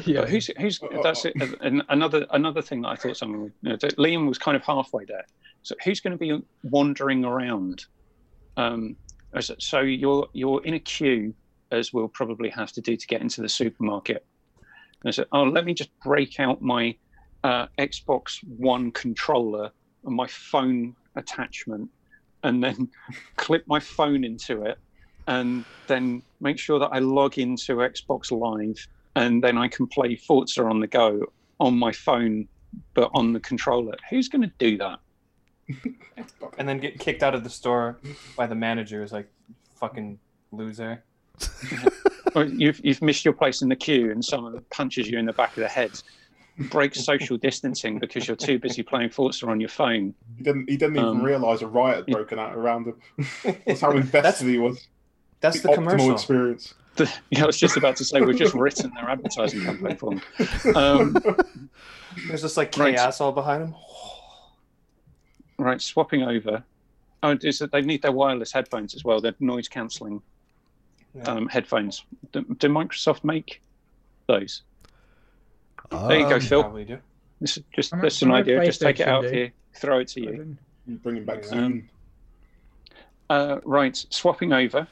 Yeah. 0.06 0.26
Who's 0.26 0.50
who's 0.60 0.80
that's 1.04 1.26
it. 1.26 1.34
And 1.62 1.84
another 1.90 2.26
another 2.32 2.62
thing 2.62 2.82
that 2.82 2.90
I 2.90 2.96
thought 2.96 3.18
someone 3.18 3.42
would. 3.42 3.54
You 3.62 3.70
know, 3.72 3.78
Liam 3.78 4.28
was 4.28 4.38
kind 4.38 4.56
of 4.56 4.64
halfway 4.64 5.06
there. 5.06 5.26
So 5.64 5.76
who's 5.84 6.00
going 6.00 6.12
to 6.12 6.18
be 6.18 6.40
wandering 6.64 7.26
around? 7.26 7.86
Um, 8.58 8.96
so- 9.40 9.56
so 9.60 9.80
you're 9.82 10.28
you're 10.34 10.64
in 10.66 10.74
a 10.76 10.80
queue, 10.80 11.34
as 11.72 11.94
we'll 11.94 12.08
probably 12.10 12.50
have 12.50 12.72
to 12.74 12.82
do 12.82 12.96
to 12.96 13.08
get 13.08 13.22
into 13.22 13.42
the 13.42 13.50
supermarket. 13.50 14.26
And 15.04 15.10
I 15.10 15.12
said, 15.12 15.26
oh, 15.32 15.44
let 15.44 15.66
me 15.66 15.74
just 15.74 15.90
break 16.04 16.40
out 16.40 16.62
my 16.62 16.96
uh, 17.44 17.68
Xbox 17.80 18.38
One 18.58 18.92
controller 18.92 19.72
and 20.06 20.16
my 20.16 20.28
phone 20.28 20.96
attachment, 21.16 21.90
and 22.44 22.64
then 22.64 22.90
clip 23.38 23.64
my 23.68 23.80
phone 23.80 24.24
into 24.24 24.64
it, 24.64 24.78
and 25.28 25.66
then 25.88 26.22
make 26.40 26.60
sure 26.60 26.80
that 26.80 26.90
I 26.92 27.00
log 27.00 27.38
into 27.38 27.78
Xbox 27.78 28.32
Live 28.32 28.88
and 29.16 29.44
then 29.44 29.58
I 29.58 29.68
can 29.68 29.88
play 29.88 30.16
Forza 30.16 30.64
on 30.64 30.80
the 30.80 30.88
go 30.88 31.26
on 31.60 31.78
my 31.78 31.92
phone, 31.92 32.48
but 32.94 33.10
on 33.14 33.34
the 33.34 33.40
controller. 33.40 33.96
Who's 34.10 34.28
going 34.30 34.42
to 34.44 34.52
do 34.58 34.78
that? 34.78 35.00
and 36.58 36.68
then 36.68 36.80
get 36.80 37.00
kicked 37.00 37.24
out 37.24 37.36
of 37.36 37.44
the 37.44 37.50
store 37.50 38.00
by 38.36 38.48
the 38.48 38.56
manager 38.56 39.04
is 39.04 39.12
like 39.12 39.30
fucking 39.76 40.20
loser. 40.52 41.04
Or 42.34 42.46
you've 42.46 42.80
you've 42.82 43.02
missed 43.02 43.26
your 43.26 43.34
place 43.34 43.62
in 43.62 43.68
the 43.68 43.76
queue, 43.76 44.10
and 44.10 44.24
someone 44.24 44.64
punches 44.70 45.10
you 45.10 45.20
in 45.20 45.26
the 45.26 45.34
back 45.34 45.50
of 45.50 45.56
the 45.64 45.68
head. 45.68 45.92
Break 46.70 46.96
social 46.96 47.36
distancing 47.36 48.00
because 48.00 48.26
you're 48.26 48.38
too 48.38 48.58
busy 48.58 48.84
playing 48.84 49.10
Forza 49.10 49.48
on 49.48 49.60
your 49.60 49.68
phone. 49.68 50.14
He 50.38 50.44
didn't. 50.44 50.70
He 50.70 50.78
didn't 50.78 50.96
even 50.96 51.10
Um, 51.10 51.22
realize 51.24 51.62
a 51.62 51.68
riot 51.68 51.98
had 51.98 52.06
broken 52.08 52.40
out 52.40 52.56
around 52.56 52.88
him. 52.88 52.96
That's 53.66 53.82
how 53.82 53.92
invested 53.92 54.24
that's 54.24 54.40
he 54.40 54.58
was. 54.60 54.88
that's 55.42 55.60
the 55.60 55.70
optimal 55.70 55.74
commercial. 55.76 56.14
experience. 56.14 56.74
The, 56.96 57.12
yeah, 57.30 57.44
I 57.44 57.46
was 57.48 57.58
just 57.58 57.78
about 57.78 57.96
to 57.98 58.06
say 58.06 58.20
we've 58.22 58.38
just 58.38 58.54
written 58.54 58.92
their 58.96 59.10
advertising 59.10 59.62
campaign 59.64 59.96
for 59.96 60.12
them. 60.16 60.76
Um, 60.76 61.18
There's 62.28 62.42
just 62.42 62.58
like 62.58 62.76
Right. 62.78 62.96
chaos 62.96 63.22
all 63.22 63.32
behind 63.32 63.64
him. 63.64 63.76
right, 65.58 65.82
swapping 65.82 66.24
over. 66.24 66.64
Oh, 67.24 67.38
is 67.42 67.60
that 67.60 67.72
they 67.72 67.82
need 67.82 68.02
their 68.02 68.12
wireless 68.12 68.52
headphones 68.52 68.94
as 68.96 69.04
well? 69.06 69.22
They're 69.22 69.36
noise 69.40 69.68
cancelling 69.68 70.22
Yeah. 71.16 71.24
um, 71.24 71.48
headphones. 71.48 72.04
Do, 72.34 72.42
do 72.58 72.68
Microsoft 72.68 73.24
make 73.24 73.62
those? 74.28 74.64
There 75.92 76.20
you 76.20 76.28
go, 76.28 76.36
Um, 76.36 76.42
Phil. 76.42 76.62
Probably 76.64 76.86
do. 76.86 76.98
This 77.40 77.58
is 77.58 77.64
just 77.74 77.94
I'm 77.94 78.02
this 78.02 78.22
an 78.22 78.32
idea. 78.32 78.64
Just 78.66 78.82
take 78.82 79.00
it 79.00 79.08
out 79.08 79.24
dude. 79.24 79.34
here, 79.34 79.54
throw 79.76 80.00
it 80.00 80.08
to 80.10 80.22
you. 80.22 80.58
Bring 80.88 81.18
it 81.18 81.26
back 81.26 81.38
Um, 81.38 81.44
Zoom. 81.50 81.90
Uh, 83.30 83.60
right, 83.64 83.96
swapping 84.10 84.52
over. 84.52 84.88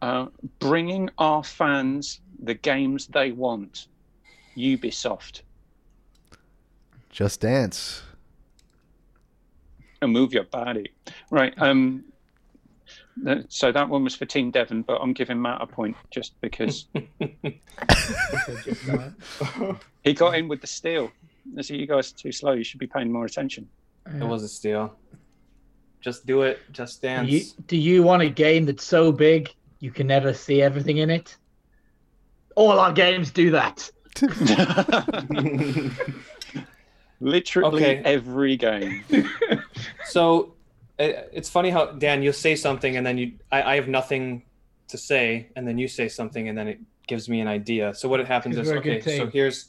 Uh, 0.00 0.26
bringing 0.60 1.10
our 1.18 1.42
fans 1.42 2.20
the 2.42 2.54
games 2.54 3.08
they 3.08 3.32
want. 3.32 3.88
Ubisoft. 4.56 5.42
Just 7.10 7.40
Dance. 7.40 8.02
And 10.00 10.12
move 10.12 10.32
your 10.32 10.44
body. 10.44 10.92
Right. 11.30 11.52
Um, 11.58 12.04
so 13.48 13.72
that 13.72 13.88
one 13.88 14.04
was 14.04 14.14
for 14.14 14.26
Team 14.26 14.52
Devon, 14.52 14.82
but 14.82 15.00
I'm 15.00 15.12
giving 15.12 15.42
Matt 15.42 15.60
a 15.60 15.66
point 15.66 15.96
just 16.10 16.40
because 16.40 16.86
he 20.04 20.12
got 20.14 20.36
in 20.36 20.46
with 20.46 20.60
the 20.60 20.66
steal. 20.66 21.10
I 21.56 21.62
see 21.62 21.76
you 21.76 21.86
guys 21.86 22.12
are 22.12 22.16
too 22.16 22.30
slow. 22.30 22.52
You 22.52 22.62
should 22.62 22.78
be 22.78 22.86
paying 22.86 23.10
more 23.10 23.24
attention. 23.24 23.68
It 24.06 24.24
was 24.24 24.42
a 24.42 24.48
steal. 24.48 24.94
Just 26.00 26.26
do 26.26 26.42
it. 26.42 26.60
Just 26.72 27.02
Do 27.02 27.08
dance. 27.08 27.30
you, 27.30 27.42
do 27.66 27.76
you 27.76 28.02
want 28.02 28.22
a 28.22 28.28
game 28.28 28.64
that's 28.66 28.84
so 28.84 29.10
big 29.10 29.52
you 29.80 29.90
can 29.90 30.06
never 30.06 30.32
see 30.34 30.60
everything 30.62 30.98
in 30.98 31.10
it? 31.10 31.36
All 32.56 32.78
our 32.78 32.92
games 32.92 33.30
do 33.30 33.50
that. 33.52 33.90
Literally 37.20 37.84
Okay. 37.84 38.02
every 38.04 38.56
game. 38.56 39.04
So 40.06 40.54
it, 40.98 41.28
it's 41.32 41.50
funny 41.50 41.70
how 41.70 41.86
Dan, 41.86 42.22
you'll 42.22 42.32
say 42.32 42.56
something 42.56 42.96
and 42.96 43.06
then 43.06 43.18
you, 43.18 43.32
I, 43.52 43.62
I 43.62 43.74
have 43.76 43.88
nothing 43.88 44.42
to 44.88 44.96
say, 44.98 45.50
and 45.54 45.68
then 45.68 45.76
you 45.78 45.86
say 45.86 46.08
something 46.08 46.48
and 46.48 46.56
then 46.56 46.66
it 46.66 46.80
gives 47.06 47.28
me 47.28 47.40
an 47.40 47.46
idea. 47.48 47.92
So 47.94 48.08
what 48.08 48.20
it 48.20 48.26
happens 48.26 48.54
Because 48.56 48.68
is 48.68 48.72
we're 48.72 48.80
a 48.80 48.82
good 48.82 49.00
okay. 49.02 49.18
So 49.18 49.24
team. 49.24 49.30
here's 49.32 49.66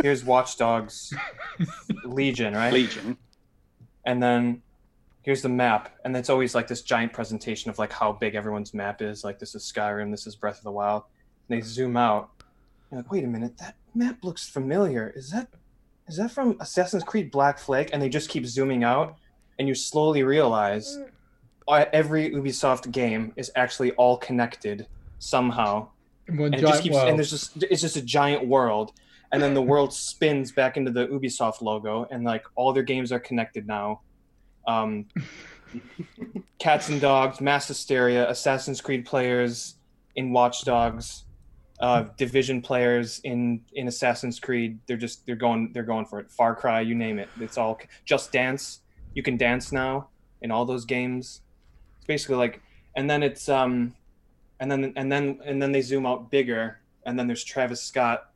here's 0.00 0.24
Watch 0.24 0.56
Dogs 0.58 1.12
Legion, 2.04 2.54
right? 2.54 2.72
Legion. 2.72 3.16
And 4.06 4.22
then 4.22 4.62
here's 5.24 5.42
the 5.42 5.48
map, 5.48 5.90
and 6.04 6.16
it's 6.16 6.30
always 6.30 6.54
like 6.54 6.68
this 6.68 6.82
giant 6.82 7.12
presentation 7.12 7.70
of 7.70 7.78
like 7.78 7.92
how 7.92 8.12
big 8.12 8.34
everyone's 8.34 8.74
map 8.74 9.02
is. 9.02 9.24
Like 9.24 9.38
this 9.38 9.54
is 9.54 9.70
Skyrim, 9.70 10.10
this 10.10 10.26
is 10.26 10.36
Breath 10.36 10.58
of 10.58 10.64
the 10.64 10.72
Wild. 10.72 11.02
And 11.48 11.58
they 11.58 11.62
zoom 11.62 11.96
out. 11.96 12.30
You're 12.90 13.00
like, 13.00 13.10
wait 13.10 13.24
a 13.24 13.26
minute, 13.26 13.58
that 13.58 13.76
map 13.94 14.22
looks 14.22 14.48
familiar. 14.48 15.12
Is 15.16 15.30
that 15.30 15.48
is 16.06 16.18
that 16.18 16.30
from 16.30 16.56
Assassin's 16.60 17.02
Creed 17.02 17.30
Black 17.30 17.58
Flag? 17.58 17.90
And 17.92 18.00
they 18.00 18.08
just 18.08 18.28
keep 18.28 18.46
zooming 18.46 18.84
out, 18.84 19.16
and 19.58 19.66
you 19.66 19.74
slowly 19.74 20.22
realize 20.22 20.98
every 21.68 22.30
Ubisoft 22.30 22.92
game 22.92 23.32
is 23.36 23.50
actually 23.56 23.92
all 23.92 24.18
connected 24.18 24.86
somehow 25.18 25.88
and 26.28 26.54
it 26.54 26.60
just 26.60 26.82
keeps 26.82 26.94
world. 26.94 27.08
and 27.08 27.18
there's 27.18 27.30
just 27.30 27.62
it's 27.62 27.80
just 27.80 27.96
a 27.96 28.02
giant 28.02 28.46
world 28.46 28.92
and 29.32 29.42
then 29.42 29.54
the 29.54 29.62
world 29.62 29.92
spins 29.92 30.52
back 30.52 30.76
into 30.76 30.90
the 30.90 31.06
ubisoft 31.08 31.60
logo 31.60 32.06
and 32.10 32.24
like 32.24 32.44
all 32.54 32.72
their 32.72 32.82
games 32.82 33.12
are 33.12 33.18
connected 33.20 33.66
now 33.66 34.00
um 34.66 35.06
cats 36.58 36.88
and 36.88 37.00
dogs 37.00 37.40
mass 37.40 37.68
hysteria 37.68 38.28
assassin's 38.28 38.80
creed 38.80 39.04
players 39.04 39.76
in 40.16 40.32
watch 40.32 40.62
dogs 40.62 41.24
uh 41.80 42.04
division 42.16 42.62
players 42.62 43.20
in 43.24 43.60
in 43.72 43.88
assassin's 43.88 44.38
creed 44.38 44.78
they're 44.86 44.96
just 44.96 45.26
they're 45.26 45.34
going 45.34 45.72
they're 45.72 45.82
going 45.82 46.06
for 46.06 46.20
it. 46.20 46.30
Far 46.30 46.54
cry 46.54 46.80
you 46.80 46.94
name 46.94 47.18
it. 47.18 47.28
It's 47.40 47.58
all 47.58 47.78
just 48.04 48.32
dance 48.32 48.80
you 49.14 49.22
can 49.22 49.36
dance 49.36 49.72
now 49.72 50.08
in 50.42 50.50
all 50.50 50.64
those 50.64 50.84
games. 50.84 51.40
It's 51.98 52.06
basically 52.06 52.36
like 52.36 52.62
and 52.96 53.10
then 53.10 53.22
it's 53.22 53.48
um 53.48 53.94
and 54.60 54.70
then 54.70 54.92
and 54.96 55.10
then 55.10 55.40
and 55.44 55.60
then 55.60 55.72
they 55.72 55.82
zoom 55.82 56.06
out 56.06 56.30
bigger 56.30 56.78
and 57.06 57.18
then 57.18 57.26
there's 57.26 57.42
travis 57.42 57.82
scott 57.82 58.30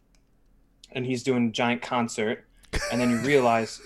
and 0.93 1.07
he's 1.07 1.23
doing 1.23 1.49
a 1.49 1.51
giant 1.51 1.81
concert 1.81 2.45
and 2.91 3.01
then 3.01 3.11
you 3.11 3.19
realize 3.19 3.81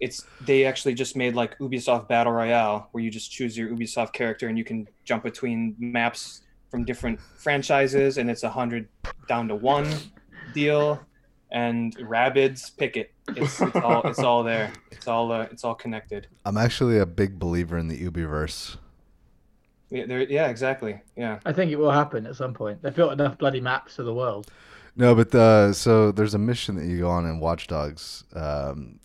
it's 0.00 0.24
they 0.40 0.64
actually 0.64 0.94
just 0.94 1.14
made 1.16 1.34
like 1.34 1.58
ubisoft 1.58 2.08
battle 2.08 2.32
royale 2.32 2.88
where 2.92 3.04
you 3.04 3.10
just 3.10 3.30
choose 3.30 3.56
your 3.56 3.68
ubisoft 3.68 4.12
character 4.12 4.48
and 4.48 4.56
you 4.56 4.64
can 4.64 4.88
jump 5.04 5.22
between 5.22 5.76
maps 5.78 6.42
from 6.70 6.84
different 6.84 7.20
franchises 7.38 8.18
and 8.18 8.30
it's 8.30 8.42
a 8.42 8.50
hundred 8.50 8.88
down 9.28 9.46
to 9.46 9.54
one 9.54 9.92
deal 10.54 11.00
and 11.52 11.96
rabbits 12.02 12.70
pick 12.70 12.96
it 12.96 13.12
it's, 13.36 13.60
it's 13.60 13.76
all 13.76 14.02
it's 14.08 14.18
all 14.20 14.42
there 14.42 14.72
it's 14.90 15.06
all 15.06 15.30
uh, 15.30 15.42
it's 15.50 15.64
all 15.64 15.74
connected 15.74 16.26
I'm 16.44 16.56
actually 16.56 16.98
a 16.98 17.06
big 17.06 17.38
believer 17.38 17.76
in 17.76 17.88
the 17.88 17.98
Ubiverse. 17.98 18.76
yeah, 19.90 20.06
there, 20.06 20.22
yeah 20.22 20.48
exactly 20.48 21.00
yeah 21.16 21.40
I 21.44 21.52
think 21.52 21.70
it 21.72 21.78
will 21.78 21.90
happen 21.90 22.26
at 22.26 22.36
some 22.36 22.54
point. 22.54 22.82
They've 22.82 22.94
built 22.94 23.12
enough 23.12 23.36
bloody 23.38 23.60
maps 23.60 23.98
of 23.98 24.06
the 24.06 24.14
world. 24.14 24.50
No, 24.96 25.14
but 25.14 25.30
the 25.30 25.72
so 25.72 26.12
there's 26.12 26.34
a 26.34 26.38
mission 26.38 26.76
that 26.76 26.84
you 26.84 26.98
go 26.98 27.08
on 27.08 27.24
in 27.26 27.40
Watch 27.40 27.66
Dogs. 27.68 28.24
Um, 28.34 28.98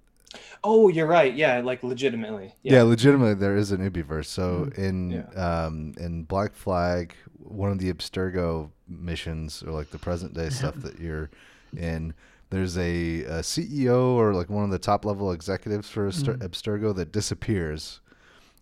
oh 0.63 0.87
you're 0.89 1.07
right 1.07 1.35
yeah 1.35 1.59
like 1.61 1.83
legitimately 1.83 2.53
yeah. 2.63 2.81
legitimately 2.83 3.35
there 3.35 3.55
is 3.57 3.71
an 3.71 3.89
Ubiverse. 3.89 4.25
So 4.25 4.69
Mm-hmm. 4.75 4.81
in 4.81 5.27
um, 5.37 5.93
in 5.97 6.23
Black 6.23 6.53
Flag, 6.55 7.13
one 7.39 7.71
of 7.71 7.79
the 7.79 7.91
Abstergo 7.93 8.69
missions 8.87 9.63
or 9.63 9.71
like 9.71 9.89
the 9.91 9.99
present 9.99 10.33
day 10.33 10.49
stuff 10.59 10.75
that 10.77 10.99
you're 10.99 11.29
in, 11.77 12.13
there's 12.49 12.77
a, 12.77 13.23
a 13.23 13.39
CEO 13.39 14.13
or 14.15 14.33
like 14.33 14.49
one 14.49 14.63
of 14.63 14.69
the 14.71 14.79
top 14.79 15.05
level 15.05 15.31
executives 15.31 15.89
for 15.89 16.07
Abster- 16.09 16.37
Mm. 16.37 16.47
Abstergo 16.47 16.95
that 16.95 17.11
disappears. 17.11 17.99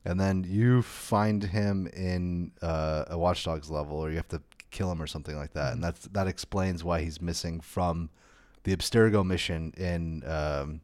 And 0.06 0.20
then 0.20 0.44
you 0.48 0.82
find 0.82 1.44
him 1.44 1.88
in 1.88 2.52
uh, 2.62 3.06
a 3.08 3.18
Watch 3.18 3.46
Dogs 3.46 3.70
level, 3.72 3.98
or 3.98 4.10
you 4.10 4.18
have 4.18 4.28
to 4.30 4.42
kill 4.70 4.92
him 4.92 5.02
or 5.02 5.08
something 5.08 5.38
like 5.38 5.54
that, 5.54 5.74
and 5.74 5.82
that's 5.84 6.08
that 6.12 6.28
explains 6.28 6.84
why 6.84 7.02
he's 7.02 7.22
missing 7.22 7.62
from 7.62 8.10
the 8.64 8.76
Abstergo 8.76 9.26
mission 9.26 9.72
in 9.78 10.24
um, 10.30 10.82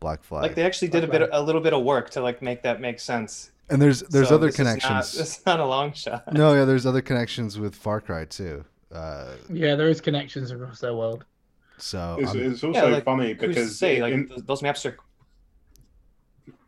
Black 0.00 0.22
Flag. 0.22 0.42
like 0.42 0.54
they 0.54 0.62
actually 0.64 0.88
did 0.88 1.04
a 1.04 1.06
bit 1.08 1.28
a 1.32 1.42
little 1.42 1.60
bit 1.60 1.72
of 1.72 1.82
work 1.82 2.10
to 2.10 2.20
like 2.20 2.40
make 2.42 2.62
that 2.62 2.80
make 2.80 3.00
sense 3.00 3.50
and 3.70 3.80
there's 3.82 4.00
there's 4.02 4.28
So 4.28 4.36
other 4.36 4.46
this 4.46 4.58
not- 4.58 4.64
connections. 4.80 5.18
it's 5.20 5.44
not 5.46 5.60
a 5.60 5.64
long 5.66 5.92
shot 5.92 6.32
no, 6.32 6.54
yeah, 6.54 6.64
there's 6.64 6.86
other 6.86 7.02
connections 7.02 7.58
with 7.58 7.74
Far 7.74 8.00
Cry 8.00 8.24
too. 8.24 8.64
Uh, 8.92 9.34
Yeah, 9.50 9.74
there 9.74 9.88
is 9.88 10.00
connections 10.00 10.50
across 10.50 10.80
their 10.80 10.94
world. 10.94 11.24
so 11.76 12.16
It's, 12.20 12.34
it's 12.34 12.64
also 12.64 12.90
like, 12.90 13.04
funny 13.04 13.34
because 13.34 13.78
say 13.78 14.00
like 14.00 14.14
in, 14.14 14.28
th- 14.28 14.40
those 14.46 14.62
maps 14.62 14.86
are 14.86 14.96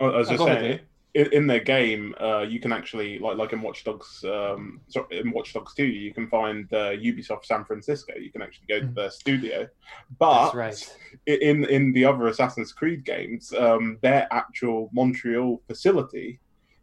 I 0.01 0.05
was 0.05 0.29
Oh, 0.29 0.31
just 0.33 0.39
go 0.39 0.47
saying, 0.47 0.81
in, 1.15 1.33
in 1.33 1.47
their 1.47 1.61
game, 1.61 2.15
uh, 2.21 2.41
you 2.43 2.61
can 2.61 2.73
actually 2.73 3.19
like 3.19 3.37
like 3.37 3.53
in 3.53 3.63
Watch 3.63 3.85
Dogs, 3.85 4.23
um, 4.25 4.81
sorry, 4.89 5.21
in 5.21 5.33
Watch 5.33 5.53
Dogs 5.53 5.75
Two, 5.75 5.87
you 5.87 6.15
can 6.15 6.29
find 6.29 6.73
uh, 6.73 6.91
Ubisoft 6.93 7.45
San 7.45 7.65
Francisco. 7.65 8.13
You 8.17 8.31
can 8.33 8.43
actually 8.43 8.67
go 8.69 8.81
to 8.81 8.87
Mm. 8.87 8.95
their 8.95 9.11
studio, 9.11 9.69
but 10.19 10.53
that's 10.53 10.55
right 10.55 10.97
in 11.27 11.65
in 11.65 11.93
the 11.93 12.05
other 12.05 12.27
Assassin's 12.27 12.73
Creed 12.73 13.05
games, 13.05 13.53
um, 13.53 13.99
their 14.03 14.29
actual 14.31 14.91
Montreal 14.93 15.63
facility 15.67 16.41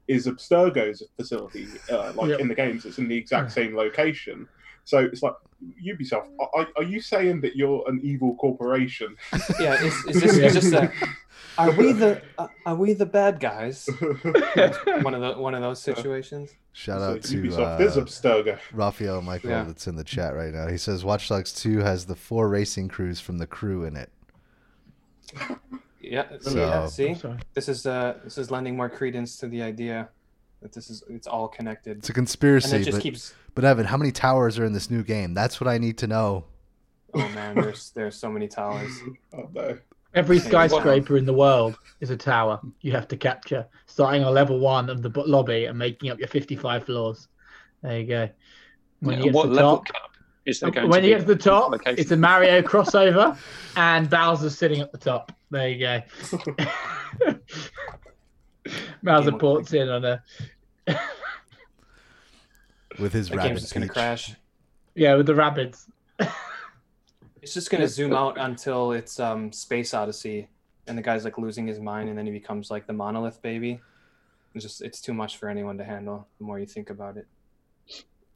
is 0.08 0.28
Abstergo's 0.28 1.04
facility. 1.18 1.68
Uh, 1.90 2.14
like 2.14 2.30
Yep. 2.30 2.40
in 2.40 2.48
the 2.48 2.56
games, 2.56 2.86
it's 2.86 2.98
in 2.98 3.08
the 3.08 3.18
exact 3.18 3.52
same 3.52 3.76
location. 3.76 4.48
So 4.88 5.00
it's 5.00 5.22
like 5.22 5.34
Ubisoft. 5.86 6.30
Are, 6.40 6.66
are 6.78 6.84
you 6.84 7.02
saying 7.02 7.42
that 7.42 7.58
you're 7.58 7.84
an 7.90 8.00
evil 8.04 8.36
corporation? 8.36 9.18
yeah 9.60 9.74
is, 9.84 9.94
is 10.06 10.22
this 10.22 10.38
is 10.38 10.54
this 10.54 10.72
a, 10.72 10.90
are 11.58 11.72
we 11.72 11.92
the 11.92 12.22
uh, 12.38 12.48
are 12.66 12.76
we 12.76 12.94
the 12.94 13.06
bad 13.06 13.42
guys 13.42 13.90
one 15.02 15.14
of 15.14 15.20
the 15.22 15.34
one 15.38 15.54
of 15.54 15.62
those 15.62 15.82
situations 15.82 16.54
shout 16.72 17.02
So 17.02 17.16
out 17.16 17.22
to 17.24 17.36
Ubisoft 17.44 17.82
is 17.82 18.26
uh, 18.26 18.58
Raphael 18.72 19.22
Michael 19.22 19.50
Yeah. 19.50 19.64
that's 19.64 19.88
in 19.88 19.98
the 19.98 20.06
chat 20.06 20.34
right 20.34 20.54
now. 20.54 20.68
He 20.68 20.78
says 20.78 21.04
Watch 21.04 21.28
Dogs 21.28 21.52
2 21.52 21.80
has 21.80 22.06
the 22.06 22.16
four 22.16 22.48
racing 22.48 22.88
crews 22.88 23.20
from 23.20 23.40
the 23.40 23.48
crew 23.48 23.84
in 23.84 23.98
it. 23.98 24.10
yeah 26.00 26.28
So- 26.40 26.56
yeah 26.56 26.86
see 26.86 27.14
this 27.56 27.68
is 27.68 27.86
uh 27.86 28.20
this 28.24 28.38
is 28.38 28.50
lending 28.52 28.78
more 28.78 28.90
credence 28.90 29.36
to 29.40 29.50
the 29.50 29.62
idea 29.64 30.08
that 30.62 30.74
this 30.74 30.90
is 30.90 31.04
it's 31.10 31.28
all 31.28 31.48
connected 31.48 31.98
It's 32.00 32.10
a 32.10 32.12
and 32.12 32.16
conspiracy, 32.16 32.78
it 32.78 32.84
just 32.84 32.98
but, 32.98 33.04
keeps 33.04 33.34
but 33.56 33.64
Evan, 33.66 33.86
how 33.86 33.98
many 33.98 34.12
towers 34.12 34.58
are 34.60 34.66
in 34.66 34.74
this 34.74 34.90
new 34.92 35.04
game? 35.04 35.34
That's 35.34 35.60
what 35.62 35.68
I 35.68 35.78
need 35.78 35.98
to 36.00 36.08
know. 36.08 36.46
oh 37.14 37.30
man 37.30 37.56
there's 37.56 37.92
there's 37.92 38.16
so 38.16 38.30
many 38.30 38.48
towers 38.48 38.92
Oh, 39.36 39.50
no. 39.54 39.78
Every 40.14 40.40
Hey, 40.40 40.50
what- 40.52 40.70
skyscraper 40.72 41.18
in 41.18 41.26
the 41.26 41.34
world 41.34 41.78
is 42.00 42.10
a 42.10 42.18
tower 42.18 42.60
you 42.82 42.92
have 42.94 43.08
to 43.10 43.18
capture, 43.18 43.66
starting 43.86 44.24
on 44.24 44.34
level 44.34 44.58
one 44.60 44.90
of 44.90 45.02
the 45.02 45.12
lobby 45.28 45.66
and 45.66 45.78
making 45.78 46.10
up 46.10 46.18
your 46.18 46.28
55 46.30 46.86
floors. 46.86 47.28
There 47.84 48.00
you 48.00 48.08
go. 48.08 48.30
When 49.02 49.20
Yeah, 49.20 49.26
you 49.26 49.32
get 49.32 49.42
to 49.44 49.48
the 49.50 49.56
top, 49.62 49.84
is 50.46 50.60
there 50.62 50.72
when 50.88 51.04
you 51.04 51.10
get 51.12 51.20
to 51.20 51.26
the 51.26 51.36
top, 51.36 51.72
location? 51.72 52.00
it's 52.00 52.10
a 52.12 52.18
Mario 52.18 52.62
crossover, 52.64 53.38
and 53.76 54.10
Bowser's 54.10 54.58
sitting 54.58 54.80
at 54.82 54.92
the 54.92 54.98
top. 54.98 55.32
There 55.52 55.68
you 55.70 55.80
go. 55.80 56.02
Bowser 59.04 59.32
Game- 59.32 59.40
ports 59.40 59.74
in 59.74 59.90
on 59.90 60.06
a 60.06 60.24
With 63.00 63.14
his 63.14 63.30
that 63.30 63.38
rabbit 63.38 63.50
game's 63.50 63.62
just 63.62 63.74
gonna 63.74 63.86
peach. 63.86 63.94
crash 63.94 64.34
yeah 64.96 65.16
with 65.16 65.26
the 65.28 65.34
Rabbids. 65.34 65.88
It's 67.44 67.54
just 67.54 67.70
gonna 67.70 67.88
zoom 67.88 68.14
out 68.14 68.38
until 68.38 68.92
it's 68.92 69.20
um 69.22 69.54
Space 69.54 69.94
Odyssey, 69.94 70.50
and 70.88 70.98
the 70.98 71.02
guy's 71.02 71.24
like 71.24 71.38
losing 71.38 71.66
his 71.66 71.80
mind, 71.80 72.10
and 72.10 72.18
then 72.18 72.26
he 72.26 72.32
becomes 72.32 72.70
like 72.70 72.86
the 72.88 72.92
monolith 72.94 73.42
baby. 73.42 73.80
It's 74.54 74.66
just 74.66 74.82
it's 74.82 75.00
too 75.00 75.14
much 75.14 75.38
for 75.38 75.48
anyone 75.48 75.78
to 75.78 75.84
handle. 75.86 76.28
The 76.40 76.44
more 76.44 76.60
you 76.60 76.66
think 76.66 76.90
about 76.90 77.16
it. 77.16 77.26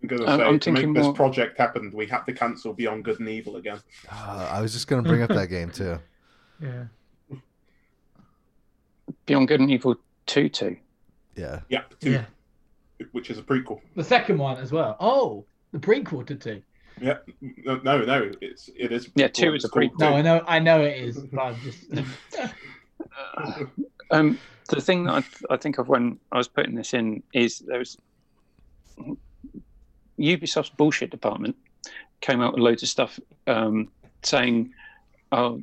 I'm 0.01 0.07
gonna 0.07 0.23
I'm- 0.25 0.39
say 0.39 0.45
I'm 0.45 0.59
to 0.59 0.71
make 0.71 0.77
thinking 0.77 0.93
this 0.93 1.03
more- 1.05 1.13
project 1.13 1.57
happen, 1.57 1.91
we 1.93 2.05
had 2.07 2.21
to 2.23 2.31
cancel 2.31 2.71
Beyond 2.73 3.03
Good 3.03 3.19
and 3.19 3.27
Evil 3.27 3.57
again. 3.57 3.81
Uh, 4.09 4.47
I 4.49 4.61
was 4.61 4.71
just 4.71 4.87
gonna 4.87 5.01
bring 5.01 5.23
up 5.23 5.29
that 5.29 5.47
game 5.47 5.71
too. 5.71 5.99
Yeah. 6.61 6.85
Beyond 9.25 9.47
Good 9.49 9.59
and 9.59 9.71
Evil 9.71 9.97
2 10.31 10.47
2? 10.47 10.77
Yeah. 11.35 11.59
Yeah, 11.69 11.81
two, 11.99 12.11
Yeah. 12.11 12.25
which 13.11 13.29
is 13.29 13.37
a 13.37 13.41
prequel. 13.43 13.81
The 13.95 14.03
second 14.03 14.37
one 14.37 14.57
as 14.57 14.71
well. 14.71 14.95
Oh, 15.01 15.45
the 15.73 15.79
prequel 15.79 16.25
to 16.27 16.35
two. 16.35 16.61
Yeah, 17.01 17.17
no, 17.65 17.77
no, 17.83 18.03
no 18.05 18.31
it's 18.41 18.69
it 18.77 18.91
is. 18.93 19.09
Yeah, 19.15 19.27
two 19.27 19.53
is 19.53 19.65
a 19.65 19.69
prequel. 19.69 19.99
No, 19.99 20.13
I 20.15 20.21
know, 20.21 20.43
I 20.47 20.59
know 20.59 20.81
it 20.81 20.97
is, 20.97 21.17
but 21.19 21.41
I'm 21.41 21.55
just. 21.61 21.85
Um, 24.11 24.37
the 24.69 24.81
thing 24.81 25.05
that 25.05 25.13
I, 25.13 25.21
th- 25.21 25.43
I 25.49 25.55
think 25.57 25.77
of 25.77 25.87
when 25.87 26.19
I 26.33 26.37
was 26.37 26.49
putting 26.49 26.75
this 26.75 26.93
in 26.93 27.23
is 27.33 27.59
there 27.59 27.79
was 27.79 27.95
Ubisoft's 30.19 30.69
bullshit 30.69 31.11
department 31.11 31.55
came 32.19 32.41
out 32.41 32.53
with 32.53 32.61
loads 32.61 32.83
of 32.83 32.89
stuff 32.89 33.19
um, 33.47 33.89
saying, 34.21 34.73
oh, 35.31 35.61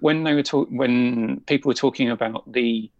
when 0.00 0.24
they 0.24 0.34
were 0.34 0.42
talk- 0.42 0.68
when 0.70 1.40
people 1.46 1.68
were 1.70 1.74
talking 1.74 2.10
about 2.10 2.50
the 2.52 2.90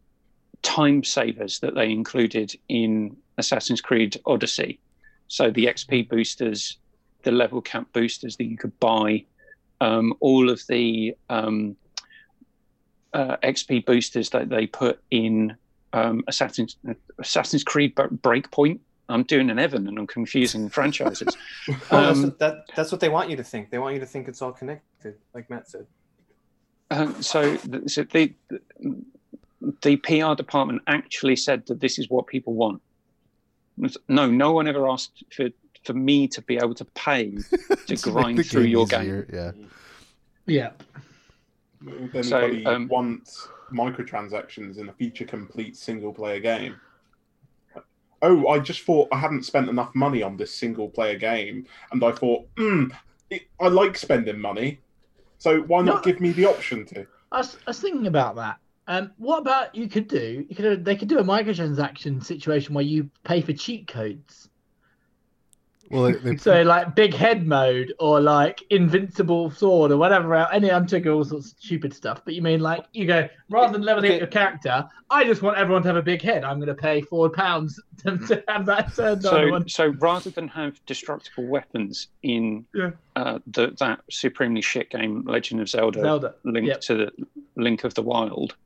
time 0.62 1.04
savers 1.04 1.60
that 1.60 1.74
they 1.74 1.90
included 1.90 2.54
in 2.68 3.16
Assassin's 3.38 3.80
Creed 3.80 4.20
Odyssey, 4.26 4.80
so 5.28 5.50
the 5.50 5.66
XP 5.66 6.08
boosters, 6.08 6.78
the 7.22 7.32
level 7.32 7.60
cap 7.60 7.86
boosters 7.92 8.36
that 8.36 8.44
you 8.44 8.56
could 8.56 8.78
buy, 8.80 9.24
um, 9.80 10.14
all 10.20 10.48
of 10.48 10.62
the 10.68 11.16
um, 11.28 11.76
uh, 13.12 13.36
XP 13.42 13.84
boosters 13.84 14.30
that 14.30 14.48
they 14.48 14.66
put 14.66 15.00
in 15.10 15.56
um, 15.92 16.22
Assassin's 16.28 16.76
Assassin's 17.18 17.64
Creed 17.64 17.94
Breakpoint. 17.94 18.80
I'm 19.08 19.22
doing 19.22 19.50
an 19.50 19.58
Evan 19.58 19.86
and 19.86 19.98
I'm 19.98 20.06
confusing 20.06 20.68
franchises. 20.76 21.36
Well, 21.68 21.78
that's, 22.02 22.18
Um, 22.18 22.22
what, 22.24 22.38
that, 22.40 22.54
that's 22.74 22.92
what 22.92 23.00
they 23.00 23.08
want 23.08 23.30
you 23.30 23.36
to 23.36 23.44
think. 23.44 23.70
They 23.70 23.78
want 23.78 23.94
you 23.94 24.00
to 24.00 24.06
think 24.06 24.28
it's 24.28 24.42
all 24.42 24.52
connected, 24.52 25.14
like 25.34 25.48
Matt 25.48 25.68
said. 25.68 25.86
Uh, 26.90 27.12
so, 27.20 27.56
th- 27.56 27.90
so 27.90 28.04
they, 28.04 28.34
the 29.82 29.96
PR 29.96 30.34
department 30.34 30.82
actually 30.86 31.36
said 31.36 31.64
that 31.66 31.80
this 31.80 31.98
is 31.98 32.08
what 32.10 32.26
people 32.26 32.54
want. 32.54 32.82
No, 34.08 34.30
no 34.30 34.52
one 34.52 34.66
ever 34.68 34.88
asked 34.88 35.24
for 35.34 35.48
for 35.84 35.92
me 35.92 36.26
to 36.26 36.42
be 36.42 36.56
able 36.56 36.74
to 36.74 36.84
pay 36.84 37.30
to 37.86 37.96
To 37.96 37.96
grind 37.96 38.44
through 38.44 38.62
game 38.62 38.70
your 38.72 38.82
easier, 38.86 39.22
game. 39.22 39.70
Yeah. 40.46 40.70
Yeah. 41.84 41.90
Would 42.00 42.24
So, 42.24 42.38
anybody 42.38 42.66
um, 42.66 42.88
want 42.88 43.28
microtransactions 43.72 44.78
in 44.78 44.88
a 44.88 44.92
feature 44.94 45.24
complete 45.24 45.76
single 45.76 46.12
player 46.12 46.40
game? 46.40 46.76
Oh, 48.22 48.48
I 48.48 48.58
just 48.58 48.82
thought 48.82 49.08
I 49.12 49.18
hadn't 49.18 49.44
spent 49.44 49.68
enough 49.68 49.94
money 49.94 50.22
on 50.22 50.36
this 50.36 50.52
single 50.54 50.88
player 50.88 51.18
game, 51.18 51.66
and 51.92 52.02
I 52.02 52.12
thought, 52.12 52.46
hmm, 52.56 52.86
it, 53.30 53.42
I 53.60 53.68
like 53.68 53.96
spending 53.98 54.40
money, 54.40 54.80
so 55.38 55.60
why 55.60 55.82
not 55.82 55.96
No. 55.96 56.00
give 56.12 56.20
me 56.20 56.32
the 56.32 56.46
option 56.46 56.86
to? 56.86 57.06
I 57.30 57.38
was, 57.38 57.56
I 57.66 57.70
was 57.70 57.80
thinking 57.80 58.06
about 58.06 58.36
that. 58.36 58.56
Um, 58.88 59.10
what 59.18 59.38
about 59.40 59.74
you 59.74 59.88
could 59.88 60.06
do? 60.08 60.46
You 60.48 60.54
could 60.54 60.84
they 60.84 60.96
could 60.96 61.08
do 61.08 61.18
a 61.18 61.24
microtransaction 61.24 62.22
situation 62.24 62.74
where 62.74 62.84
you 62.84 63.10
pay 63.24 63.40
for 63.40 63.52
cheat 63.52 63.88
codes. 63.88 64.48
Well, 65.90 66.04
they, 66.04 66.12
they, 66.18 66.36
So 66.38 66.62
like 66.62 66.94
big 66.96 67.14
head 67.14 67.46
mode 67.46 67.92
or 68.00 68.20
like 68.20 68.60
invincible 68.70 69.50
sword 69.50 69.90
or 69.92 69.96
whatever. 69.96 70.34
Any 70.52 70.70
I'm 70.70 70.86
taking 70.86 71.10
all 71.12 71.24
sorts 71.24 71.52
of 71.52 71.58
stupid 71.58 71.94
stuff. 71.94 72.22
But 72.24 72.34
you 72.34 72.42
mean 72.42 72.60
like 72.60 72.86
you 72.92 73.06
go 73.06 73.28
rather 73.50 73.72
than 73.72 73.82
leveling 73.82 74.06
Okay. 74.06 74.14
up 74.16 74.20
your 74.20 74.28
character, 74.28 74.88
I 75.10 75.24
just 75.24 75.42
want 75.42 75.58
everyone 75.58 75.82
to 75.82 75.88
have 75.88 75.96
a 75.96 76.02
big 76.02 76.22
head. 76.22 76.42
I'm 76.44 76.56
going 76.58 76.68
to 76.68 76.74
pay 76.74 77.00
four 77.02 77.28
pounds 77.30 77.80
to, 78.04 78.18
to 78.18 78.42
have 78.48 78.66
that 78.66 78.94
turned. 78.96 79.22
So, 79.22 79.48
One- 79.50 79.68
so 79.68 79.88
rather 80.00 80.30
than 80.30 80.48
have 80.48 80.84
destructible 80.86 81.46
weapons 81.46 82.08
in 82.22 82.66
Yeah. 82.74 82.90
uh, 83.16 83.38
the, 83.48 83.74
that 83.78 84.00
supremely 84.10 84.62
shit 84.62 84.90
game, 84.90 85.24
Legend 85.26 85.60
of 85.60 85.68
Zelda, 85.68 86.00
Zelda. 86.00 86.34
Link 86.44 86.66
Yep. 86.68 86.80
to 86.82 86.94
the 86.94 87.12
Link 87.56 87.84
of 87.84 87.94
the 87.94 88.02
Wild, 88.02 88.56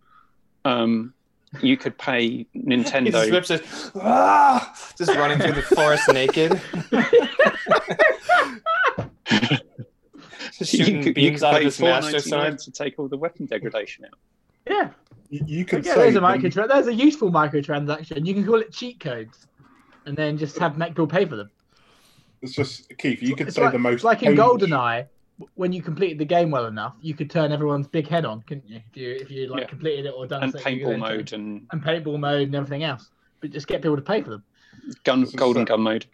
um, 0.64 1.14
you 1.62 1.76
could 1.76 1.96
pay 1.98 2.22
He 2.28 2.44
just 2.54 2.66
Nintendo. 2.66 3.30
it, 3.50 3.64
ah, 3.96 4.74
just 4.96 5.14
running 5.16 5.38
through 5.38 5.52
the 5.52 5.62
forest 5.62 6.08
naked. 6.12 6.60
just 10.58 10.72
You 10.72 10.84
shooting 10.84 10.96
could, 10.98 11.06
you 11.08 11.14
beams 11.14 11.40
could 11.40 11.46
out 11.46 11.56
of 11.56 11.62
his 11.64 11.80
master 11.80 12.20
sword. 12.20 12.58
to 12.58 12.70
take 12.70 12.98
all 12.98 13.08
the 13.08 13.16
weapon 13.16 13.46
degradation 13.46 14.04
out. 14.04 14.18
Yeah. 14.68 14.90
You, 15.30 15.40
you 15.46 15.64
could 15.64 15.80
Okay, 15.80 15.90
say 15.90 15.94
there's 15.96 16.16
a 16.16 16.20
them- 16.20 16.68
There's 16.68 16.86
a 16.88 16.94
useful 16.94 17.30
microtransaction. 17.30 18.26
You 18.26 18.34
can 18.34 18.44
call 18.44 18.56
it 18.60 18.72
cheat 18.72 19.00
codes, 19.00 19.46
and 20.06 20.16
then 20.16 20.36
just 20.36 20.58
have 20.58 20.76
make 20.76 20.90
people 20.90 21.06
pay 21.06 21.24
for 21.24 21.36
them. 21.36 21.50
it's 22.42 22.54
just 22.54 22.92
Keith. 22.98 23.22
You 23.22 23.34
could 23.36 23.48
it's 23.48 23.56
say 23.56 23.62
like, 23.62 23.72
the 23.72 23.78
most 23.78 24.04
like 24.04 24.22
in 24.22 24.32
page- 24.32 24.38
GoldenEye, 24.38 24.70
w- 24.96 25.06
when 25.54 25.72
you 25.72 25.82
completed 25.82 26.18
the 26.18 26.24
game 26.24 26.50
well 26.50 26.66
enough, 26.66 26.94
you 27.00 27.14
could 27.14 27.30
turn 27.30 27.52
everyone's 27.52 27.86
big 27.88 28.08
head 28.08 28.24
on, 28.24 28.42
couldn't 28.42 28.68
you? 28.68 28.80
If 28.90 28.96
you 28.96 29.10
if 29.12 29.30
you 29.30 29.46
like 29.48 29.62
Yeah. 29.62 29.66
completed 29.68 30.06
it 30.06 30.14
or 30.16 30.26
done 30.26 30.42
And 30.42 30.52
something, 30.52 30.78
paintball 30.78 30.84
could 30.84 30.90
then 30.92 31.00
turn- 31.00 31.16
mode 31.16 31.32
and 31.32 31.66
and 31.72 31.82
paintball 31.82 32.18
mode 32.20 32.42
and 32.42 32.54
everything 32.54 32.82
else. 32.84 33.10
But 33.40 33.50
just 33.50 33.66
get 33.66 33.82
people 33.82 33.96
to 33.96 34.02
pay 34.02 34.22
for 34.22 34.30
them. 34.30 34.44
gun, 35.04 35.24
golden 35.36 35.64
gun 35.64 35.80
mode. 35.80 36.06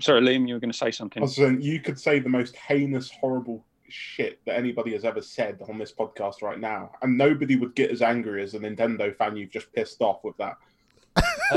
Sorry, 0.00 0.20
Liam, 0.20 0.46
you 0.48 0.54
were 0.54 0.60
going 0.60 0.70
to 0.72 0.76
say 0.76 0.86
I 0.86 0.90
something. 0.90 1.20
was 1.22 1.34
saying 1.36 1.60
you 1.60 1.80
could 1.80 1.98
say 1.98 2.18
the 2.20 2.28
most 2.28 2.54
heinous, 2.56 3.10
horrible 3.10 3.64
shit 3.88 4.38
that 4.44 4.56
anybody 4.56 4.92
has 4.92 5.04
ever 5.04 5.20
said 5.20 5.58
on 5.68 5.78
this 5.78 5.92
podcast 5.92 6.40
right 6.42 6.60
now, 6.60 6.92
and 7.02 7.16
nobody 7.18 7.56
would 7.56 7.74
get 7.74 7.90
as 7.90 8.00
angry 8.02 8.42
as 8.42 8.54
a 8.54 8.58
Nintendo 8.60 9.14
fan 9.16 9.36
you've 9.36 9.50
just 9.50 9.72
pissed 9.72 10.00
off 10.00 10.22
with 10.24 10.36
that. 10.36 10.56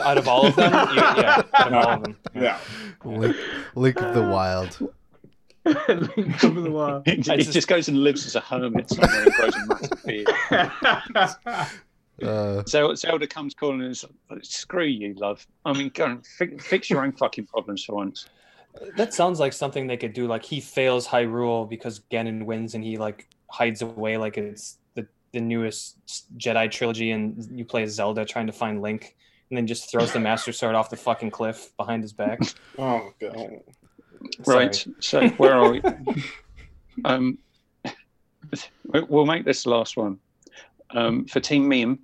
Out 0.03 0.17
of 0.17 0.27
all 0.27 0.47
of 0.47 0.55
them, 0.55 0.71
you- 0.89 0.95
yeah, 0.95 1.41
out 1.53 1.67
of 1.67 1.73
all 1.73 1.93
of 1.93 2.03
them. 2.03 2.17
Yeah, 2.33 2.57
Link, 3.05 3.35
Link 3.75 4.01
of 4.01 4.15
the 4.15 4.23
Wild. 4.23 4.79
Link 5.65 6.43
of 6.43 6.55
the 6.55 6.71
Wild. 6.71 7.05
He 7.07 7.17
just... 7.17 7.51
just- 7.53 7.67
goes 7.67 7.87
and 7.87 8.03
lives 8.03 8.25
as 8.25 8.35
a 8.35 8.39
hermit 8.39 8.89
somewhere 8.89 9.23
and 9.23 9.33
grows 9.33 9.55
a 9.55 9.65
massive 9.67 10.03
beard. 10.05 11.65
Uh, 12.23 12.61
Zelda, 12.67 12.95
Zelda 12.95 13.25
comes 13.27 13.55
calling 13.55 13.81
and 13.81 13.97
says, 13.97 14.11
"Screw 14.43 14.85
you, 14.85 15.15
love. 15.15 15.45
I 15.65 15.73
mean, 15.73 15.89
go 15.93 16.05
and 16.05 16.25
fi- 16.25 16.57
fix 16.57 16.89
your 16.89 17.03
own 17.03 17.13
fucking 17.13 17.47
problems 17.47 17.83
for 17.83 17.95
once." 17.95 18.27
That 18.95 19.13
sounds 19.13 19.39
like 19.39 19.53
something 19.53 19.87
they 19.87 19.97
could 19.97 20.13
do. 20.13 20.27
Like 20.27 20.43
he 20.45 20.61
fails 20.61 21.07
Hyrule 21.07 21.67
because 21.67 22.01
Ganon 22.11 22.45
wins, 22.45 22.75
and 22.75 22.83
he 22.83 22.97
like 22.97 23.27
hides 23.49 23.81
away 23.81 24.17
like 24.17 24.37
it's 24.37 24.77
the 24.93 25.07
the 25.31 25.41
newest 25.41 25.97
Jedi 26.37 26.69
trilogy, 26.69 27.09
and 27.11 27.43
you 27.57 27.65
play 27.65 27.83
as 27.83 27.93
Zelda 27.93 28.23
trying 28.23 28.47
to 28.47 28.53
find 28.53 28.81
Link, 28.83 29.15
and 29.49 29.57
then 29.57 29.65
just 29.65 29.89
throws 29.89 30.13
the 30.13 30.19
Master 30.19 30.51
Sword 30.53 30.75
off 30.75 30.91
the 30.91 30.97
fucking 30.97 31.31
cliff 31.31 31.75
behind 31.75 32.03
his 32.03 32.13
back. 32.13 32.39
oh 32.77 33.11
god. 33.19 33.61
Sorry. 34.43 34.65
Right. 34.65 34.87
So 34.99 35.27
where 35.29 35.53
are 35.53 35.71
we? 35.71 35.81
um, 37.05 37.37
we- 38.85 39.01
we'll 39.07 39.25
make 39.25 39.45
this 39.45 39.63
the 39.63 39.69
last 39.69 39.97
one 39.97 40.19
um, 40.91 41.25
for 41.25 41.39
Team 41.39 41.67
Meme. 41.67 41.99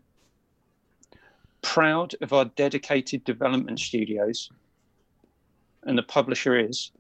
Proud 1.61 2.15
of 2.21 2.33
our 2.33 2.45
dedicated 2.45 3.23
development 3.23 3.79
studios, 3.79 4.49
and 5.83 5.97
the 5.97 6.03
publisher 6.03 6.57
is 6.57 6.91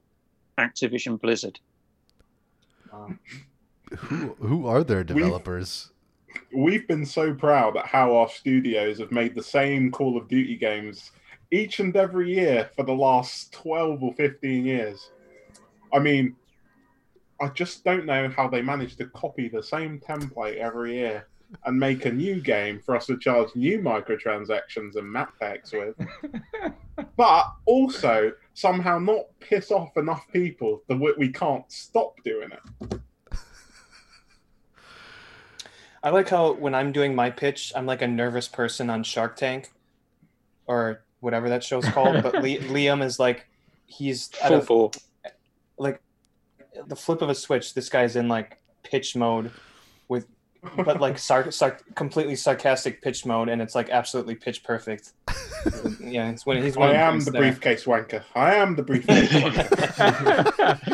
Activision 0.57 1.21
Blizzard. 1.21 1.59
Um, 2.91 3.19
who 3.95 4.35
who 4.41 4.67
are 4.67 4.83
their 4.83 5.03
developers? 5.03 5.91
we've 6.53 6.87
been 6.87 7.05
so 7.05 7.33
proud 7.33 7.77
at 7.77 7.85
how 7.85 8.15
our 8.15 8.29
studios 8.29 8.99
have 8.99 9.11
made 9.11 9.35
the 9.35 9.43
same 9.43 9.91
Call 9.91 10.17
of 10.17 10.27
Duty 10.27 10.55
games 10.55 11.11
each 11.51 11.79
and 11.79 11.95
every 11.95 12.33
year 12.33 12.69
for 12.75 12.83
the 12.83 12.93
last 12.93 13.53
12 13.53 14.03
or 14.03 14.13
15 14.13 14.65
years. 14.65 15.11
I 15.93 15.99
mean, 15.99 16.35
I 17.39 17.49
just 17.49 17.83
don't 17.83 18.05
know 18.05 18.29
how 18.29 18.47
they 18.47 18.61
manage 18.61 18.95
to 18.97 19.05
copy 19.07 19.47
the 19.47 19.63
same 19.63 19.99
template 19.99 20.57
every 20.57 20.95
year 20.95 21.27
and 21.65 21.79
make 21.79 22.05
a 22.05 22.11
new 22.11 22.41
game 22.41 22.81
for 22.85 22.95
us 22.95 23.05
to 23.05 23.17
charge 23.17 23.49
new 23.55 23.79
microtransactions 23.79 24.95
and 24.95 25.09
map 25.09 25.33
packs 25.39 25.71
with. 25.71 25.95
but 27.15 27.45
also 27.65 28.33
somehow 28.53 28.99
not 28.99 29.25
piss 29.39 29.71
off 29.71 29.95
enough 29.97 30.25
people 30.33 30.81
that 30.87 30.97
we- 30.97 31.13
we 31.17 31.31
can't 31.31 31.71
stop 31.71 32.15
doing 32.23 32.49
it. 32.51 32.99
I 36.03 36.09
like 36.09 36.29
how 36.29 36.53
when 36.53 36.75
I'm 36.75 36.91
doing 36.91 37.15
my 37.15 37.29
pitch, 37.29 37.71
I'm 37.75 37.85
like 37.85 38.01
a 38.01 38.07
nervous 38.07 38.47
person 38.47 38.89
on 38.89 39.03
Shark 39.03 39.35
Tank, 39.35 39.71
or 40.65 41.03
whatever 41.19 41.49
that 41.49 41.63
show's 41.63 41.87
called. 41.89 42.21
but 42.23 42.33
Le- 42.35 42.59
Liam 42.69 43.03
is 43.03 43.19
like, 43.19 43.47
he's 43.85 44.29
at 44.43 44.49
Full 44.49 44.59
a, 44.59 44.63
bore. 44.65 44.91
like 45.77 46.01
the 46.87 46.95
flip 46.95 47.21
of 47.21 47.29
a 47.29 47.35
switch. 47.35 47.73
This 47.73 47.89
guy's 47.89 48.15
in 48.15 48.27
like 48.27 48.57
pitch 48.83 49.15
mode, 49.15 49.51
with 50.07 50.27
but 50.75 50.99
like 50.99 51.17
sar- 51.17 51.51
sar- 51.51 51.79
completely 51.95 52.35
sarcastic 52.35 53.01
pitch 53.01 53.25
mode, 53.25 53.49
and 53.49 53.61
it's 53.61 53.75
like 53.75 53.89
absolutely 53.89 54.35
pitch 54.35 54.63
perfect. 54.63 55.13
yeah, 56.01 56.29
it's 56.29 56.45
when 56.45 56.61
he's 56.61 56.75
one 56.77 56.89
I 56.89 56.93
of 56.93 56.97
the 56.97 57.03
am 57.03 57.19
the 57.21 57.31
there. 57.31 57.41
briefcase 57.41 57.85
wanker. 57.85 58.23
I 58.35 58.55
am 58.55 58.75
the 58.75 58.83
briefcase 58.83 59.29
wanker. 59.31 60.87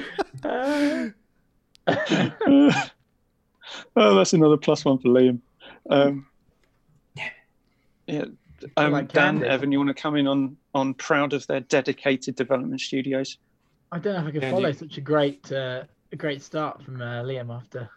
oh, 3.96 4.16
that's 4.16 4.34
another 4.34 4.58
plus 4.58 4.86
one 4.86 4.98
for 5.00 5.10
Liam. 5.10 5.40
Um, 5.90 6.28
yeah, 8.08 8.26
um, 8.78 8.91
like 8.91 9.11
Dan, 9.11 9.36
Candy. 9.39 9.47
Evan, 9.47 9.72
you 9.72 9.78
want 9.80 9.89
to 9.95 10.01
come 10.01 10.16
in 10.16 10.28
on 10.28 10.57
on 10.74 10.93
proud 10.93 11.34
of 11.34 11.45
their 11.47 11.59
dedicated 11.61 12.36
development 12.36 12.82
studios? 12.82 13.38
I 13.91 13.99
don't 13.99 14.14
know 14.14 14.22
if 14.22 14.28
I 14.28 14.32
can 14.32 14.41
Yeah, 14.41 14.51
follow 14.51 14.68
you- 14.68 14.74
such 14.74 14.97
a 14.97 15.01
great 15.01 15.51
uh, 15.51 15.84
a 16.11 16.16
great 16.16 16.41
start 16.41 16.82
from 16.84 17.01
uh, 17.01 17.24
Liam 17.24 17.53
after. 17.55 17.89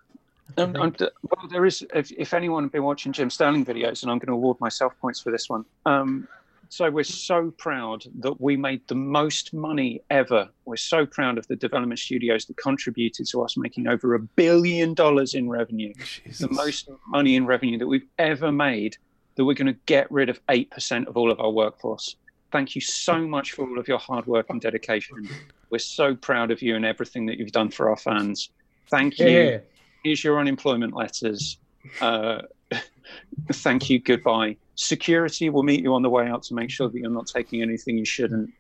after 0.51 0.63
Um, 0.63 0.73
the- 0.73 0.81
I'm 0.81 0.95
well, 1.23 1.49
there 1.51 1.67
is. 1.67 1.85
If, 1.95 2.13
if 2.13 2.35
anyone 2.35 2.65
has 2.65 2.73
been 2.73 2.85
watching 2.85 3.13
Jim 3.13 3.31
Sterling 3.31 3.65
videos, 3.65 4.03
and 4.03 4.11
I'm 4.11 4.19
going 4.19 4.29
to 4.29 4.33
award 4.35 4.59
myself 4.61 4.93
points 5.01 5.21
for 5.21 5.31
this 5.33 5.49
one. 5.49 5.65
Um, 5.87 6.29
so 6.69 6.91
we're 6.91 7.05
so 7.05 7.53
proud 7.59 8.05
that 8.19 8.41
we 8.41 8.57
made 8.57 8.81
the 8.89 8.97
most 8.97 9.55
money 9.55 10.03
ever. 10.11 10.49
We're 10.65 10.77
so 10.77 11.07
proud 11.07 11.39
of 11.39 11.47
the 11.47 11.55
development 11.55 12.01
studios 12.01 12.45
that 12.47 12.57
contributed 12.57 13.29
to 13.29 13.43
us 13.43 13.57
making 13.57 13.87
over 13.87 14.15
a 14.15 14.19
billion 14.19 14.93
dollars 14.93 15.35
in 15.35 15.49
revenue. 15.49 15.95
Jesus. 15.95 16.39
the 16.39 16.51
most 16.51 16.89
money 17.07 17.37
in 17.37 17.47
revenue 17.47 17.79
that 17.79 17.87
we've 17.87 18.09
ever 18.19 18.51
made 18.51 18.97
that 19.37 19.45
we're 19.45 19.55
going 19.55 19.73
to 19.73 19.79
get 19.87 20.11
rid 20.11 20.29
of 20.29 20.45
8% 20.47 21.07
of 21.07 21.17
all 21.17 21.31
of 21.31 21.41
our 21.41 21.51
workforce. 21.51 22.17
Thank 22.53 22.75
you 22.75 22.81
so 22.81 23.27
much 23.27 23.53
for 23.53 23.69
all 23.69 23.79
of 23.79 23.87
your 23.87 23.99
hard 23.99 24.27
work 24.27 24.47
and 24.51 24.61
dedication. 24.61 25.29
We're 25.71 25.79
so 25.79 26.15
proud 26.15 26.51
of 26.51 26.63
you 26.63 26.77
and 26.77 26.85
everything 26.85 27.27
that 27.27 27.39
you've 27.39 27.53
done 27.53 27.71
for 27.71 27.91
our 27.91 27.97
fans. 27.97 28.51
Thank 28.91 29.19
you. 29.19 29.29
yeah. 29.29 29.59
Here's 30.05 30.23
your 30.23 30.39
unemployment 30.39 30.95
letters. 30.95 31.59
Uh, 32.01 32.43
thank 33.53 33.91
you. 33.91 33.99
Goodbye. 33.99 34.57
Security 34.77 35.51
will 35.51 35.65
meet 35.65 35.83
you 35.83 35.95
on 35.95 36.03
the 36.03 36.11
way 36.11 36.29
out 36.29 36.43
to 36.45 36.55
make 36.55 36.71
sure 36.71 36.89
that 36.89 36.99
you're 36.99 37.11
not 37.11 37.27
taking 37.27 37.63
anything 37.63 37.99
you 37.99 38.05
shouldn't. 38.05 38.53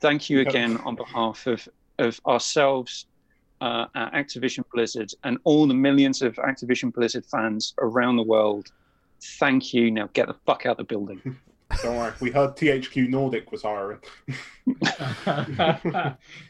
Thank 0.00 0.30
you 0.30 0.40
again 0.40 0.76
on 0.78 0.94
behalf 0.94 1.46
of, 1.46 1.68
of 1.98 2.20
ourselves, 2.26 3.06
uh, 3.60 3.86
at 3.94 4.12
Activision 4.12 4.64
Blizzard, 4.72 5.12
and 5.24 5.38
all 5.44 5.66
the 5.66 5.74
millions 5.74 6.22
of 6.22 6.34
Activision 6.36 6.92
Blizzard 6.92 7.24
fans 7.26 7.74
around 7.78 8.16
the 8.16 8.22
world. 8.22 8.72
Thank 9.22 9.72
you. 9.74 9.90
Now 9.90 10.08
get 10.12 10.26
the 10.28 10.34
fuck 10.46 10.66
out 10.66 10.72
of 10.72 10.76
the 10.78 10.84
building. 10.84 11.36
Don't 11.82 11.96
worry, 11.96 12.12
we 12.20 12.30
heard 12.32 12.56
THQ 12.56 13.08
Nordic 13.08 13.52
was 13.52 13.62
hiring. 13.62 14.00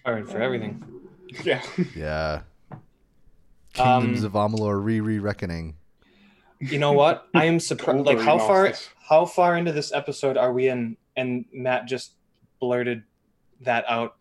hiring 0.05 0.27
for 0.27 0.41
everything. 0.41 0.83
Yeah. 1.45 1.63
Yeah. 1.95 2.41
Kingdoms 3.73 4.21
Um, 4.21 4.27
of 4.27 4.33
Amalur 4.33 4.83
re 4.83 5.01
re 5.01 5.19
reckoning. 5.19 5.77
You 6.59 6.79
know 6.79 6.93
what? 6.93 7.27
I 7.35 7.45
am 7.47 7.61
surprised. 7.61 8.05
Like 8.07 8.19
how 8.21 8.39
far 8.39 8.65
Masters. 8.65 8.89
how 9.09 9.25
far 9.27 9.57
into 9.57 9.73
this 9.73 9.93
episode 9.93 10.37
are 10.37 10.53
we 10.53 10.69
in? 10.69 10.97
And 11.17 11.45
Matt 11.53 11.87
just 11.87 12.13
blurted 12.61 13.03
that 13.61 13.85
out 13.89 14.17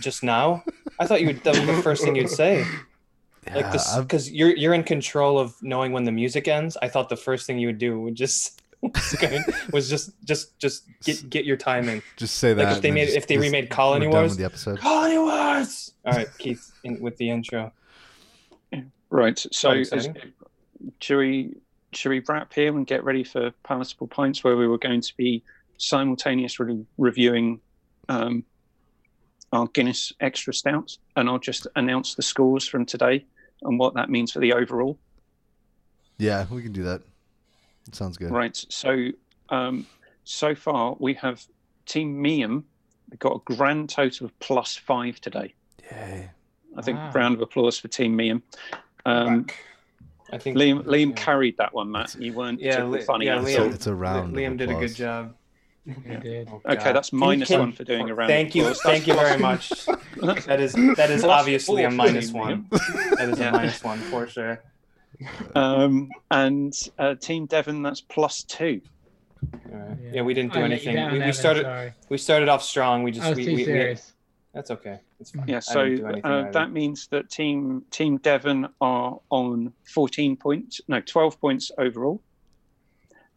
just 0.00 0.22
now. 0.22 0.64
I 0.98 1.06
thought 1.06 1.20
you 1.20 1.28
would. 1.28 1.44
That 1.44 1.56
was 1.56 1.66
the 1.66 1.82
first 1.82 2.02
thing 2.02 2.16
you'd 2.16 2.28
say. 2.30 2.64
Like 3.54 3.72
this, 3.72 3.96
because 3.96 4.30
you're 4.30 4.56
you're 4.56 4.74
in 4.74 4.82
control 4.82 5.38
of 5.38 5.54
knowing 5.62 5.92
when 5.92 6.04
the 6.04 6.12
music 6.12 6.48
ends. 6.48 6.76
I 6.82 6.88
thought 6.88 7.08
the 7.08 7.16
first 7.16 7.46
thing 7.46 7.58
you 7.58 7.68
would 7.68 7.78
do 7.78 8.00
would 8.00 8.14
just 8.14 8.62
was, 9.72 9.88
just 9.88 10.10
just 10.24 10.58
just 10.58 10.84
get 11.02 11.28
get 11.30 11.44
your 11.44 11.56
time 11.56 11.88
in. 11.88 12.02
just 12.16 12.36
say 12.36 12.52
that. 12.54 12.64
Like 12.64 12.76
if 12.76 12.82
they 12.82 12.90
made 12.90 13.06
just- 13.06 13.16
if 13.16 13.26
they 13.26 13.38
remade 13.38 13.70
Colony 13.70 14.08
we're 14.08 14.14
Wars. 14.14 14.36
the 14.36 14.44
episode. 14.44 14.78
Colony 14.78 15.18
Wars. 15.18 15.92
All 16.04 16.12
right, 16.12 16.28
Keith, 16.38 16.72
in, 16.84 17.00
with 17.00 17.16
the 17.16 17.30
intro. 17.30 17.72
Right. 19.10 19.38
So, 19.52 19.70
Quite 19.70 19.92
as, 19.92 20.08
should 21.00 21.18
we 21.18 21.54
should 21.92 22.10
we 22.10 22.20
wrap 22.28 22.52
here 22.52 22.76
and 22.76 22.86
get 22.86 23.04
ready 23.04 23.24
for 23.24 23.50
palatable 23.62 24.08
pints, 24.08 24.44
where 24.44 24.56
we 24.56 24.66
were 24.66 24.78
going 24.78 25.00
to 25.00 25.16
be 25.16 25.42
simultaneously 25.78 26.84
reviewing 26.98 27.60
um, 28.08 28.44
our 29.52 29.66
Guinness 29.68 30.12
Extra 30.20 30.52
Stouts, 30.52 30.98
and 31.16 31.28
I'll 31.28 31.38
just 31.38 31.66
announce 31.76 32.14
the 32.14 32.22
scores 32.22 32.66
from 32.66 32.84
today 32.84 33.24
and 33.62 33.78
what 33.78 33.94
that 33.94 34.10
means 34.10 34.32
for 34.32 34.40
the 34.40 34.52
overall. 34.52 34.98
Yeah, 36.18 36.46
we 36.50 36.62
can 36.62 36.72
do 36.72 36.82
that. 36.84 37.02
Sounds 37.92 38.16
good. 38.16 38.30
Right. 38.30 38.56
So, 38.68 39.08
um, 39.50 39.86
so 40.24 40.54
far 40.54 40.96
we 40.98 41.14
have 41.14 41.44
Team 41.84 42.20
Miam 42.20 42.64
got 43.18 43.36
a 43.48 43.54
grand 43.54 43.88
total 43.90 44.26
of 44.26 44.38
plus 44.40 44.76
five 44.76 45.20
today. 45.20 45.54
Yeah. 45.90 46.28
I 46.76 46.82
think 46.82 46.98
Wow. 46.98 47.12
round 47.14 47.34
of 47.36 47.40
applause 47.42 47.78
for 47.78 47.88
Team 47.88 48.16
Miam. 48.16 48.42
Um, 49.04 49.46
I 50.32 50.38
think 50.38 50.56
Liam, 50.56 50.82
Liam 50.84 51.10
yeah. 51.10 51.14
carried 51.14 51.56
that 51.58 51.72
one, 51.72 51.90
Matt. 51.92 52.16
You 52.18 52.32
weren't 52.32 52.60
Yeah, 52.60 52.70
particularly 52.72 52.98
Li- 53.00 53.04
funny. 53.04 53.26
yeah, 53.26 53.36
at 53.38 53.44
It's 53.44 53.56
a, 53.58 53.64
it's 53.66 53.86
a 53.86 53.94
round. 53.94 54.30
of 54.30 54.34
Liam 54.36 54.58
did 54.58 54.70
a 54.70 54.74
good 54.74 54.94
job. 54.94 55.34
You 55.84 55.94
did. 56.18 56.48
Oh, 56.50 56.60
Okay, 56.68 56.92
that's 56.92 57.10
Can- 57.10 57.18
minus 57.20 57.48
can- 57.48 57.60
one 57.60 57.72
for 57.72 57.84
doing 57.84 58.10
a 58.10 58.14
round. 58.14 58.28
Thank 58.28 58.56
you, 58.56 58.62
applause. 58.62 58.80
thank 58.82 59.06
you 59.06 59.14
very 59.14 59.38
much. 59.38 59.86
That 60.46 60.60
is 60.60 60.72
that 60.72 61.10
is 61.10 61.24
obviously 61.24 61.84
a 61.84 61.90
four 61.90 61.90
for 61.90 61.96
minus 61.96 62.28
you, 62.30 62.36
one. 62.36 62.66
That 62.70 63.28
is 63.28 63.40
a 63.40 63.50
minus 63.52 63.82
one 63.82 63.98
for 63.98 64.26
sure. 64.26 64.62
Um, 65.54 66.10
and 66.30 66.74
uh, 66.98 67.14
Team 67.14 67.46
Devon, 67.46 67.82
that's 67.82 68.00
plus 68.00 68.42
two. 68.42 68.80
All 69.72 69.78
right. 69.78 69.98
Yeah, 70.12 70.22
we 70.22 70.34
didn't 70.34 70.52
do 70.52 70.60
I 70.60 70.64
anything. 70.64 70.96
down, 70.96 71.12
We, 71.12 71.20
we 71.20 71.32
started 71.32 71.62
sorry. 71.62 71.92
we 72.08 72.18
started 72.18 72.48
off 72.48 72.62
strong. 72.62 73.02
We 73.02 73.12
just 73.12 73.26
I 73.26 73.30
was 73.30 73.36
we, 73.38 73.44
too 73.44 73.54
we, 73.56 73.66
we 73.66 73.96
that's 74.56 74.70
okay. 74.70 75.00
It's 75.20 75.32
fine. 75.32 75.46
Yeah, 75.46 75.58
I 75.58 75.60
so 75.60 75.84
didn't 75.84 75.98
do 75.98 76.06
anything 76.06 76.30
uh, 76.30 76.50
that 76.52 76.72
means 76.72 77.08
that 77.08 77.28
Team 77.28 77.84
Team 77.90 78.16
Devon 78.18 78.68
are 78.80 79.20
on 79.30 79.72
14 79.84 80.36
points, 80.36 80.80
no, 80.88 81.00
12 81.00 81.38
points 81.40 81.70
overall. 81.76 82.22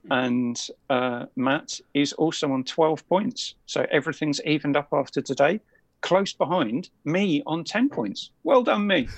And 0.09 0.59
uh, 0.89 1.25
Matt 1.35 1.79
is 1.93 2.13
also 2.13 2.51
on 2.53 2.63
12 2.63 3.07
points. 3.07 3.55
So 3.65 3.85
everything's 3.91 4.41
evened 4.43 4.77
up 4.77 4.87
after 4.93 5.21
today. 5.21 5.59
Close 6.01 6.33
behind 6.33 6.89
me 7.03 7.43
on 7.45 7.63
10 7.63 7.89
points. 7.89 8.31
Well 8.43 8.63
done, 8.63 8.87
me. 8.87 9.07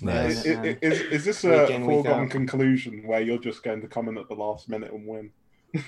Nice. 0.00 0.46
I- 0.46 0.50
I- 0.50 0.78
Is, 0.82 1.00
is 1.00 1.24
this 1.24 1.44
a 1.44 1.66
in, 1.72 1.84
foregone 1.84 2.28
conclusion 2.28 3.02
where 3.06 3.20
you're 3.20 3.38
just 3.38 3.62
going 3.62 3.80
to 3.80 3.88
come 3.88 4.08
in 4.08 4.18
at 4.18 4.28
the 4.28 4.34
last 4.34 4.68
minute 4.68 4.92
and 4.92 5.06
win? 5.06 5.30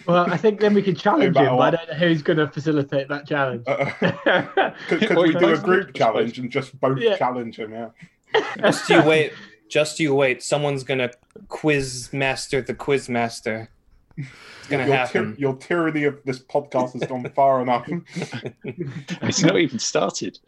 Well, 0.06 0.30
I 0.30 0.36
think 0.36 0.60
then 0.60 0.74
we 0.74 0.82
can 0.82 0.94
challenge 0.94 1.36
Hey, 1.36 1.44
him, 1.44 1.56
but 1.56 1.74
I 1.74 1.76
don't 1.76 1.88
know 1.90 1.94
who's 2.08 2.22
going 2.22 2.38
to 2.38 2.48
facilitate 2.48 3.08
that 3.08 3.26
challenge. 3.26 3.64
Uh, 3.66 3.90
could 4.88 5.00
could 5.06 5.16
we 5.16 5.32
do 5.34 5.52
a 5.54 5.58
group 5.58 5.66
would, 5.66 5.70
I 5.70 5.78
suppose. 5.86 5.92
challenge 5.94 6.38
and 6.38 6.50
just 6.50 6.78
both 6.80 6.98
Yeah. 6.98 7.16
challenge 7.16 7.58
him? 7.58 7.72
Yeah. 7.72 7.90
Just 8.60 8.88
you 8.88 9.02
wait. 9.02 9.32
Just 9.68 9.98
you 10.00 10.14
wait. 10.14 10.42
Someone's 10.42 10.84
gonna 10.84 11.10
quiz 11.48 12.10
master 12.12 12.60
the 12.62 12.74
quiz 12.74 13.08
master. 13.08 13.70
It's 14.16 14.28
gonna 14.68 14.86
your, 14.86 14.94
happen. 14.94 15.34
your 15.38 15.56
tyranny 15.56 16.04
of 16.04 16.20
this 16.24 16.38
podcast 16.40 16.92
has 16.92 17.08
gone 17.08 17.28
far 17.34 17.62
enough. 17.62 17.88
It's 19.22 19.42
not 19.42 19.58
even 19.58 19.78
started. 19.78 20.38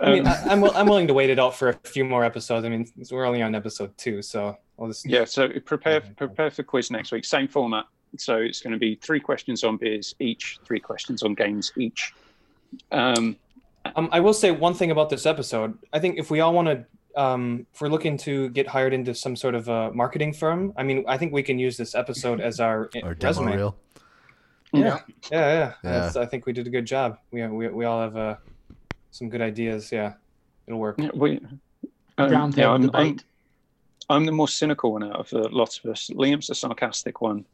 I 0.00 0.12
mean, 0.12 0.26
Um, 0.26 0.32
I, 0.32 0.52
I'm 0.52 0.64
I'm 0.64 0.86
willing 0.86 1.06
to 1.08 1.14
wait 1.14 1.30
it 1.30 1.38
out 1.38 1.54
for 1.54 1.68
a 1.70 1.74
few 1.84 2.04
more 2.04 2.24
episodes. 2.24 2.64
I 2.64 2.68
mean, 2.68 2.86
we're 3.10 3.24
only 3.24 3.42
on 3.42 3.54
episode 3.54 3.96
two, 3.96 4.22
so 4.22 4.56
I'll 4.78 4.88
just 4.88 5.06
Yeah, 5.06 5.24
so 5.24 5.48
prepare 5.64 5.96
Okay. 5.96 6.10
prepare 6.16 6.50
for 6.50 6.62
quiz 6.62 6.90
next 6.90 7.12
week. 7.12 7.24
Same 7.24 7.48
format. 7.48 7.86
So 8.18 8.36
it's 8.36 8.60
going 8.60 8.72
to 8.74 8.78
be 8.78 8.96
three 8.96 9.20
questions 9.20 9.64
on 9.64 9.78
beers 9.78 10.14
each, 10.20 10.58
three 10.66 10.80
questions 10.80 11.22
on 11.22 11.34
games 11.34 11.72
each. 11.76 12.12
Um, 12.90 13.36
Um, 13.96 14.08
I 14.12 14.20
will 14.20 14.34
say 14.34 14.50
one 14.52 14.74
thing 14.74 14.90
about 14.92 15.10
this 15.10 15.26
episode. 15.26 15.76
I 15.92 15.98
think 15.98 16.16
if 16.18 16.30
we 16.30 16.38
all 16.40 16.52
want 16.54 16.68
to, 16.68 16.84
um, 17.16 17.66
if 17.72 17.80
we're 17.80 17.88
looking 17.88 18.16
to 18.18 18.48
get 18.50 18.66
hired 18.66 18.92
into 18.94 19.14
some 19.14 19.36
sort 19.36 19.54
of 19.54 19.68
a 19.68 19.92
marketing 19.92 20.32
firm, 20.32 20.72
I 20.76 20.82
mean, 20.82 21.04
I 21.08 21.16
think 21.18 21.32
we 21.32 21.42
can 21.42 21.58
use 21.58 21.76
this 21.76 21.94
episode 21.94 22.40
as 22.40 22.60
our 22.60 22.90
Or 23.02 23.14
demo 23.14 23.28
resume. 23.30 23.56
reel. 23.56 23.76
yeah. 24.72 24.82
Yeah, 24.82 24.98
yeah. 25.30 25.42
Yeah. 25.58 25.74
That's- 25.82 26.16
I 26.16 26.26
think 26.26 26.46
we 26.46 26.52
did 26.52 26.66
a 26.66 26.70
good 26.70 26.86
job. 26.86 27.18
We 27.30 27.46
we, 27.46 27.68
we 27.68 27.84
all 27.84 28.00
have 28.00 28.16
uh, 28.16 28.36
some 29.10 29.28
good 29.28 29.40
ideas. 29.42 29.90
Yeah, 29.92 30.14
it'll 30.66 30.78
work. 30.80 30.96
Yeah, 30.98 31.10
we, 31.14 31.40
um, 32.18 32.52
yeah, 32.56 32.70
I'm, 32.70 32.90
I'm. 32.94 33.18
I'm 34.10 34.26
the 34.26 34.32
more 34.32 34.48
cynical 34.48 34.92
one 34.92 35.04
out 35.04 35.16
of 35.16 35.30
the 35.30 35.48
lot 35.48 35.78
of 35.78 35.90
us. 35.90 36.10
Liam's 36.10 36.48
the 36.48 36.54
sarcastic 36.54 37.20
one. 37.20 37.44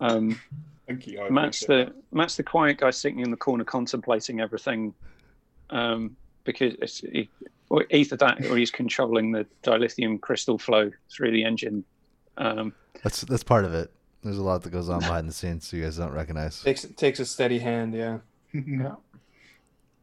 Um, 0.00 0.38
Thank 0.86 1.06
you. 1.06 1.20
I 1.22 1.30
Matt's 1.30 1.62
appreciate 1.62 1.94
the 2.10 2.16
Matt's 2.16 2.36
the 2.36 2.42
quiet 2.42 2.78
guy 2.78 2.90
sitting 2.90 3.20
in 3.20 3.30
the 3.30 3.36
corner 3.36 3.64
contemplating 3.64 4.40
everything, 4.40 4.92
um, 5.70 6.16
because 6.44 6.74
it's, 6.82 6.98
he, 6.98 7.30
or 7.72 7.86
either 7.88 8.16
that 8.16 8.44
or 8.44 8.56
he's 8.58 8.70
controlling 8.70 9.32
the 9.32 9.46
dilithium 9.62 10.20
crystal 10.20 10.58
flow 10.58 10.90
through 11.10 11.30
the 11.30 11.42
engine. 11.42 11.82
Um, 12.36 12.74
That's 13.02 13.22
that's 13.22 13.42
part 13.42 13.64
of 13.64 13.72
it. 13.72 13.90
There's 14.22 14.36
a 14.36 14.42
lot 14.42 14.62
that 14.62 14.70
goes 14.70 14.90
on 14.90 15.00
behind 15.00 15.26
the 15.26 15.32
scenes 15.32 15.66
so 15.66 15.78
you 15.78 15.84
guys 15.84 15.96
don't 15.96 16.12
recognize. 16.12 16.60
Takes 16.62 16.84
takes 16.96 17.18
a 17.18 17.24
steady 17.24 17.58
hand. 17.58 17.94
Yeah. 17.94 18.18
Yeah. 18.54 18.96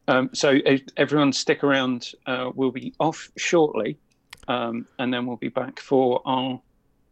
Um, 0.08 0.30
so 0.32 0.58
everyone 0.96 1.32
stick 1.32 1.62
around. 1.62 2.14
Uh, 2.26 2.50
we'll 2.52 2.72
be 2.72 2.92
off 2.98 3.30
shortly, 3.36 3.96
um, 4.48 4.88
and 4.98 5.14
then 5.14 5.24
we'll 5.24 5.36
be 5.36 5.50
back 5.50 5.78
for 5.78 6.20
our 6.24 6.60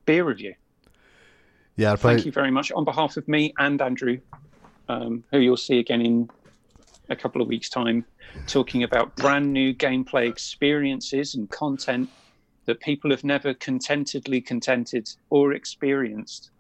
beer 0.05 0.25
review. 0.25 0.55
Yeah, 1.77 1.91
I'll 1.91 1.97
Thank 1.97 2.27
you 2.27 2.33
very 2.33 2.51
much 2.51 2.73
on 2.73 2.85
behalf 2.85 3.17
of 3.17 3.29
me 3.29 3.55
and 3.59 3.81
Andrew, 3.81 4.19
um, 4.89 5.23
who 5.31 5.39
you'll 5.39 5.57
see 5.57 5.79
again 5.79 6.01
in 6.01 6.29
a 7.09 7.17
couple 7.17 7.41
of 7.41 7.49
weeks' 7.49 7.69
time, 7.69 8.05
talking 8.47 8.83
about 8.83 9.17
brand 9.17 9.53
new 9.53 9.75
gameplay 9.75 10.29
experiences 10.29 11.35
and 11.35 11.51
content 11.51 12.09
that 12.67 12.81
people 12.81 13.11
have 13.11 13.25
never 13.25 13.55
contentedly 13.55 14.41
contented 14.41 15.09
or 15.31 15.53
experienced 15.55 16.51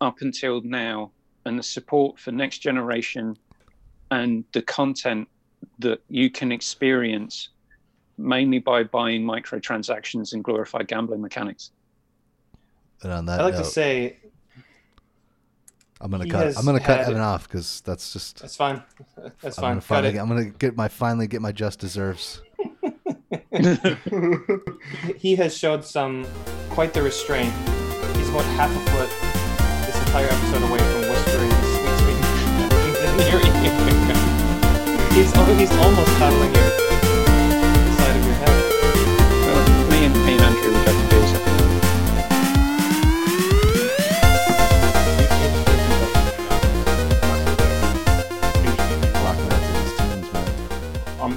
up 0.00 0.20
until 0.20 0.60
now, 0.62 1.10
and 1.46 1.58
the 1.58 1.62
support 1.62 2.18
for 2.18 2.32
next 2.32 2.58
generation 2.58 3.34
and 4.10 4.44
the 4.52 4.62
content 4.62 5.26
that 5.78 6.00
you 6.08 6.30
can 6.30 6.52
experience 6.52 7.48
mainly 8.18 8.58
by 8.58 8.82
buying 8.82 9.22
microtransactions 9.22 10.32
and 10.32 10.44
glorified 10.44 10.88
gambling 10.88 11.20
mechanics. 11.20 11.70
and 13.02 13.12
on 13.12 13.26
that 13.26 13.40
I 13.40 13.44
like 13.44 13.54
note, 13.54 13.64
to 13.64 13.70
say 13.70 14.18
I'm 16.00 16.10
gonna 16.10 16.24
he 16.24 16.30
cut. 16.30 16.56
I'm 16.58 16.64
gonna 16.64 16.80
cut 16.80 17.00
Evan 17.00 17.20
off 17.20 17.48
because 17.48 17.80
that's 17.80 18.12
just. 18.12 18.40
that's 18.40 18.56
fine. 18.56 18.82
That's 19.40 19.58
I'm 19.58 19.62
fine. 19.62 19.70
gonna 19.72 19.80
finally. 19.80 20.08
it. 20.10 20.12
Get, 20.12 20.22
I'm 20.22 20.28
gonna 20.28 20.44
get 20.44 20.76
my 20.76 20.88
finally 20.88 21.26
get 21.26 21.40
my 21.40 21.52
just 21.52 21.78
deserves. 21.80 22.42
he 25.16 25.36
has 25.36 25.56
showed 25.56 25.84
some 25.84 26.26
quite 26.70 26.92
the 26.92 27.02
restraint. 27.02 27.52
He's 28.16 28.28
about 28.28 28.44
half 28.56 28.70
a 28.70 28.80
foot 28.90 29.10
this 29.86 29.98
entire 30.06 30.26
episode 30.26 30.62
away 30.68 30.78
from 30.78 31.00
whispering 31.08 31.50
sweet, 31.50 31.96
sweet 32.02 32.20
nothings 32.60 32.98
in 33.00 33.16
your 33.32 33.40
ear. 33.40 33.52
he's, 35.12 35.32
he's 35.58 35.72
almost 35.78 36.12
cuddling 36.18 36.54
you. 36.54 36.95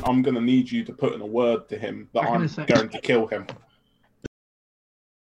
I'm, 0.09 0.21
going 0.21 0.35
to 0.35 0.41
need 0.41 0.71
you 0.71 0.83
to 0.85 0.93
put 0.93 1.13
in 1.13 1.21
a 1.21 1.25
word 1.25 1.69
to 1.69 1.77
him 1.77 2.09
that 2.13 2.23
I'm 2.23 2.41
I'm 2.41 2.47
say- 2.47 2.65
going 2.65 2.89
to 2.89 2.99
kill 3.01 3.27
him. 3.27 3.47